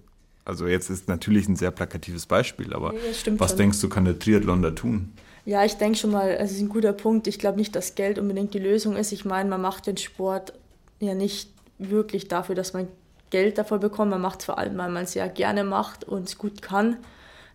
also 0.44 0.66
jetzt 0.66 0.90
ist 0.90 1.08
natürlich 1.08 1.48
ein 1.48 1.56
sehr 1.56 1.70
plakatives 1.70 2.26
Beispiel, 2.26 2.74
aber 2.74 2.94
was 3.38 3.50
schon. 3.50 3.58
denkst 3.58 3.80
du, 3.80 3.88
kann 3.88 4.04
der 4.04 4.18
Triathlon 4.18 4.62
da 4.62 4.70
tun? 4.70 5.12
Ja, 5.46 5.64
ich 5.64 5.76
denke 5.76 5.98
schon 5.98 6.10
mal, 6.10 6.30
es 6.30 6.52
ist 6.52 6.60
ein 6.60 6.70
guter 6.70 6.92
Punkt. 6.92 7.26
Ich 7.26 7.38
glaube 7.38 7.58
nicht, 7.58 7.76
dass 7.76 7.94
Geld 7.94 8.18
unbedingt 8.18 8.54
die 8.54 8.58
Lösung 8.58 8.96
ist. 8.96 9.12
Ich 9.12 9.24
meine, 9.24 9.48
man 9.50 9.60
macht 9.60 9.86
den 9.86 9.96
Sport 9.96 10.54
ja 11.00 11.14
nicht 11.14 11.50
wirklich 11.78 12.28
dafür, 12.28 12.54
dass 12.54 12.72
man 12.72 12.88
Geld 13.30 13.58
davon 13.58 13.80
bekommt. 13.80 14.10
Man 14.10 14.22
macht 14.22 14.40
es 14.40 14.46
vor 14.46 14.58
allem, 14.58 14.78
weil 14.78 14.90
man 14.90 15.04
es 15.04 15.14
ja 15.14 15.26
gerne 15.26 15.64
macht 15.64 16.04
und 16.04 16.28
es 16.28 16.38
gut 16.38 16.62
kann. 16.62 16.96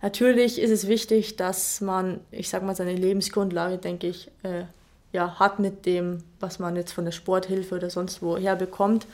Natürlich 0.02 0.62
ist 0.62 0.70
es 0.70 0.88
wichtig, 0.88 1.36
dass 1.36 1.82
man, 1.82 2.20
ich 2.32 2.50
sag 2.50 2.64
mal, 2.64 2.76
seine 2.76 2.96
Lebensgrundlage, 2.96 3.80
denke 3.80 4.08
ich, 4.08 4.30
äh, 4.44 4.64
ja, 5.12 5.40
hat 5.40 5.60
mit 5.60 5.86
dem, 5.86 6.24
was 6.40 6.60
man 6.60 6.76
jetzt 6.76 6.94
von 6.94 7.06
der 7.06 7.12
Sporthilfe 7.12 7.76
oder 7.76 7.90
sonst 7.90 8.22
woher 8.22 8.56
bekommt. 8.56 9.08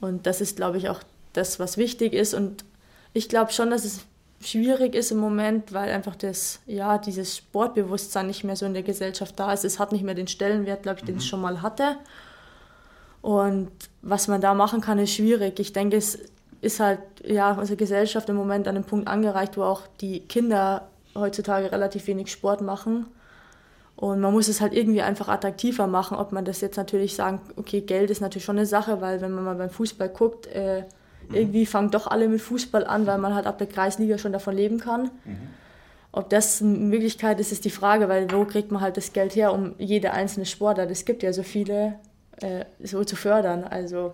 Und 0.00 0.26
das 0.26 0.40
ist, 0.40 0.56
glaube 0.56 0.78
ich, 0.78 0.88
auch 0.88 1.00
das, 1.32 1.58
was 1.58 1.76
wichtig 1.76 2.12
ist. 2.12 2.34
Und 2.34 2.64
ich 3.12 3.28
glaube 3.28 3.52
schon, 3.52 3.70
dass 3.70 3.84
es 3.84 4.04
schwierig 4.42 4.94
ist 4.94 5.10
im 5.10 5.18
Moment, 5.18 5.72
weil 5.72 5.90
einfach 5.90 6.16
das, 6.16 6.60
ja, 6.66 6.98
dieses 6.98 7.36
Sportbewusstsein 7.36 8.26
nicht 8.26 8.44
mehr 8.44 8.56
so 8.56 8.66
in 8.66 8.74
der 8.74 8.82
Gesellschaft 8.82 9.38
da 9.38 9.52
ist. 9.52 9.64
Es 9.64 9.78
hat 9.78 9.92
nicht 9.92 10.04
mehr 10.04 10.14
den 10.14 10.28
Stellenwert, 10.28 10.82
glaube 10.82 11.00
ich, 11.00 11.04
den 11.04 11.14
mhm. 11.14 11.20
es 11.20 11.26
schon 11.26 11.40
mal 11.40 11.62
hatte. 11.62 11.96
Und 13.22 13.70
was 14.02 14.28
man 14.28 14.40
da 14.40 14.54
machen 14.54 14.80
kann, 14.80 14.98
ist 14.98 15.14
schwierig. 15.14 15.60
Ich 15.60 15.72
denke, 15.72 15.96
es 15.96 16.18
ist 16.60 16.80
halt, 16.80 17.00
ja, 17.24 17.52
unsere 17.52 17.76
Gesellschaft 17.76 18.28
im 18.28 18.36
Moment 18.36 18.68
an 18.68 18.76
einem 18.76 18.84
Punkt 18.84 19.08
angereicht, 19.08 19.56
wo 19.56 19.62
auch 19.62 19.82
die 20.00 20.20
Kinder 20.20 20.88
heutzutage 21.14 21.70
relativ 21.70 22.06
wenig 22.06 22.30
Sport 22.30 22.60
machen. 22.60 23.06
Und 23.96 24.20
man 24.20 24.32
muss 24.32 24.48
es 24.48 24.60
halt 24.60 24.72
irgendwie 24.72 25.02
einfach 25.02 25.28
attraktiver 25.28 25.86
machen, 25.86 26.16
ob 26.16 26.32
man 26.32 26.44
das 26.44 26.60
jetzt 26.60 26.76
natürlich 26.76 27.14
sagen, 27.14 27.40
okay, 27.56 27.82
Geld 27.82 28.10
ist 28.10 28.20
natürlich 28.20 28.44
schon 28.44 28.56
eine 28.56 28.66
Sache, 28.66 29.00
weil 29.00 29.20
wenn 29.20 29.32
man 29.32 29.44
mal 29.44 29.54
beim 29.54 29.70
Fußball 29.70 30.08
guckt, 30.08 30.46
äh, 30.48 30.84
mhm. 31.32 31.38
irgendwie 31.38 31.66
fangen 31.66 31.90
doch 31.90 32.06
alle 32.06 32.28
mit 32.28 32.40
Fußball 32.40 32.86
an, 32.86 33.06
weil 33.06 33.18
man 33.18 33.34
halt 33.34 33.46
ab 33.46 33.58
der 33.58 33.66
Kreisliga 33.66 34.18
schon 34.18 34.32
davon 34.32 34.56
leben 34.56 34.78
kann. 34.78 35.10
Mhm. 35.24 35.48
Ob 36.12 36.28
das 36.28 36.60
eine 36.60 36.76
Möglichkeit 36.76 37.40
ist, 37.40 37.52
ist 37.52 37.64
die 37.64 37.70
Frage, 37.70 38.08
weil 38.08 38.30
wo 38.30 38.44
kriegt 38.44 38.70
man 38.70 38.82
halt 38.82 38.96
das 38.96 39.12
Geld 39.12 39.34
her, 39.34 39.52
um 39.52 39.74
jede 39.78 40.12
einzelne 40.12 40.44
Sportart, 40.44 40.90
es 40.90 41.04
gibt 41.04 41.22
ja 41.22 41.32
so 41.32 41.42
viele, 41.42 41.94
äh, 42.36 42.66
so 42.82 43.02
zu 43.04 43.16
fördern. 43.16 43.64
Also 43.64 44.12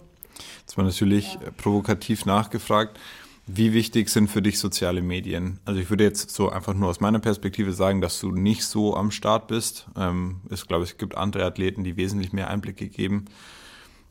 Jetzt 0.61 0.77
war 0.77 0.85
natürlich 0.85 1.35
ja. 1.35 1.51
provokativ 1.57 2.25
nachgefragt. 2.25 2.99
Wie 3.47 3.73
wichtig 3.73 4.11
sind 4.11 4.29
für 4.29 4.43
dich 4.43 4.59
soziale 4.59 5.01
Medien? 5.01 5.59
Also 5.65 5.81
ich 5.81 5.89
würde 5.89 6.05
jetzt 6.05 6.31
so 6.31 6.51
einfach 6.51 6.75
nur 6.75 6.91
aus 6.91 7.01
meiner 7.01 7.19
Perspektive 7.19 7.73
sagen, 7.73 8.03
dass 8.03 8.21
du 8.21 8.31
nicht 8.31 8.63
so 8.65 8.95
am 8.95 9.11
Start 9.11 9.49
bist. 9.49 9.87
Ähm, 9.97 10.43
ich 10.51 10.67
glaube, 10.67 10.85
es 10.85 10.99
gibt 10.99 11.17
andere 11.17 11.45
Athleten, 11.47 11.83
die 11.83 11.97
wesentlich 11.97 12.33
mehr 12.35 12.51
Einblicke 12.51 12.89
geben. 12.89 13.25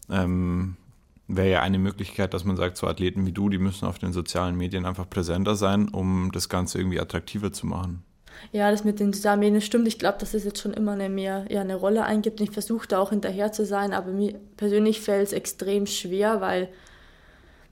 Ähm, 0.10 0.76
Wäre 1.28 1.50
ja 1.50 1.62
eine 1.62 1.80
Möglichkeit, 1.80 2.34
dass 2.34 2.46
man 2.46 2.56
sagt, 2.56 2.78
so 2.78 2.88
Athleten 2.88 3.26
wie 3.26 3.34
du, 3.34 3.50
die 3.50 3.58
müssen 3.58 3.86
auf 3.86 4.00
den 4.00 4.14
sozialen 4.14 4.56
Medien 4.56 4.86
einfach 4.86 5.10
präsenter 5.10 5.56
sein, 5.56 5.90
um 5.90 6.32
das 6.32 6.48
Ganze 6.48 6.78
irgendwie 6.78 7.00
attraktiver 7.00 7.52
zu 7.52 7.68
machen. 7.68 8.04
Ja, 8.52 8.72
das 8.72 8.84
mit 8.84 9.00
den 9.00 9.14
sozialen 9.14 9.40
Medien 9.40 9.62
stimmt. 9.62 9.88
Ich 9.88 10.00
glaube, 10.00 10.18
dass 10.20 10.34
es 10.34 10.46
jetzt 10.46 10.62
schon 10.62 10.74
immer 10.74 10.94
eine 10.94 11.10
mehr 11.10 11.46
ja, 11.50 11.62
eine 11.62 11.76
Rolle 11.76 12.06
eingibt. 12.06 12.40
Ich 12.40 12.52
versuche 12.52 12.88
da 12.88 13.00
auch 13.00 13.10
hinterher 13.10 13.52
zu 13.52 13.66
sein, 13.66 13.94
aber 13.94 14.12
mir 14.12 14.40
persönlich 14.56 15.02
fällt 15.02 15.28
es 15.28 15.34
extrem 15.34 15.86
schwer, 15.86 16.40
weil 16.40 16.70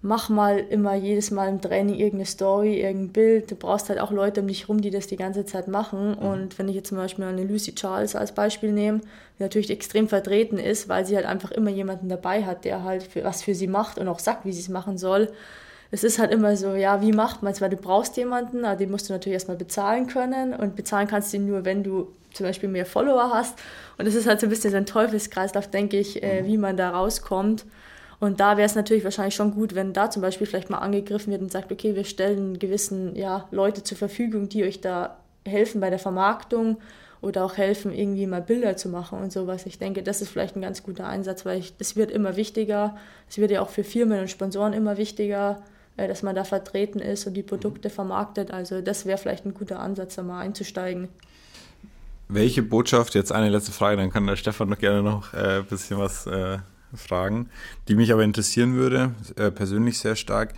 mach 0.06 0.30
mal 0.30 0.60
immer 0.60 0.94
jedes 0.94 1.32
Mal 1.32 1.50
im 1.50 1.60
Training 1.60 1.96
irgendeine 1.96 2.28
Story, 2.28 2.80
irgendein 2.80 3.10
Bild. 3.12 3.50
Du 3.50 3.56
brauchst 3.56 3.90
halt 3.90 4.00
auch 4.00 4.12
Leute 4.12 4.42
um 4.42 4.48
dich 4.48 4.70
rum, 4.70 4.80
die 4.80 4.92
das 4.92 5.08
die 5.08 5.16
ganze 5.16 5.46
Zeit 5.46 5.68
machen. 5.68 6.12
Mhm. 6.12 6.18
Und 6.18 6.60
wenn 6.60 6.70
ich 6.70 6.76
jetzt 6.76 6.90
zum 6.90 7.00
Beispiel 7.00 7.26
eine 7.26 7.44
Lucy 7.44 7.74
Charles 7.74 8.16
als 8.16 8.32
Beispiel 8.32 8.72
nehme, 8.72 9.00
die 9.40 9.44
natürlich 9.44 9.72
extrem 9.72 10.08
vertreten 10.08 10.60
ist, 10.60 10.88
weil 10.90 11.08
sie 11.08 11.16
halt 11.16 11.26
einfach 11.26 11.50
immer 11.50 11.72
jemanden 11.72 12.08
dabei 12.08 12.46
hat, 12.46 12.66
der 12.66 12.84
halt 12.84 13.02
für, 13.02 13.24
was 13.24 13.42
für 13.42 13.56
sie 13.56 13.66
macht 13.66 13.98
und 13.98 14.08
auch 14.08 14.20
sagt, 14.20 14.46
wie 14.46 14.54
sie 14.54 14.62
es 14.62 14.70
machen 14.70 15.00
soll, 15.00 15.30
es 15.90 16.04
ist 16.04 16.20
halt 16.20 16.32
immer 16.32 16.56
so, 16.56 16.76
ja, 16.76 17.02
wie 17.02 17.12
macht 17.12 17.42
man 17.42 17.54
es? 17.54 17.62
Weil 17.62 17.72
du 17.72 17.78
brauchst 17.78 18.16
jemanden, 18.16 18.64
aber 18.64 18.76
den 18.76 18.92
musst 18.92 19.10
du 19.10 19.14
natürlich 19.14 19.34
erstmal 19.34 19.58
bezahlen 19.58 20.06
können 20.06 20.54
und 20.54 20.76
bezahlen 20.76 21.08
kannst 21.08 21.34
du 21.34 21.38
ihn 21.38 21.48
nur, 21.48 21.66
wenn 21.66 21.84
du 21.84 22.12
zum 22.32 22.46
Beispiel 22.46 22.70
mehr 22.70 22.86
Follower 22.86 23.32
hast. 23.34 23.58
Und 23.98 24.06
es 24.06 24.14
ist 24.14 24.28
halt 24.28 24.40
so 24.40 24.46
ein 24.46 24.50
bisschen 24.50 24.70
so 24.70 24.78
ein 24.78 24.86
Teufelskreislauf, 24.86 25.68
denke 25.68 25.98
ich, 25.98 26.22
äh, 26.22 26.44
mhm. 26.44 26.48
wie 26.48 26.58
man 26.58 26.78
da 26.78 26.92
rauskommt. 26.92 27.66
Und 28.26 28.40
da 28.40 28.58
wäre 28.58 28.66
es 28.66 28.74
natürlich 28.74 29.04
wahrscheinlich 29.04 29.36
schon 29.36 29.54
gut, 29.54 29.76
wenn 29.76 29.94
da 29.94 30.10
zum 30.10 30.24
Beispiel 30.24 30.48
vielleicht 30.48 30.72
mal 30.72 30.80
angegriffen 30.80 31.32
wird 31.32 31.44
und 31.44 31.52
sagt, 31.52 31.72
okay, 31.72 31.96
wir 31.96 32.06
stellen 32.06 32.58
gewissen 32.58 33.16
ja, 33.16 33.48
Leute 33.52 33.84
zur 33.84 34.00
Verfügung, 34.00 34.50
die 34.50 34.64
euch 34.64 34.82
da 34.82 35.18
helfen 35.46 35.80
bei 35.80 35.92
der 35.92 36.00
Vermarktung 36.00 36.78
oder 37.22 37.46
auch 37.46 37.56
helfen, 37.56 37.94
irgendwie 37.94 38.26
mal 38.26 38.42
Bilder 38.42 38.78
zu 38.78 38.90
machen 38.90 39.20
und 39.20 39.32
sowas. 39.32 39.68
Ich 39.68 39.78
denke, 39.78 40.02
das 40.02 40.24
ist 40.24 40.30
vielleicht 40.30 40.56
ein 40.56 40.64
ganz 40.64 40.82
guter 40.82 41.06
Einsatz, 41.06 41.46
weil 41.46 41.64
es 41.78 41.96
wird 41.96 42.10
immer 42.10 42.36
wichtiger. 42.36 42.98
Es 43.30 43.38
wird 43.38 43.52
ja 43.52 43.62
auch 43.62 43.70
für 43.70 43.84
Firmen 43.84 44.20
und 44.22 44.32
Sponsoren 44.32 44.74
immer 44.74 44.98
wichtiger, 44.98 45.62
äh, 45.96 46.08
dass 46.08 46.24
man 46.24 46.36
da 46.36 46.46
vertreten 46.46 46.98
ist 46.98 47.28
und 47.28 47.36
die 47.36 47.44
Produkte 47.44 47.92
vermarktet. 47.92 48.50
Also 48.50 48.82
das 48.82 49.06
wäre 49.06 49.20
vielleicht 49.20 49.46
ein 49.46 49.54
guter 49.54 49.80
Ansatz, 49.80 50.16
da 50.16 50.24
mal 50.24 50.40
einzusteigen. 50.40 51.10
Welche 52.28 52.64
Botschaft, 52.64 53.14
jetzt 53.14 53.32
eine 53.32 53.50
letzte 53.50 53.72
Frage, 53.72 53.98
dann 53.98 54.10
kann 54.10 54.26
der 54.26 54.36
Stefan 54.36 54.70
noch 54.70 54.80
gerne 54.80 55.04
noch 55.04 55.32
äh, 55.36 55.60
ein 55.60 55.66
bisschen 55.66 56.00
was 56.00 56.26
äh, 56.26 56.58
fragen, 56.98 57.50
die 57.88 57.96
mich 57.96 58.12
aber 58.12 58.24
interessieren 58.24 58.76
würde, 58.76 59.14
äh, 59.36 59.52
persönlich 59.52 60.00
sehr 60.00 60.16
stark. 60.16 60.54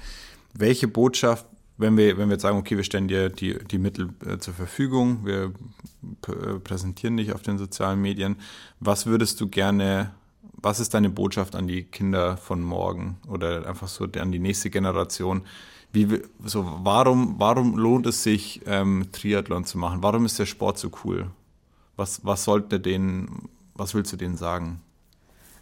Welche 0.54 0.88
Botschaft, 0.88 1.46
wenn 1.78 1.98
wir, 1.98 2.18
wenn 2.18 2.30
wir 2.30 2.34
jetzt 2.34 2.42
sagen, 2.42 2.58
okay, 2.58 2.78
wir 2.78 2.84
stellen 2.84 3.08
dir 3.08 3.30
die, 3.30 3.58
die 3.66 3.78
Mittel 3.78 4.10
äh, 4.26 4.38
zur 4.38 4.54
Verfügung, 4.54 5.26
wir 5.26 5.54
äh, 6.28 6.60
präsentieren 6.60 7.18
dich 7.18 7.34
auf 7.34 7.42
den 7.42 7.58
sozialen 7.58 8.02
Medien, 8.02 8.38
was 8.80 9.06
würdest 9.06 9.40
du 9.42 9.48
gerne 9.48 10.12
was 10.58 10.80
ist 10.80 10.94
deine 10.94 11.10
Botschaft 11.10 11.56
an 11.56 11.68
die 11.68 11.84
Kinder 11.84 12.36
von 12.36 12.62
morgen 12.62 13.18
oder 13.28 13.68
einfach 13.68 13.88
so 13.88 14.06
an 14.06 14.32
die 14.32 14.40
nächste 14.40 14.70
Generation? 14.70 15.44
Wie, 15.94 16.22
so, 16.44 16.80
warum, 16.84 17.36
warum 17.38 17.78
lohnt 17.78 18.08
es 18.08 18.24
sich, 18.24 18.62
ähm, 18.66 19.08
Triathlon 19.12 19.66
zu 19.66 19.78
machen? 19.78 20.04
Warum 20.04 20.26
ist 20.26 20.38
der 20.40 20.46
Sport 20.46 20.78
so 20.78 20.92
cool? 21.04 21.28
Was, 21.96 22.26
was 22.26 22.44
sollte 22.44 22.80
denen, 22.80 23.50
was 23.74 23.94
willst 23.94 24.12
du 24.12 24.18
denen 24.18 24.38
sagen? 24.38 24.82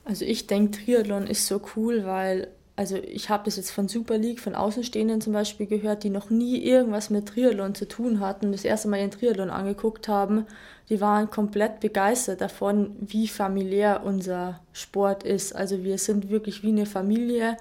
Also 0.06 0.24
ich 0.24 0.48
denke, 0.48 0.80
Triathlon 0.80 1.28
ist 1.28 1.48
so 1.48 1.62
cool, 1.76 2.06
weil 2.06 2.48
also 2.78 2.98
ich 2.98 3.30
habe 3.30 3.46
das 3.46 3.56
jetzt 3.56 3.72
von 3.72 3.88
Super 3.88 4.18
League, 4.18 4.42
von 4.42 4.54
Außenstehenden 4.54 5.22
zum 5.22 5.32
Beispiel 5.32 5.66
gehört, 5.66 6.04
die 6.04 6.10
noch 6.10 6.30
nie 6.30 6.58
irgendwas 6.62 7.10
mit 7.10 7.28
Triathlon 7.28 7.74
zu 7.74 7.88
tun 7.88 8.20
hatten, 8.20 8.52
das 8.52 8.66
erste 8.66 8.90
Mal 8.90 9.00
ihren 9.00 9.12
Triathlon 9.12 9.50
angeguckt 9.50 10.10
haben. 10.10 10.46
Die 10.90 11.00
waren 11.00 11.30
komplett 11.30 11.80
begeistert 11.80 12.42
davon, 12.42 12.96
wie 13.00 13.28
familiär 13.30 14.02
unser 14.04 14.60
Sport 14.74 15.24
ist. 15.24 15.56
Also 15.56 15.84
wir 15.84 15.98
sind 15.98 16.30
wirklich 16.30 16.64
wie 16.64 16.70
eine 16.70 16.86
Familie. 16.86 17.58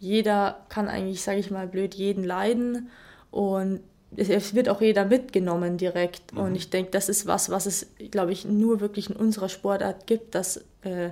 Jeder 0.00 0.64
kann 0.68 0.88
eigentlich, 0.88 1.22
sage 1.22 1.38
ich 1.38 1.50
mal 1.50 1.68
blöd, 1.68 1.94
jeden 1.94 2.24
leiden 2.24 2.90
und 3.30 3.80
es 4.16 4.54
wird 4.54 4.68
auch 4.68 4.80
jeder 4.80 5.04
mitgenommen 5.04 5.78
direkt. 5.78 6.32
Mhm. 6.32 6.40
Und 6.40 6.54
ich 6.56 6.70
denke, 6.70 6.90
das 6.90 7.08
ist 7.08 7.26
was, 7.26 7.50
was 7.50 7.66
es, 7.66 7.86
glaube 8.10 8.32
ich, 8.32 8.44
nur 8.44 8.80
wirklich 8.80 9.10
in 9.10 9.16
unserer 9.16 9.48
Sportart 9.48 10.06
gibt, 10.06 10.34
dass 10.34 10.58
äh, 10.82 11.10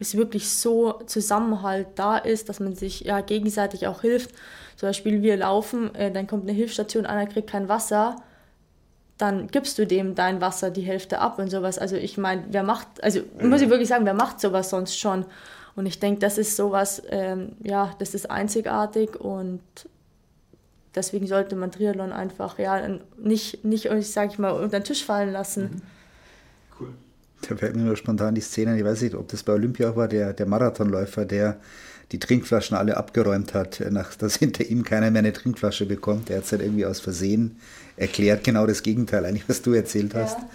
es 0.00 0.16
wirklich 0.16 0.48
so 0.50 0.94
Zusammenhalt 1.06 1.88
da 1.96 2.16
ist, 2.16 2.48
dass 2.48 2.58
man 2.58 2.74
sich 2.74 3.00
ja 3.00 3.20
gegenseitig 3.20 3.86
auch 3.86 4.00
hilft. 4.00 4.30
Zum 4.76 4.88
Beispiel 4.88 5.22
wir 5.22 5.36
laufen, 5.36 5.94
äh, 5.94 6.10
dann 6.10 6.26
kommt 6.26 6.44
eine 6.44 6.52
Hilfsstation, 6.52 7.06
einer 7.06 7.26
kriegt 7.26 7.50
kein 7.50 7.68
Wasser, 7.68 8.16
dann 9.18 9.48
gibst 9.48 9.78
du 9.78 9.86
dem 9.86 10.14
dein 10.14 10.40
Wasser 10.40 10.70
die 10.70 10.80
Hälfte 10.80 11.18
ab 11.18 11.38
und 11.38 11.50
sowas. 11.50 11.78
Also 11.78 11.96
ich 11.96 12.16
meine, 12.16 12.44
wer 12.50 12.62
macht, 12.62 12.88
also 13.02 13.20
muss 13.42 13.60
ich 13.60 13.68
wirklich 13.68 13.88
sagen, 13.88 14.06
wer 14.06 14.14
macht 14.14 14.40
sowas 14.40 14.70
sonst 14.70 14.98
schon? 14.98 15.26
Und 15.76 15.86
ich 15.86 16.00
denke, 16.00 16.20
das 16.20 16.38
ist 16.38 16.56
sowas, 16.56 17.02
ähm, 17.10 17.52
ja, 17.62 17.94
das 17.98 18.14
ist 18.14 18.30
einzigartig 18.30 19.20
und 19.20 19.60
deswegen 20.94 21.26
sollte 21.26 21.56
man 21.56 21.70
Triathlon 21.70 22.12
einfach 22.12 22.58
ja 22.58 22.80
nicht, 23.18 23.64
nicht 23.64 23.88
sage 24.06 24.32
ich 24.32 24.38
mal, 24.38 24.52
unter 24.52 24.80
den 24.80 24.84
Tisch 24.84 25.04
fallen 25.04 25.32
lassen. 25.32 25.62
Mhm. 25.64 25.82
Da 27.48 27.56
fällt 27.56 27.76
mir 27.76 27.82
nur 27.82 27.96
spontan 27.96 28.34
die 28.34 28.40
Szene, 28.40 28.78
ich 28.78 28.84
weiß 28.84 29.02
nicht, 29.02 29.14
ob 29.14 29.28
das 29.28 29.42
bei 29.42 29.52
Olympia 29.52 29.90
auch 29.90 29.96
war, 29.96 30.08
der, 30.08 30.32
der 30.32 30.46
Marathonläufer, 30.46 31.24
der 31.24 31.56
die 32.12 32.18
Trinkflaschen 32.18 32.76
alle 32.76 32.96
abgeräumt 32.96 33.54
hat, 33.54 33.82
nach, 33.90 34.14
dass 34.14 34.36
hinter 34.36 34.64
ihm 34.64 34.82
keiner 34.82 35.10
mehr 35.10 35.20
eine 35.20 35.32
Trinkflasche 35.32 35.86
bekommt. 35.86 36.28
Er 36.28 36.38
hat 36.38 36.44
es 36.44 36.52
halt 36.52 36.62
irgendwie 36.62 36.86
aus 36.86 37.00
Versehen 37.00 37.56
erklärt, 37.96 38.44
genau 38.44 38.66
das 38.66 38.82
Gegenteil, 38.82 39.24
eigentlich, 39.24 39.48
was 39.48 39.62
du 39.62 39.72
erzählt 39.72 40.14
hast. 40.14 40.38
Ja. 40.38 40.48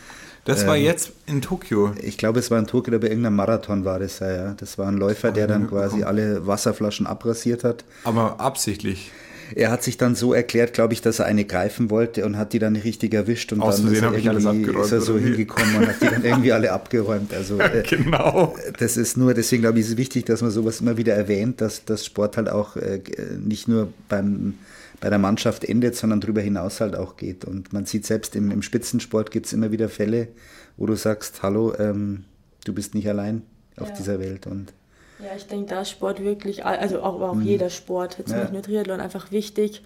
Das 0.46 0.68
war 0.68 0.78
ähm, 0.78 0.84
jetzt 0.84 1.12
in 1.26 1.42
Tokio. 1.42 1.94
Ich 2.02 2.20
glaube, 2.20 2.40
es 2.40 2.52
war 2.52 2.60
in 2.60 2.68
Tokio 2.68 3.00
bei 3.00 3.08
irgendeinem 3.08 3.36
Marathon 3.36 3.84
war 3.84 4.00
das 4.00 4.20
ja. 4.20 4.54
Das 4.54 4.78
war 4.78 4.88
ein 4.88 4.98
Läufer, 4.98 5.32
der 5.32 5.48
dann 5.48 5.68
quasi 5.68 6.04
alle 6.04 6.46
Wasserflaschen 6.46 7.08
abrasiert 7.08 7.64
hat. 7.64 7.84
Aber 8.04 8.40
absichtlich. 8.40 9.12
Er 9.54 9.70
hat 9.72 9.84
sich 9.84 9.98
dann 9.98 10.16
so 10.16 10.34
erklärt, 10.34 10.74
glaube 10.74 10.94
ich, 10.94 11.02
dass 11.02 11.20
er 11.20 11.26
eine 11.26 11.46
greifen 11.46 11.90
wollte 11.90 12.26
und 12.26 12.38
hat 12.38 12.54
die 12.54 12.60
dann 12.60 12.74
nicht 12.74 12.86
richtig 12.86 13.14
erwischt 13.14 13.54
und 13.54 13.62
Aus 13.62 13.82
dann 13.82 13.94
ist 13.94 14.02
er, 14.02 14.14
ist 14.14 14.92
er 14.92 15.02
so 15.02 15.18
hingekommen 15.18 15.76
und 15.76 15.88
hat 15.88 16.02
die 16.02 16.08
dann 16.08 16.24
irgendwie 16.24 16.52
alle 16.52 16.72
abgeräumt. 16.72 17.34
Also 17.34 17.60
ja, 17.60 17.66
äh, 17.74 17.84
genau. 17.84 18.56
Äh, 18.66 18.72
das 18.80 18.98
ist 18.98 19.18
nur, 19.18 19.34
deswegen 19.34 19.62
glaube 19.62 19.80
ich, 19.80 19.86
ist 19.86 19.92
es 19.92 19.98
wichtig, 19.98 20.26
dass 20.26 20.42
man 20.42 20.52
sowas 20.52 20.82
immer 20.82 20.98
wieder 20.98 21.14
erwähnt, 21.14 21.62
dass 21.62 21.86
das 21.86 22.06
Sport 22.06 22.38
halt 22.38 22.50
auch 22.50 22.76
äh, 22.76 23.02
nicht 23.40 23.68
nur 23.68 23.90
beim 24.10 24.56
bei 25.02 25.10
der 25.10 25.20
Mannschaft 25.20 25.64
endet, 25.64 25.96
sondern 25.96 26.22
darüber 26.22 26.42
hinaus 26.42 26.82
halt 26.82 26.96
auch 26.96 27.18
geht. 27.18 27.46
Und 27.46 27.74
man 27.74 27.86
sieht 27.86 28.06
selbst 28.06 28.36
im, 28.36 28.50
im 28.50 28.62
Spitzensport 28.62 29.30
gibt 29.30 29.46
es 29.46 29.54
immer 29.54 29.72
wieder 29.72 29.90
Fälle, 29.90 30.30
wo 30.78 30.86
du 30.86 30.96
sagst, 30.96 31.44
hallo, 31.44 31.74
ähm, 31.78 32.24
du 32.64 32.74
bist 32.74 32.96
nicht 32.96 33.08
allein 33.08 33.44
auf 33.78 33.90
ja. 33.90 33.96
dieser 33.96 34.20
Welt. 34.20 34.48
Und 34.48 34.74
ja, 35.20 35.36
ich 35.36 35.48
denke, 35.48 35.68
da 35.68 35.82
ist 35.82 35.92
Sport 35.92 36.22
wirklich, 36.22 36.66
also 36.66 37.02
auch, 37.02 37.22
auch 37.22 37.36
mhm. 37.36 37.44
jeder 37.44 37.70
Sport, 37.70 38.18
jetzt 38.18 38.32
ja. 38.32 38.42
nicht 38.42 38.54
nur 38.54 38.62
Triathlon, 38.62 39.00
einfach 39.00 39.32
wichtig 39.32 39.82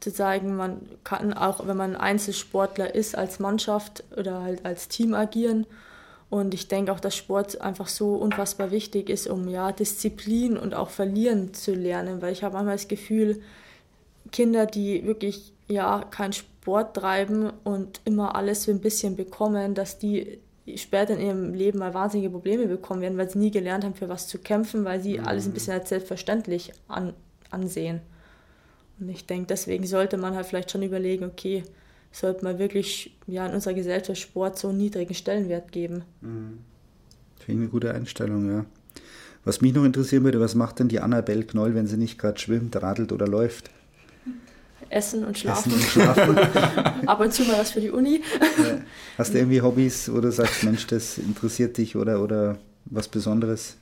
zu 0.00 0.12
zeigen, 0.12 0.56
man 0.56 0.80
kann 1.04 1.34
auch, 1.34 1.66
wenn 1.66 1.76
man 1.76 1.94
Einzelsportler 1.94 2.94
ist, 2.94 3.16
als 3.16 3.38
Mannschaft 3.38 4.02
oder 4.16 4.42
halt 4.42 4.64
als 4.64 4.88
Team 4.88 5.12
agieren. 5.14 5.66
Und 6.30 6.54
ich 6.54 6.68
denke 6.68 6.92
auch, 6.92 7.00
dass 7.00 7.16
Sport 7.16 7.60
einfach 7.60 7.88
so 7.88 8.14
unfassbar 8.14 8.70
wichtig 8.70 9.10
ist, 9.10 9.26
um 9.26 9.48
ja 9.48 9.72
Disziplin 9.72 10.56
und 10.56 10.74
auch 10.74 10.88
Verlieren 10.88 11.52
zu 11.52 11.74
lernen, 11.74 12.22
weil 12.22 12.32
ich 12.32 12.42
habe 12.42 12.54
manchmal 12.54 12.76
das 12.76 12.88
Gefühl, 12.88 13.42
Kinder, 14.30 14.64
die 14.64 15.04
wirklich 15.04 15.52
ja 15.68 16.04
keinen 16.10 16.32
Sport 16.32 16.96
treiben 16.96 17.52
und 17.64 18.00
immer 18.04 18.36
alles 18.36 18.62
so 18.62 18.70
ein 18.70 18.80
bisschen 18.80 19.16
bekommen, 19.16 19.74
dass 19.74 19.98
die 19.98 20.38
später 20.78 21.14
in 21.14 21.26
ihrem 21.26 21.54
Leben 21.54 21.78
mal 21.78 21.94
wahnsinnige 21.94 22.30
Probleme 22.30 22.66
bekommen 22.66 23.02
werden, 23.02 23.18
weil 23.18 23.30
sie 23.30 23.38
nie 23.38 23.50
gelernt 23.50 23.84
haben, 23.84 23.94
für 23.94 24.08
was 24.08 24.28
zu 24.28 24.38
kämpfen, 24.38 24.84
weil 24.84 25.00
sie 25.00 25.18
mhm. 25.18 25.26
alles 25.26 25.46
ein 25.46 25.52
bisschen 25.52 25.74
als 25.74 25.88
selbstverständlich 25.88 26.72
an, 26.88 27.14
ansehen. 27.50 28.00
Und 28.98 29.08
ich 29.08 29.26
denke, 29.26 29.46
deswegen 29.46 29.86
sollte 29.86 30.16
man 30.16 30.34
halt 30.34 30.46
vielleicht 30.46 30.70
schon 30.70 30.82
überlegen, 30.82 31.24
okay, 31.24 31.62
sollte 32.12 32.44
man 32.44 32.58
wirklich 32.58 33.16
ja, 33.26 33.46
in 33.46 33.54
unserer 33.54 33.74
Gesellschaft 33.74 34.20
Sport 34.20 34.58
so 34.58 34.68
einen 34.68 34.78
niedrigen 34.78 35.14
Stellenwert 35.14 35.72
geben. 35.72 36.02
Mhm. 36.20 36.58
Finde 37.38 37.52
ich 37.52 37.58
eine 37.58 37.68
gute 37.68 37.94
Einstellung, 37.94 38.50
ja. 38.50 38.66
Was 39.44 39.62
mich 39.62 39.72
noch 39.72 39.84
interessieren 39.84 40.24
würde, 40.24 40.40
was 40.40 40.54
macht 40.54 40.80
denn 40.80 40.88
die 40.88 41.00
Annabelle 41.00 41.44
Knoll, 41.44 41.74
wenn 41.74 41.86
sie 41.86 41.96
nicht 41.96 42.18
gerade 42.18 42.38
schwimmt, 42.38 42.76
radelt 42.82 43.10
oder 43.10 43.26
läuft? 43.26 43.70
Essen 44.88 45.24
und 45.24 45.38
Schlafen. 45.38 45.72
Essen 45.72 45.80
und 45.80 45.88
Schlafen. 45.88 46.38
Ab 47.06 47.20
und 47.20 47.32
zu 47.32 47.44
mal 47.44 47.58
was 47.58 47.70
für 47.70 47.80
die 47.80 47.90
Uni. 47.90 48.22
Hast 49.18 49.34
du 49.34 49.38
irgendwie 49.38 49.60
Hobbys, 49.60 50.10
wo 50.12 50.20
du 50.20 50.32
sagst, 50.32 50.64
Mensch, 50.64 50.86
das 50.86 51.18
interessiert 51.18 51.76
dich 51.78 51.96
oder, 51.96 52.22
oder 52.22 52.58
was 52.86 53.08
Besonderes? 53.08 53.76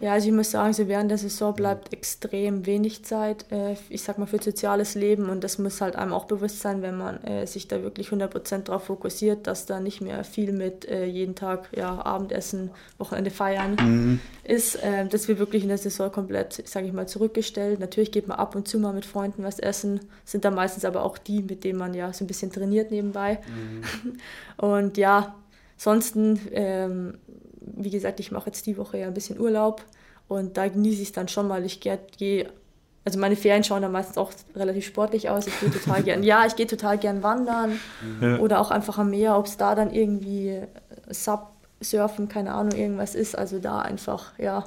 Ja, 0.00 0.12
also 0.14 0.28
ich 0.28 0.34
muss 0.34 0.50
sagen, 0.50 0.72
so 0.72 0.88
während 0.88 1.10
der 1.10 1.18
Saison 1.18 1.54
bleibt 1.54 1.92
extrem 1.92 2.64
wenig 2.64 3.04
Zeit, 3.04 3.44
äh, 3.52 3.76
ich 3.90 4.02
sag 4.02 4.16
mal, 4.16 4.24
für 4.24 4.42
soziales 4.42 4.94
Leben 4.94 5.28
und 5.28 5.44
das 5.44 5.58
muss 5.58 5.82
halt 5.82 5.94
einem 5.94 6.14
auch 6.14 6.24
bewusst 6.24 6.60
sein, 6.60 6.80
wenn 6.80 6.96
man 6.96 7.22
äh, 7.24 7.46
sich 7.46 7.68
da 7.68 7.82
wirklich 7.82 8.08
100% 8.08 8.64
darauf 8.64 8.84
fokussiert, 8.84 9.46
dass 9.46 9.66
da 9.66 9.78
nicht 9.78 10.00
mehr 10.00 10.24
viel 10.24 10.52
mit 10.52 10.88
äh, 10.88 11.04
jeden 11.04 11.34
Tag 11.34 11.68
ja, 11.76 12.02
Abendessen, 12.02 12.70
Wochenende 12.96 13.30
feiern 13.30 13.76
mhm. 13.80 14.20
ist, 14.44 14.78
dass 15.10 15.28
wir 15.28 15.38
wirklich 15.38 15.62
in 15.62 15.68
der 15.68 15.78
Saison 15.78 16.10
komplett, 16.10 16.66
sage 16.68 16.86
ich 16.86 16.92
mal, 16.92 17.06
zurückgestellt. 17.06 17.80
Natürlich 17.80 18.12
geht 18.12 18.28
man 18.28 18.38
ab 18.38 18.54
und 18.54 18.68
zu 18.68 18.78
mal 18.78 18.92
mit 18.92 19.04
Freunden 19.04 19.42
was 19.42 19.58
essen, 19.58 20.00
sind 20.24 20.44
dann 20.44 20.54
meistens 20.54 20.84
aber 20.84 21.04
auch 21.04 21.18
die, 21.18 21.42
mit 21.42 21.64
denen 21.64 21.78
man 21.78 21.94
ja 21.94 22.12
so 22.12 22.24
ein 22.24 22.26
bisschen 22.26 22.52
trainiert 22.52 22.90
nebenbei. 22.90 23.38
Mhm. 23.46 24.16
Und 24.56 24.96
ja, 24.98 25.34
ansonsten 25.80 26.40
ähm, 26.52 27.18
wie 27.60 27.90
gesagt, 27.90 28.20
ich 28.20 28.30
mache 28.30 28.46
jetzt 28.46 28.66
die 28.66 28.76
Woche 28.76 28.98
ja 28.98 29.06
ein 29.06 29.14
bisschen 29.14 29.38
Urlaub 29.38 29.84
und 30.28 30.56
da 30.56 30.68
genieße 30.68 31.02
ich 31.02 31.08
es 31.08 31.12
dann 31.12 31.28
schon 31.28 31.48
mal. 31.48 31.64
Ich 31.64 31.80
gehe, 31.80 32.50
also 33.04 33.18
meine 33.18 33.36
Ferien 33.36 33.64
schauen 33.64 33.82
dann 33.82 33.92
meistens 33.92 34.18
auch 34.18 34.32
relativ 34.54 34.86
sportlich 34.86 35.28
aus. 35.28 35.46
Ich 35.46 35.58
gehe 35.60 35.70
total 35.70 36.02
gern, 36.02 36.22
ja, 36.22 36.46
ich 36.46 36.56
gehe 36.56 36.66
total 36.66 36.98
gern 36.98 37.22
wandern 37.22 37.78
ja. 38.20 38.38
oder 38.38 38.60
auch 38.60 38.70
einfach 38.70 38.98
am 38.98 39.10
Meer, 39.10 39.36
ob 39.36 39.46
es 39.46 39.56
da 39.56 39.74
dann 39.74 39.92
irgendwie 39.92 40.60
Sub 41.08 41.52
surfen, 41.80 42.28
keine 42.28 42.52
Ahnung, 42.52 42.78
irgendwas 42.78 43.14
ist. 43.14 43.36
Also 43.36 43.58
da 43.58 43.80
einfach, 43.80 44.38
ja, 44.38 44.64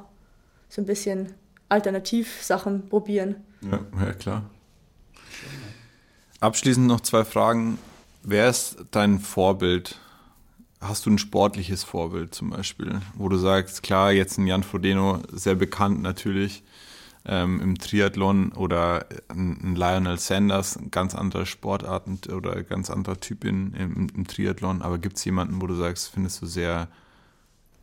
so 0.70 0.82
ein 0.82 0.86
bisschen 0.86 1.34
Alternativsachen 1.70 2.90
probieren. 2.90 3.36
Ja, 3.62 3.80
ja 4.06 4.14
klar. 4.14 4.44
Abschließend 6.40 6.88
noch 6.88 7.02
zwei 7.02 7.24
Fragen. 7.24 7.78
Wer 8.24 8.50
ist 8.50 8.78
dein 8.92 9.20
Vorbild? 9.20 10.00
Hast 10.84 11.06
du 11.06 11.12
ein 11.12 11.18
sportliches 11.18 11.84
Vorbild 11.84 12.34
zum 12.34 12.52
Beispiel, 12.52 13.02
wo 13.16 13.30
du 13.30 13.38
sagst, 13.38 13.84
klar, 13.84 14.12
jetzt 14.12 14.38
ein 14.38 14.48
Jan 14.48 14.64
Frodeno, 14.64 15.20
sehr 15.32 15.56
bekannt 15.56 16.02
natürlich 16.02 16.64
ähm, 17.26 17.62
im 17.62 17.78
Triathlon 17.78 18.52
oder 18.52 19.06
ein, 19.30 19.76
Lionel 19.76 20.20
Sanders, 20.20 20.80
ganz 20.92 21.16
anderer 21.16 21.46
Sportart 21.46 22.30
oder 22.32 22.64
ganz 22.64 22.90
anderer 22.90 23.20
Typ 23.20 23.46
in, 23.46 23.74
im, 23.74 24.08
im 24.16 24.28
Triathlon, 24.28 24.82
aber 24.82 24.98
gibt 24.98 25.18
es 25.18 25.26
jemanden, 25.26 25.62
wo 25.62 25.68
du 25.68 25.76
sagst, 25.76 26.10
findest 26.10 26.42
du 26.42 26.46
sehr 26.46 26.88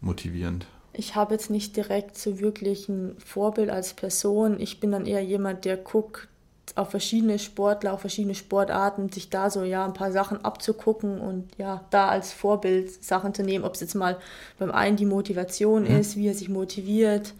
motivierend? 0.00 0.66
Ich 0.92 1.14
habe 1.14 1.34
jetzt 1.34 1.50
nicht 1.50 1.76
direkt 1.76 2.18
so 2.18 2.40
wirklich 2.40 2.88
ein 2.88 3.16
Vorbild 3.24 3.70
als 3.70 3.94
Person. 3.94 4.58
Ich 4.58 4.80
bin 4.80 4.90
dann 4.90 5.06
eher 5.06 5.22
jemand, 5.22 5.64
der 5.64 5.76
guckt, 5.76 6.28
auf 6.76 6.90
verschiedene 6.90 7.38
Sportler, 7.38 7.92
auf 7.92 8.00
verschiedene 8.00 8.34
Sportarten, 8.34 9.10
sich 9.10 9.30
da 9.30 9.50
so 9.50 9.62
ja 9.62 9.84
ein 9.84 9.94
paar 9.94 10.12
Sachen 10.12 10.44
abzugucken 10.44 11.20
und 11.20 11.48
ja, 11.58 11.84
da 11.90 12.08
als 12.08 12.32
Vorbild 12.32 13.04
Sachen 13.04 13.34
zu 13.34 13.42
nehmen, 13.42 13.64
ob 13.64 13.74
es 13.74 13.80
jetzt 13.80 13.94
mal 13.94 14.18
beim 14.58 14.70
einen 14.70 14.96
die 14.96 15.06
Motivation 15.06 15.84
mhm. 15.84 16.00
ist, 16.00 16.16
wie 16.16 16.28
er 16.28 16.34
sich 16.34 16.48
motiviert 16.48 17.34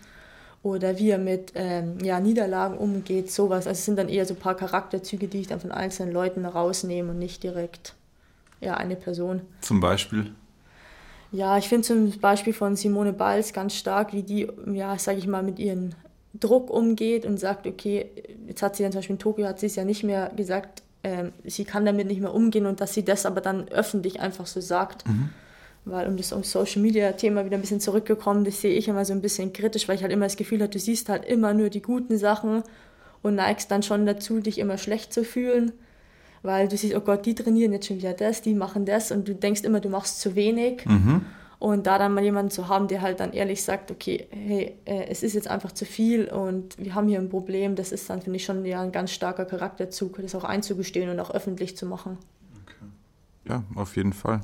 oder 0.63 0.99
wie 0.99 1.11
er 1.11 1.19
mit 1.19 1.53
ähm, 1.55 1.99
ja, 2.03 2.21
Niederlagen 2.21 2.77
umgeht, 2.77 3.31
sowas. 3.31 3.67
Also 3.67 3.79
es 3.79 3.85
sind 3.85 3.99
dann 3.99 4.09
eher 4.09 4.27
so 4.27 4.35
ein 4.35 4.41
paar 4.41 4.57
Charakterzüge, 4.57 5.27
die 5.27 5.41
ich 5.41 5.47
dann 5.47 5.61
von 5.61 5.73
einzelnen 5.73 6.13
Leuten 6.13 6.45
rausnehme 6.45 7.11
und 7.11 7.19
nicht 7.19 7.43
direkt 7.43 7.95
ja, 8.61 8.75
eine 8.75 8.97
Person. 8.97 9.41
Zum 9.63 9.81
Beispiel? 9.81 10.33
Ja, 11.33 11.57
ich 11.57 11.69
finde 11.69 11.87
zum 11.87 12.11
Beispiel 12.19 12.53
von 12.53 12.77
Simone 12.77 13.13
Balz 13.13 13.53
ganz 13.53 13.75
stark, 13.75 14.13
wie 14.13 14.23
die, 14.23 14.49
ja, 14.73 14.99
sage 14.99 15.19
ich 15.19 15.27
mal, 15.27 15.43
mit 15.43 15.59
ihren 15.59 15.95
Druck 16.35 16.71
umgeht 16.71 17.27
und 17.27 17.39
sagt, 17.39 17.67
okay, 17.67 18.07
jetzt 18.47 18.63
hat 18.63 18.77
sie 18.77 18.83
dann 18.83 18.93
zum 18.93 19.01
Beispiel 19.01 19.15
in 19.15 19.21
Tokio, 19.21 19.47
hat 19.47 19.59
sie 19.59 19.67
es 19.67 19.77
ja 19.77 19.85
nicht 19.85 20.05
mehr 20.05 20.31
gesagt, 20.37 20.83
ähm, 21.03 21.33
sie 21.45 21.65
kann 21.65 21.85
damit 21.85 22.07
nicht 22.07 22.21
mehr 22.21 22.35
umgehen 22.35 22.67
und 22.67 22.81
dass 22.81 22.95
sie 22.95 23.05
das 23.05 23.27
aber 23.27 23.41
dann 23.41 23.69
öffentlich 23.69 24.21
einfach 24.21 24.47
so 24.47 24.61
sagt. 24.61 25.07
Mhm. 25.09 25.31
Weil 25.87 26.07
um 26.09 26.17
das 26.17 26.33
um 26.33 26.43
Social 26.45 26.83
Media 26.83 27.13
Thema 27.13 27.45
wieder 27.47 27.57
ein 27.57 27.63
bisschen 27.63 27.81
zurückgekommen, 27.81 28.45
das 28.45 28.61
sehe 28.61 28.75
ich 28.75 28.87
immer 28.87 29.05
so 29.05 29.15
ein 29.15 29.23
bisschen 29.23 29.53
kritisch, 29.53 29.89
weil 29.89 29.97
ich 29.97 30.03
halt 30.03 30.13
immer 30.13 30.27
das 30.27 30.37
Gefühl 30.37 30.61
habe, 30.61 30.71
du 30.71 30.79
siehst 30.79 31.09
halt 31.09 31.25
immer 31.25 31.55
nur 31.55 31.71
die 31.71 31.81
guten 31.81 32.19
Sachen 32.19 32.63
und 33.23 33.35
neigst 33.35 33.71
dann 33.71 33.83
schon 33.83 34.05
dazu, 34.05 34.41
dich 34.41 34.59
immer 34.59 34.77
schlecht 34.77 35.13
zu 35.13 35.25
fühlen, 35.25 35.73
weil 36.43 36.69
du 36.69 36.77
siehst, 36.77 36.95
oh 36.95 37.01
Gott, 37.01 37.25
die 37.25 37.35
trainieren 37.35 37.73
jetzt 37.73 37.87
schon 37.87 37.97
wieder 37.97 38.13
das, 38.13 38.43
die 38.43 38.55
machen 38.55 38.85
das 38.85 39.11
und 39.11 39.27
du 39.27 39.35
denkst 39.35 39.63
immer, 39.63 39.81
du 39.81 39.89
machst 39.89 40.21
zu 40.21 40.35
wenig. 40.37 40.85
Mhm. 40.85 41.23
Und 41.61 41.87
da 41.87 41.99
dann 41.99 42.15
mal 42.15 42.25
jemanden 42.25 42.51
zu 42.51 42.69
haben, 42.69 42.89
der 42.89 43.03
halt 43.03 43.21
dann 43.21 43.35
ehrlich 43.35 43.63
sagt, 43.63 43.91
okay, 43.91 44.27
hey, 44.31 44.79
äh, 44.87 45.05
es 45.09 45.23
ist 45.23 45.35
jetzt 45.35 45.47
einfach 45.47 45.73
zu 45.73 45.85
viel 45.85 46.25
und 46.25 46.79
wir 46.79 46.95
haben 46.95 47.07
hier 47.07 47.19
ein 47.19 47.29
Problem, 47.29 47.77
das 47.77 47.93
ist 47.93 48.09
dann, 48.09 48.23
finde 48.23 48.39
ich, 48.39 48.47
schon 48.47 48.65
ja 48.65 48.81
ein 48.81 48.93
ganz 48.93 49.13
starker 49.13 49.45
Charakterzug, 49.45 50.19
das 50.23 50.35
auch 50.35 50.45
einzugestehen 50.45 51.11
und 51.11 51.21
auch 51.21 51.31
öffentlich 51.31 51.77
zu 51.77 51.85
machen. 51.85 52.17
Okay. 52.63 52.87
Ja, 53.51 53.63
auf 53.75 53.97
jeden 53.97 54.15
Fall. 54.15 54.41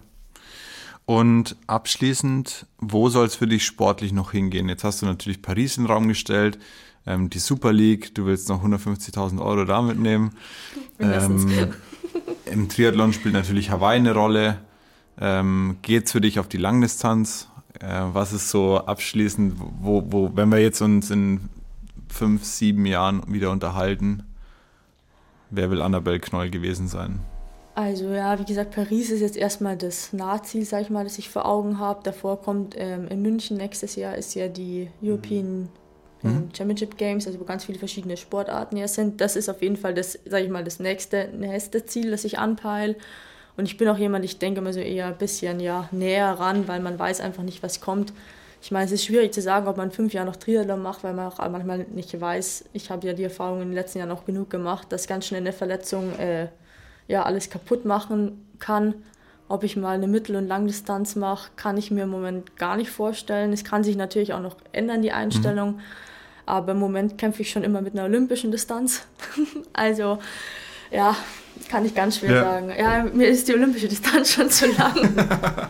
Und 1.07 1.57
abschließend, 1.67 2.67
wo 2.79 3.09
soll 3.09 3.27
es 3.27 3.35
für 3.35 3.47
dich 3.47 3.65
sportlich 3.65 4.13
noch 4.13 4.33
hingehen? 4.33 4.69
Jetzt 4.69 4.85
hast 4.85 5.01
du 5.01 5.07
natürlich 5.07 5.41
Paris 5.41 5.79
in 5.79 5.85
den 5.85 5.91
Raum 5.91 6.09
gestellt, 6.09 6.59
ähm, 7.07 7.31
die 7.31 7.39
Super 7.39 7.73
League, 7.73 8.15
du 8.15 8.27
willst 8.27 8.51
noch 8.51 8.63
150.000 8.63 9.41
Euro 9.41 9.65
da 9.65 9.81
mitnehmen. 9.81 10.33
Ähm, 10.99 11.73
Im 12.45 12.69
Triathlon 12.69 13.13
spielt 13.13 13.35
natürlich 13.35 13.71
Hawaii 13.71 13.97
eine 13.97 14.13
Rolle. 14.13 14.59
Ähm, 15.21 15.79
Geht 15.83 16.07
es 16.07 16.13
für 16.13 16.21
dich 16.21 16.39
auf 16.39 16.49
die 16.49 16.59
Langdistanz? 16.59 17.49
Äh, 17.81 18.03
was 18.13 18.33
ist 18.33 18.51
so 18.51 18.79
abschließend, 18.79 19.55
wo, 19.81 20.05
wo, 20.07 20.31
wenn 20.35 20.51
wir 20.51 20.59
jetzt 20.59 20.81
uns 20.81 21.11
in 21.11 21.49
fünf, 22.09 22.45
sieben 22.45 22.87
Jahren 22.87 23.23
wieder 23.33 23.51
unterhalten, 23.51 24.23
wer 25.51 25.71
will 25.71 25.83
Annabelle 25.83 26.21
Knoll 26.21 26.51
gewesen 26.51 26.89
sein? 26.89 27.21
Also 27.75 28.07
ja, 28.07 28.39
wie 28.39 28.45
gesagt, 28.47 28.75
Paris 28.75 29.11
ist 29.11 29.21
jetzt 29.21 29.37
erstmal 29.37 29.77
das 29.77 30.15
Nahziel, 30.15 30.65
sag 30.65 30.81
ich 30.81 30.91
mal, 30.91 31.05
das 31.05 31.19
ich 31.19 31.29
vor 31.29 31.45
Augen 31.45 31.79
habe. 31.79 32.01
Davor 32.03 32.41
kommt 32.41 32.75
ähm, 32.79 33.07
in 33.09 33.21
München 33.21 33.59
nächstes 33.59 33.97
Jahr 33.97 34.17
ist 34.17 34.35
ja 34.35 34.49
die 34.49 34.89
European 35.03 35.69
ähm, 36.25 36.31
mhm. 36.31 36.49
Championship 36.57 36.97
Games, 36.97 37.27
also 37.27 37.39
wo 37.39 37.45
ganz 37.45 37.67
viele 37.67 37.79
verschiedene 37.79 38.17
Sportarten 38.17 38.79
ja 38.79 38.89
sind. 38.89 39.21
Das 39.21 39.37
ist 39.37 39.51
auf 39.51 39.61
jeden 39.61 39.77
Fall 39.77 39.93
das, 39.93 40.19
sag 40.25 40.43
ich 40.43 40.49
mal, 40.49 40.65
das 40.65 40.81
nächste, 40.81 41.29
nächste 41.37 41.85
Ziel, 41.85 42.11
das 42.11 42.25
ich 42.25 42.39
anpeile. 42.39 42.97
Und 43.57 43.65
ich 43.65 43.77
bin 43.77 43.89
auch 43.89 43.99
jemand, 43.99 44.25
ich 44.25 44.39
denke 44.39 44.61
immer 44.61 44.73
so 44.73 44.81
eher 44.81 45.07
ein 45.07 45.19
bisschen 45.19 45.61
ja, 45.61 45.89
näher 45.91 46.33
ran, 46.33 46.69
weil 46.69 46.81
man 46.81 46.99
weiß 46.99 47.21
einfach 47.21 47.43
nicht, 47.43 47.63
was 47.63 47.81
kommt. 47.81 48.13
Ich 48.61 48.71
meine, 48.71 48.87
es 48.87 48.93
ist 48.93 49.05
schwierig 49.05 49.33
zu 49.33 49.41
sagen, 49.41 49.69
ob 49.69 49.77
man 49.77 49.91
fünf 49.91 50.13
Jahre 50.13 50.27
noch 50.27 50.37
Triathlon 50.37 50.83
macht, 50.83 51.05
weil 51.05 51.15
man 51.15 51.27
auch 51.27 51.39
manchmal 51.51 51.87
nicht 51.95 52.21
weiß. 52.21 52.67
Ich 52.73 52.91
habe 52.91 53.07
ja 53.07 53.13
die 53.13 53.25
Erfahrung 53.25 53.63
in 53.63 53.69
den 53.69 53.75
letzten 53.75 53.99
Jahren 53.99 54.11
auch 54.11 54.25
genug 54.25 54.51
gemacht, 54.51 54.91
dass 54.91 55.07
ganz 55.07 55.27
schnell 55.27 55.41
eine 55.41 55.53
Verletzung 55.53 56.19
äh, 56.19 56.49
ja, 57.09 57.23
alles 57.23 57.51
kaputt 57.51 57.85
machen 57.85 58.47
kann. 58.59 58.95
Ob 59.49 59.63
ich 59.63 59.77
mal 59.77 59.95
eine 59.95 60.09
Mittel- 60.09 60.37
und 60.37 60.49
Langdistanz 60.49 61.15
mache, 61.15 61.51
kann 61.55 61.77
ich 61.77 61.93
mir 61.93 62.03
im 62.03 62.09
Moment 62.09 62.57
gar 62.57 62.77
nicht 62.77 62.91
vorstellen. 62.91 63.53
Es 63.53 63.63
kann 63.63 63.85
sich 63.85 63.97
natürlich 63.97 64.33
auch 64.33 64.41
noch 64.41 64.57
ändern, 64.73 65.03
die 65.03 65.13
Einstellung. 65.13 65.77
Mhm. 65.77 65.81
Aber 66.47 66.73
im 66.73 66.79
Moment 66.79 67.19
kämpfe 67.19 67.43
ich 67.43 67.51
schon 67.51 67.63
immer 67.63 67.81
mit 67.81 67.95
einer 67.95 68.05
olympischen 68.05 68.51
Distanz. 68.51 69.07
also, 69.73 70.19
ja, 70.91 71.17
kann 71.69 71.85
ich 71.85 71.95
ganz 71.95 72.19
schwer 72.19 72.33
ja. 72.33 72.45
sagen. 72.45 72.73
Ja, 72.77 73.05
mir 73.05 73.29
ist 73.29 73.49
die 73.49 73.55
olympische 73.55 73.89
Distanz 73.89 74.33
schon 74.33 74.51
zu 74.51 74.67
lang. 74.73 74.95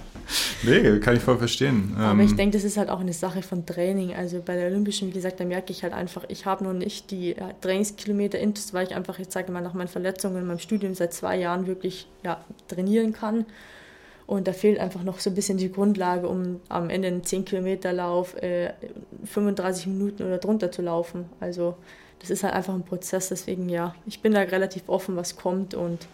nee, 0.62 0.98
kann 1.00 1.16
ich 1.16 1.22
voll 1.22 1.38
verstehen. 1.38 1.94
Aber 1.98 2.22
ich 2.22 2.32
ähm, 2.32 2.36
denke, 2.36 2.56
das 2.56 2.64
ist 2.64 2.76
halt 2.76 2.88
auch 2.90 3.00
eine 3.00 3.12
Sache 3.12 3.42
von 3.42 3.64
Training. 3.66 4.14
Also 4.14 4.42
bei 4.44 4.56
der 4.56 4.66
Olympischen, 4.66 5.08
wie 5.08 5.12
gesagt, 5.12 5.40
da 5.40 5.44
merke 5.44 5.72
ich 5.72 5.82
halt 5.82 5.92
einfach, 5.92 6.24
ich 6.28 6.46
habe 6.46 6.64
noch 6.64 6.72
nicht 6.72 7.10
die 7.10 7.30
ja, 7.30 7.50
Trainingskilometer 7.60 8.38
intus, 8.38 8.74
weil 8.74 8.86
ich 8.86 8.94
einfach, 8.94 9.18
jetzt 9.18 9.32
sage 9.32 9.52
mal, 9.52 9.62
nach 9.62 9.74
meinen 9.74 9.88
Verletzungen 9.88 10.38
in 10.38 10.46
meinem 10.46 10.58
Studium 10.58 10.94
seit 10.94 11.12
zwei 11.12 11.36
Jahren 11.36 11.66
wirklich 11.66 12.08
ja, 12.24 12.44
trainieren 12.68 13.12
kann. 13.12 13.46
Und 14.26 14.48
da 14.48 14.52
fehlt 14.52 14.80
einfach 14.80 15.04
noch 15.04 15.20
so 15.20 15.30
ein 15.30 15.36
bisschen 15.36 15.56
die 15.56 15.70
Grundlage, 15.70 16.28
um 16.28 16.60
am 16.68 16.90
Ende 16.90 17.08
einen 17.08 17.22
10-Kilometer-Lauf 17.22 18.34
äh, 18.42 18.72
35 19.24 19.86
Minuten 19.86 20.24
oder 20.24 20.38
drunter 20.38 20.72
zu 20.72 20.82
laufen. 20.82 21.26
Also 21.38 21.76
das 22.20 22.30
ist 22.30 22.42
halt 22.42 22.54
einfach 22.54 22.74
ein 22.74 22.84
Prozess. 22.84 23.28
Deswegen 23.28 23.68
ja, 23.68 23.94
ich 24.06 24.20
bin 24.20 24.32
da 24.32 24.40
relativ 24.40 24.88
offen, 24.88 25.16
was 25.16 25.36
kommt 25.36 25.74
und 25.74 26.06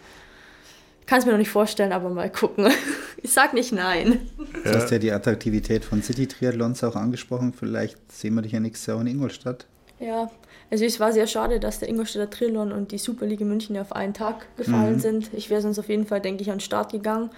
kann 1.05 1.19
es 1.19 1.25
mir 1.25 1.31
noch 1.31 1.39
nicht 1.39 1.49
vorstellen, 1.49 1.91
aber 1.91 2.09
mal 2.09 2.31
gucken. 2.31 2.67
Ich 3.25 3.31
sag 3.31 3.53
nicht 3.53 3.71
nein. 3.71 4.29
Du 4.65 4.73
hast 4.75 4.91
ja 4.91 4.99
die 4.99 5.09
Attraktivität 5.09 5.85
von 5.85 6.03
City-Triathlons 6.03 6.83
auch 6.83 6.97
angesprochen. 6.97 7.53
Vielleicht 7.53 8.11
sehen 8.11 8.35
wir 8.35 8.41
dich 8.41 8.51
ja 8.51 8.59
nächstes 8.59 8.87
Jahr 8.87 8.99
in 8.99 9.07
Ingolstadt. 9.07 9.65
Ja, 9.97 10.29
also 10.69 10.83
es 10.83 10.99
war 10.99 11.13
sehr 11.13 11.27
schade, 11.27 11.61
dass 11.61 11.79
der 11.79 11.87
Ingolstädter 11.87 12.29
Trillon 12.29 12.73
und 12.73 12.91
die 12.91 12.97
Superliga 12.97 13.45
München 13.45 13.77
auf 13.77 13.93
einen 13.93 14.13
Tag 14.13 14.45
gefallen 14.57 14.95
mhm. 14.95 14.99
sind. 14.99 15.33
Ich 15.33 15.49
wäre 15.49 15.61
sonst 15.61 15.79
auf 15.79 15.87
jeden 15.87 16.05
Fall, 16.05 16.19
denke 16.19 16.41
ich, 16.41 16.51
an 16.51 16.57
den 16.57 16.61
Start 16.61 16.91
gegangen. 16.91 17.29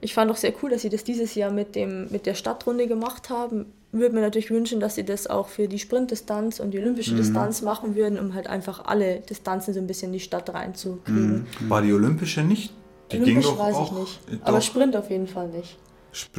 Ich 0.00 0.14
fand 0.14 0.30
auch 0.30 0.36
sehr 0.36 0.54
cool, 0.62 0.70
dass 0.70 0.80
sie 0.80 0.88
das 0.88 1.04
dieses 1.04 1.34
Jahr 1.34 1.50
mit, 1.50 1.74
dem, 1.74 2.08
mit 2.10 2.24
der 2.24 2.34
Stadtrunde 2.34 2.86
gemacht 2.86 3.28
haben. 3.28 3.66
Würde 3.90 4.14
mir 4.14 4.20
natürlich 4.20 4.50
wünschen, 4.50 4.80
dass 4.80 4.96
sie 4.96 5.04
das 5.04 5.26
auch 5.26 5.48
für 5.48 5.66
die 5.66 5.78
Sprintdistanz 5.78 6.60
und 6.60 6.72
die 6.72 6.78
olympische 6.78 7.12
mhm. 7.12 7.18
Distanz 7.18 7.62
machen 7.62 7.94
würden, 7.94 8.18
um 8.18 8.34
halt 8.34 8.46
einfach 8.46 8.84
alle 8.84 9.20
Distanzen 9.20 9.72
so 9.72 9.80
ein 9.80 9.86
bisschen 9.86 10.08
in 10.08 10.14
die 10.14 10.20
Stadt 10.20 10.52
reinzukriegen. 10.52 11.46
Mhm. 11.60 11.70
War 11.70 11.80
die 11.80 11.92
olympische 11.92 12.42
nicht? 12.42 12.74
Die 13.10 13.16
Olympisch 13.16 13.34
ging 13.34 13.42
doch 13.42 13.58
weiß 13.58 13.74
auch, 13.74 13.92
ich 13.92 13.98
nicht. 13.98 14.20
Doch. 14.30 14.46
Aber 14.46 14.60
Sprint 14.60 14.94
auf 14.94 15.10
jeden 15.10 15.26
Fall 15.26 15.48
nicht. 15.48 15.78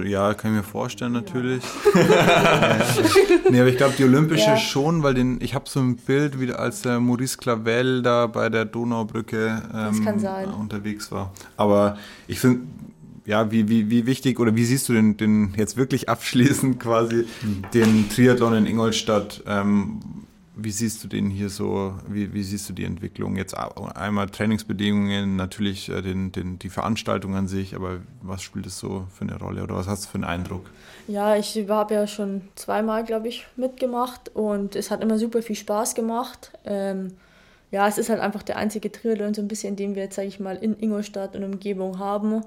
Ja, 0.04 0.34
kann 0.34 0.52
ich 0.52 0.58
mir 0.58 0.64
vorstellen 0.64 1.14
natürlich. 1.14 1.64
Ja. 1.95 2.80
nee, 3.50 3.60
aber 3.60 3.70
ich 3.70 3.78
glaube 3.78 3.93
die 3.97 4.04
olympische 4.04 4.50
ja. 4.50 4.58
schon, 4.58 5.04
weil 5.04 5.14
den, 5.14 5.39
ich 5.41 5.54
habe 5.54 5.70
so 5.70 5.80
ein 5.80 5.95
Bild, 5.95 6.39
wie 6.39 6.52
als 6.52 6.82
der 6.82 7.00
Maurice 7.00 7.38
Clavel 7.38 8.02
da 8.02 8.28
bei 8.28 8.50
der 8.50 8.66
Donaubrücke 8.66 9.62
ähm, 9.74 10.56
unterwegs 10.60 11.12
war. 11.12 11.32
Aber 11.56 11.97
ich 12.28 12.39
finde, 12.39 12.68
ja, 13.30 13.51
wie, 13.51 13.69
wie, 13.69 13.91
wie 13.91 14.07
wichtig 14.07 14.39
oder 14.39 14.55
wie 14.55 14.65
siehst 14.65 14.89
du 14.89 14.93
den, 14.93 15.15
den 15.15 15.53
jetzt 15.55 15.77
wirklich 15.77 16.09
abschließend 16.09 16.80
quasi 16.80 17.25
den 17.75 18.09
Triathlon 18.09 18.55
in 18.55 18.65
Ingolstadt? 18.65 19.43
Ähm, 19.45 19.99
wie 20.55 20.71
siehst 20.71 21.03
du 21.03 21.07
den 21.07 21.30
hier 21.30 21.49
so, 21.49 21.93
wie, 22.07 22.34
wie 22.34 22.41
siehst 22.41 22.67
du 22.67 22.73
die 22.73 22.86
Entwicklung? 22.86 23.36
Jetzt 23.36 23.53
einmal 23.53 24.32
Trainingsbedingungen, 24.32 25.36
natürlich 25.36 25.89
äh, 25.89 26.01
den, 26.01 26.32
den, 26.32 26.57
die 26.57 26.69
Veranstaltung 26.69 27.36
an 27.36 27.47
sich, 27.47 27.75
aber 27.75 27.99
was 28.23 28.41
spielt 28.41 28.65
es 28.65 28.80
so 28.80 29.05
für 29.13 29.25
eine 29.25 29.38
Rolle 29.38 29.61
oder 29.61 29.75
was 29.75 29.88
hast 29.88 30.05
du 30.05 30.09
für 30.09 30.15
einen 30.15 30.23
Eindruck? 30.23 30.65
Ja, 31.07 31.36
ich 31.36 31.55
habe 31.69 31.93
ja 31.93 32.07
schon 32.07 32.41
zweimal, 32.55 33.05
glaube 33.05 33.27
ich, 33.27 33.45
mitgemacht 33.55 34.30
und 34.34 34.75
es 34.75 34.89
hat 34.89 35.03
immer 35.03 35.19
super 35.19 35.43
viel 35.43 35.55
Spaß 35.55 35.93
gemacht. 35.93 36.51
Ähm, 36.65 37.11
ja, 37.69 37.88
es 37.88 37.99
ist 37.99 38.09
halt 38.09 38.21
einfach 38.21 38.41
der 38.41 38.57
einzige 38.57 38.91
Triathlon 38.91 39.36
so 39.36 39.41
ein 39.43 39.47
bisschen, 39.47 39.75
den 39.75 39.93
wir 39.93 40.01
jetzt, 40.01 40.15
sage 40.15 40.27
ich 40.27 40.39
mal, 40.39 40.55
in 40.55 40.80
Ingolstadt 40.80 41.36
und 41.36 41.43
Umgebung 41.43 41.99
haben. 41.99 42.41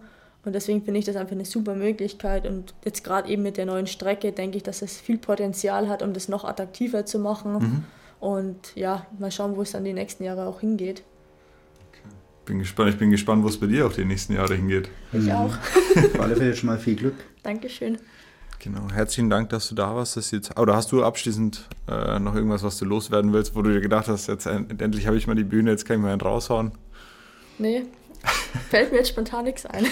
Und 0.44 0.54
deswegen 0.54 0.82
finde 0.82 0.98
ich 0.98 1.06
das 1.06 1.16
einfach 1.16 1.32
eine 1.32 1.44
super 1.44 1.74
Möglichkeit. 1.74 2.46
Und 2.46 2.74
jetzt 2.84 3.04
gerade 3.04 3.28
eben 3.28 3.42
mit 3.42 3.56
der 3.56 3.66
neuen 3.66 3.86
Strecke 3.86 4.32
denke 4.32 4.56
ich, 4.56 4.62
dass 4.62 4.82
es 4.82 5.00
viel 5.00 5.18
Potenzial 5.18 5.88
hat, 5.88 6.02
um 6.02 6.12
das 6.12 6.28
noch 6.28 6.44
attraktiver 6.44 7.06
zu 7.06 7.18
machen. 7.18 7.52
Mhm. 7.52 7.84
Und 8.18 8.74
ja, 8.74 9.06
mal 9.18 9.30
schauen, 9.30 9.56
wo 9.56 9.62
es 9.62 9.72
dann 9.72 9.84
die 9.84 9.92
nächsten 9.92 10.24
Jahre 10.24 10.46
auch 10.46 10.60
hingeht. 10.60 11.02
Bin 12.44 12.58
gespannt, 12.58 12.90
ich 12.90 12.98
bin 12.98 13.10
gespannt, 13.10 13.44
wo 13.44 13.48
es 13.48 13.58
bei 13.58 13.66
dir 13.66 13.86
auch 13.86 13.92
die 13.92 14.04
nächsten 14.04 14.34
Jahre 14.34 14.56
hingeht. 14.56 14.88
Ich 15.12 15.24
mhm. 15.24 15.30
auch. 15.30 15.54
Auf 15.54 16.20
alle 16.20 16.34
Fälle 16.34 16.56
schon 16.56 16.68
mal 16.68 16.78
viel 16.78 16.96
Glück. 16.96 17.14
Dankeschön. 17.44 17.98
Genau, 18.58 18.88
herzlichen 18.92 19.28
Dank, 19.30 19.48
dass 19.50 19.68
du 19.68 19.74
da 19.74 19.94
warst. 19.94 20.16
Das 20.16 20.30
jetzt, 20.32 20.58
oder 20.58 20.76
hast 20.76 20.90
du 20.92 21.04
abschließend 21.04 21.68
äh, 21.88 22.18
noch 22.18 22.34
irgendwas, 22.34 22.62
was 22.62 22.78
du 22.78 22.84
loswerden 22.84 23.32
willst, 23.32 23.56
wo 23.56 23.62
du 23.62 23.72
dir 23.72 23.80
gedacht 23.80 24.06
hast, 24.08 24.28
jetzt 24.28 24.46
endlich 24.46 25.06
habe 25.06 25.16
ich 25.16 25.26
mal 25.26 25.34
die 25.34 25.44
Bühne, 25.44 25.70
jetzt 25.70 25.84
kann 25.84 25.96
ich 25.96 26.02
mal 26.02 26.12
einen 26.12 26.20
raushauen? 26.20 26.72
Nee, 27.58 27.84
Fällt 28.70 28.92
mir 28.92 28.98
jetzt 28.98 29.08
spontan 29.08 29.44
nichts 29.44 29.66
ein. 29.66 29.86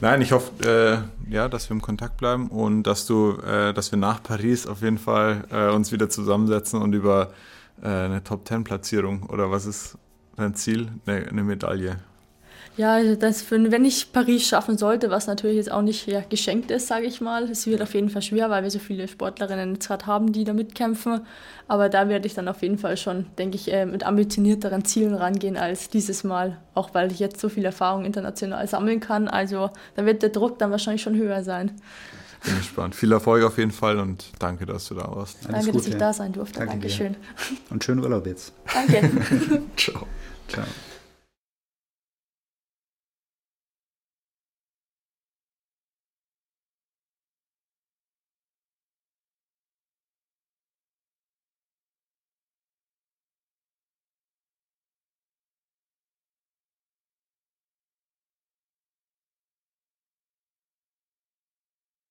Nein, 0.00 0.20
ich 0.20 0.32
hoffe, 0.32 1.06
äh, 1.28 1.32
ja, 1.32 1.48
dass 1.48 1.68
wir 1.68 1.74
im 1.74 1.82
Kontakt 1.82 2.16
bleiben 2.16 2.48
und 2.48 2.82
dass 2.84 3.06
du, 3.06 3.38
äh, 3.38 3.72
dass 3.72 3.90
wir 3.92 3.98
nach 3.98 4.22
Paris 4.22 4.66
auf 4.66 4.82
jeden 4.82 4.98
Fall 4.98 5.44
äh, 5.50 5.70
uns 5.70 5.92
wieder 5.92 6.08
zusammensetzen 6.08 6.82
und 6.82 6.92
über 6.92 7.32
äh, 7.82 7.88
eine 7.88 8.24
Top 8.24 8.44
Ten 8.44 8.64
Platzierung 8.64 9.24
oder 9.24 9.50
was 9.50 9.66
ist 9.66 9.98
dein 10.36 10.54
Ziel, 10.54 10.88
eine, 11.06 11.28
eine 11.28 11.42
Medaille 11.42 11.98
ja, 12.76 12.94
also 12.94 13.14
das 13.14 13.42
für, 13.42 13.70
wenn 13.70 13.84
ich 13.84 14.12
Paris 14.12 14.46
schaffen 14.46 14.76
sollte, 14.76 15.10
was 15.10 15.26
natürlich 15.26 15.56
jetzt 15.56 15.70
auch 15.70 15.82
nicht 15.82 16.06
ja, 16.08 16.22
geschenkt 16.28 16.70
ist, 16.70 16.88
sage 16.88 17.06
ich 17.06 17.20
mal, 17.20 17.44
es 17.44 17.66
wird 17.66 17.80
auf 17.82 17.94
jeden 17.94 18.08
Fall 18.08 18.22
schwer, 18.22 18.50
weil 18.50 18.64
wir 18.64 18.70
so 18.70 18.80
viele 18.80 19.06
Sportlerinnen 19.06 19.74
jetzt 19.74 19.86
gerade 19.86 20.06
haben, 20.06 20.32
die 20.32 20.44
da 20.44 20.52
mitkämpfen. 20.52 21.20
Aber 21.68 21.88
da 21.88 22.08
werde 22.08 22.26
ich 22.26 22.34
dann 22.34 22.48
auf 22.48 22.62
jeden 22.62 22.78
Fall 22.78 22.96
schon, 22.96 23.26
denke 23.38 23.56
ich, 23.56 23.72
äh, 23.72 23.86
mit 23.86 24.04
ambitionierteren 24.04 24.84
Zielen 24.84 25.14
rangehen 25.14 25.56
als 25.56 25.88
dieses 25.88 26.24
Mal, 26.24 26.58
auch 26.74 26.94
weil 26.94 27.12
ich 27.12 27.20
jetzt 27.20 27.40
so 27.40 27.48
viel 27.48 27.64
Erfahrung 27.64 28.04
international 28.04 28.66
sammeln 28.66 29.00
kann. 29.00 29.28
Also 29.28 29.70
da 29.94 30.04
wird 30.04 30.22
der 30.22 30.30
Druck 30.30 30.58
dann 30.58 30.70
wahrscheinlich 30.72 31.02
schon 31.02 31.16
höher 31.16 31.44
sein. 31.44 31.72
Bin 32.44 32.58
gespannt. 32.58 32.94
Viel 32.94 33.12
Erfolg 33.12 33.44
auf 33.44 33.56
jeden 33.56 33.70
Fall 33.70 33.98
und 33.98 34.26
danke, 34.38 34.66
dass 34.66 34.88
du 34.88 34.94
da 34.94 35.10
warst. 35.14 35.38
Alles 35.46 35.52
danke, 35.52 35.66
Gute. 35.66 35.76
dass 35.76 35.86
ich 35.86 35.96
da 35.96 36.12
sein 36.12 36.32
durfte. 36.32 36.58
Danke 36.58 36.72
Dankeschön. 36.72 37.12
Dir. 37.12 37.56
Und 37.70 37.84
schönen 37.84 38.00
Urlaub 38.00 38.26
jetzt. 38.26 38.52
Danke. 38.72 39.10
Ciao. 39.76 40.06
Ciao. 40.48 40.64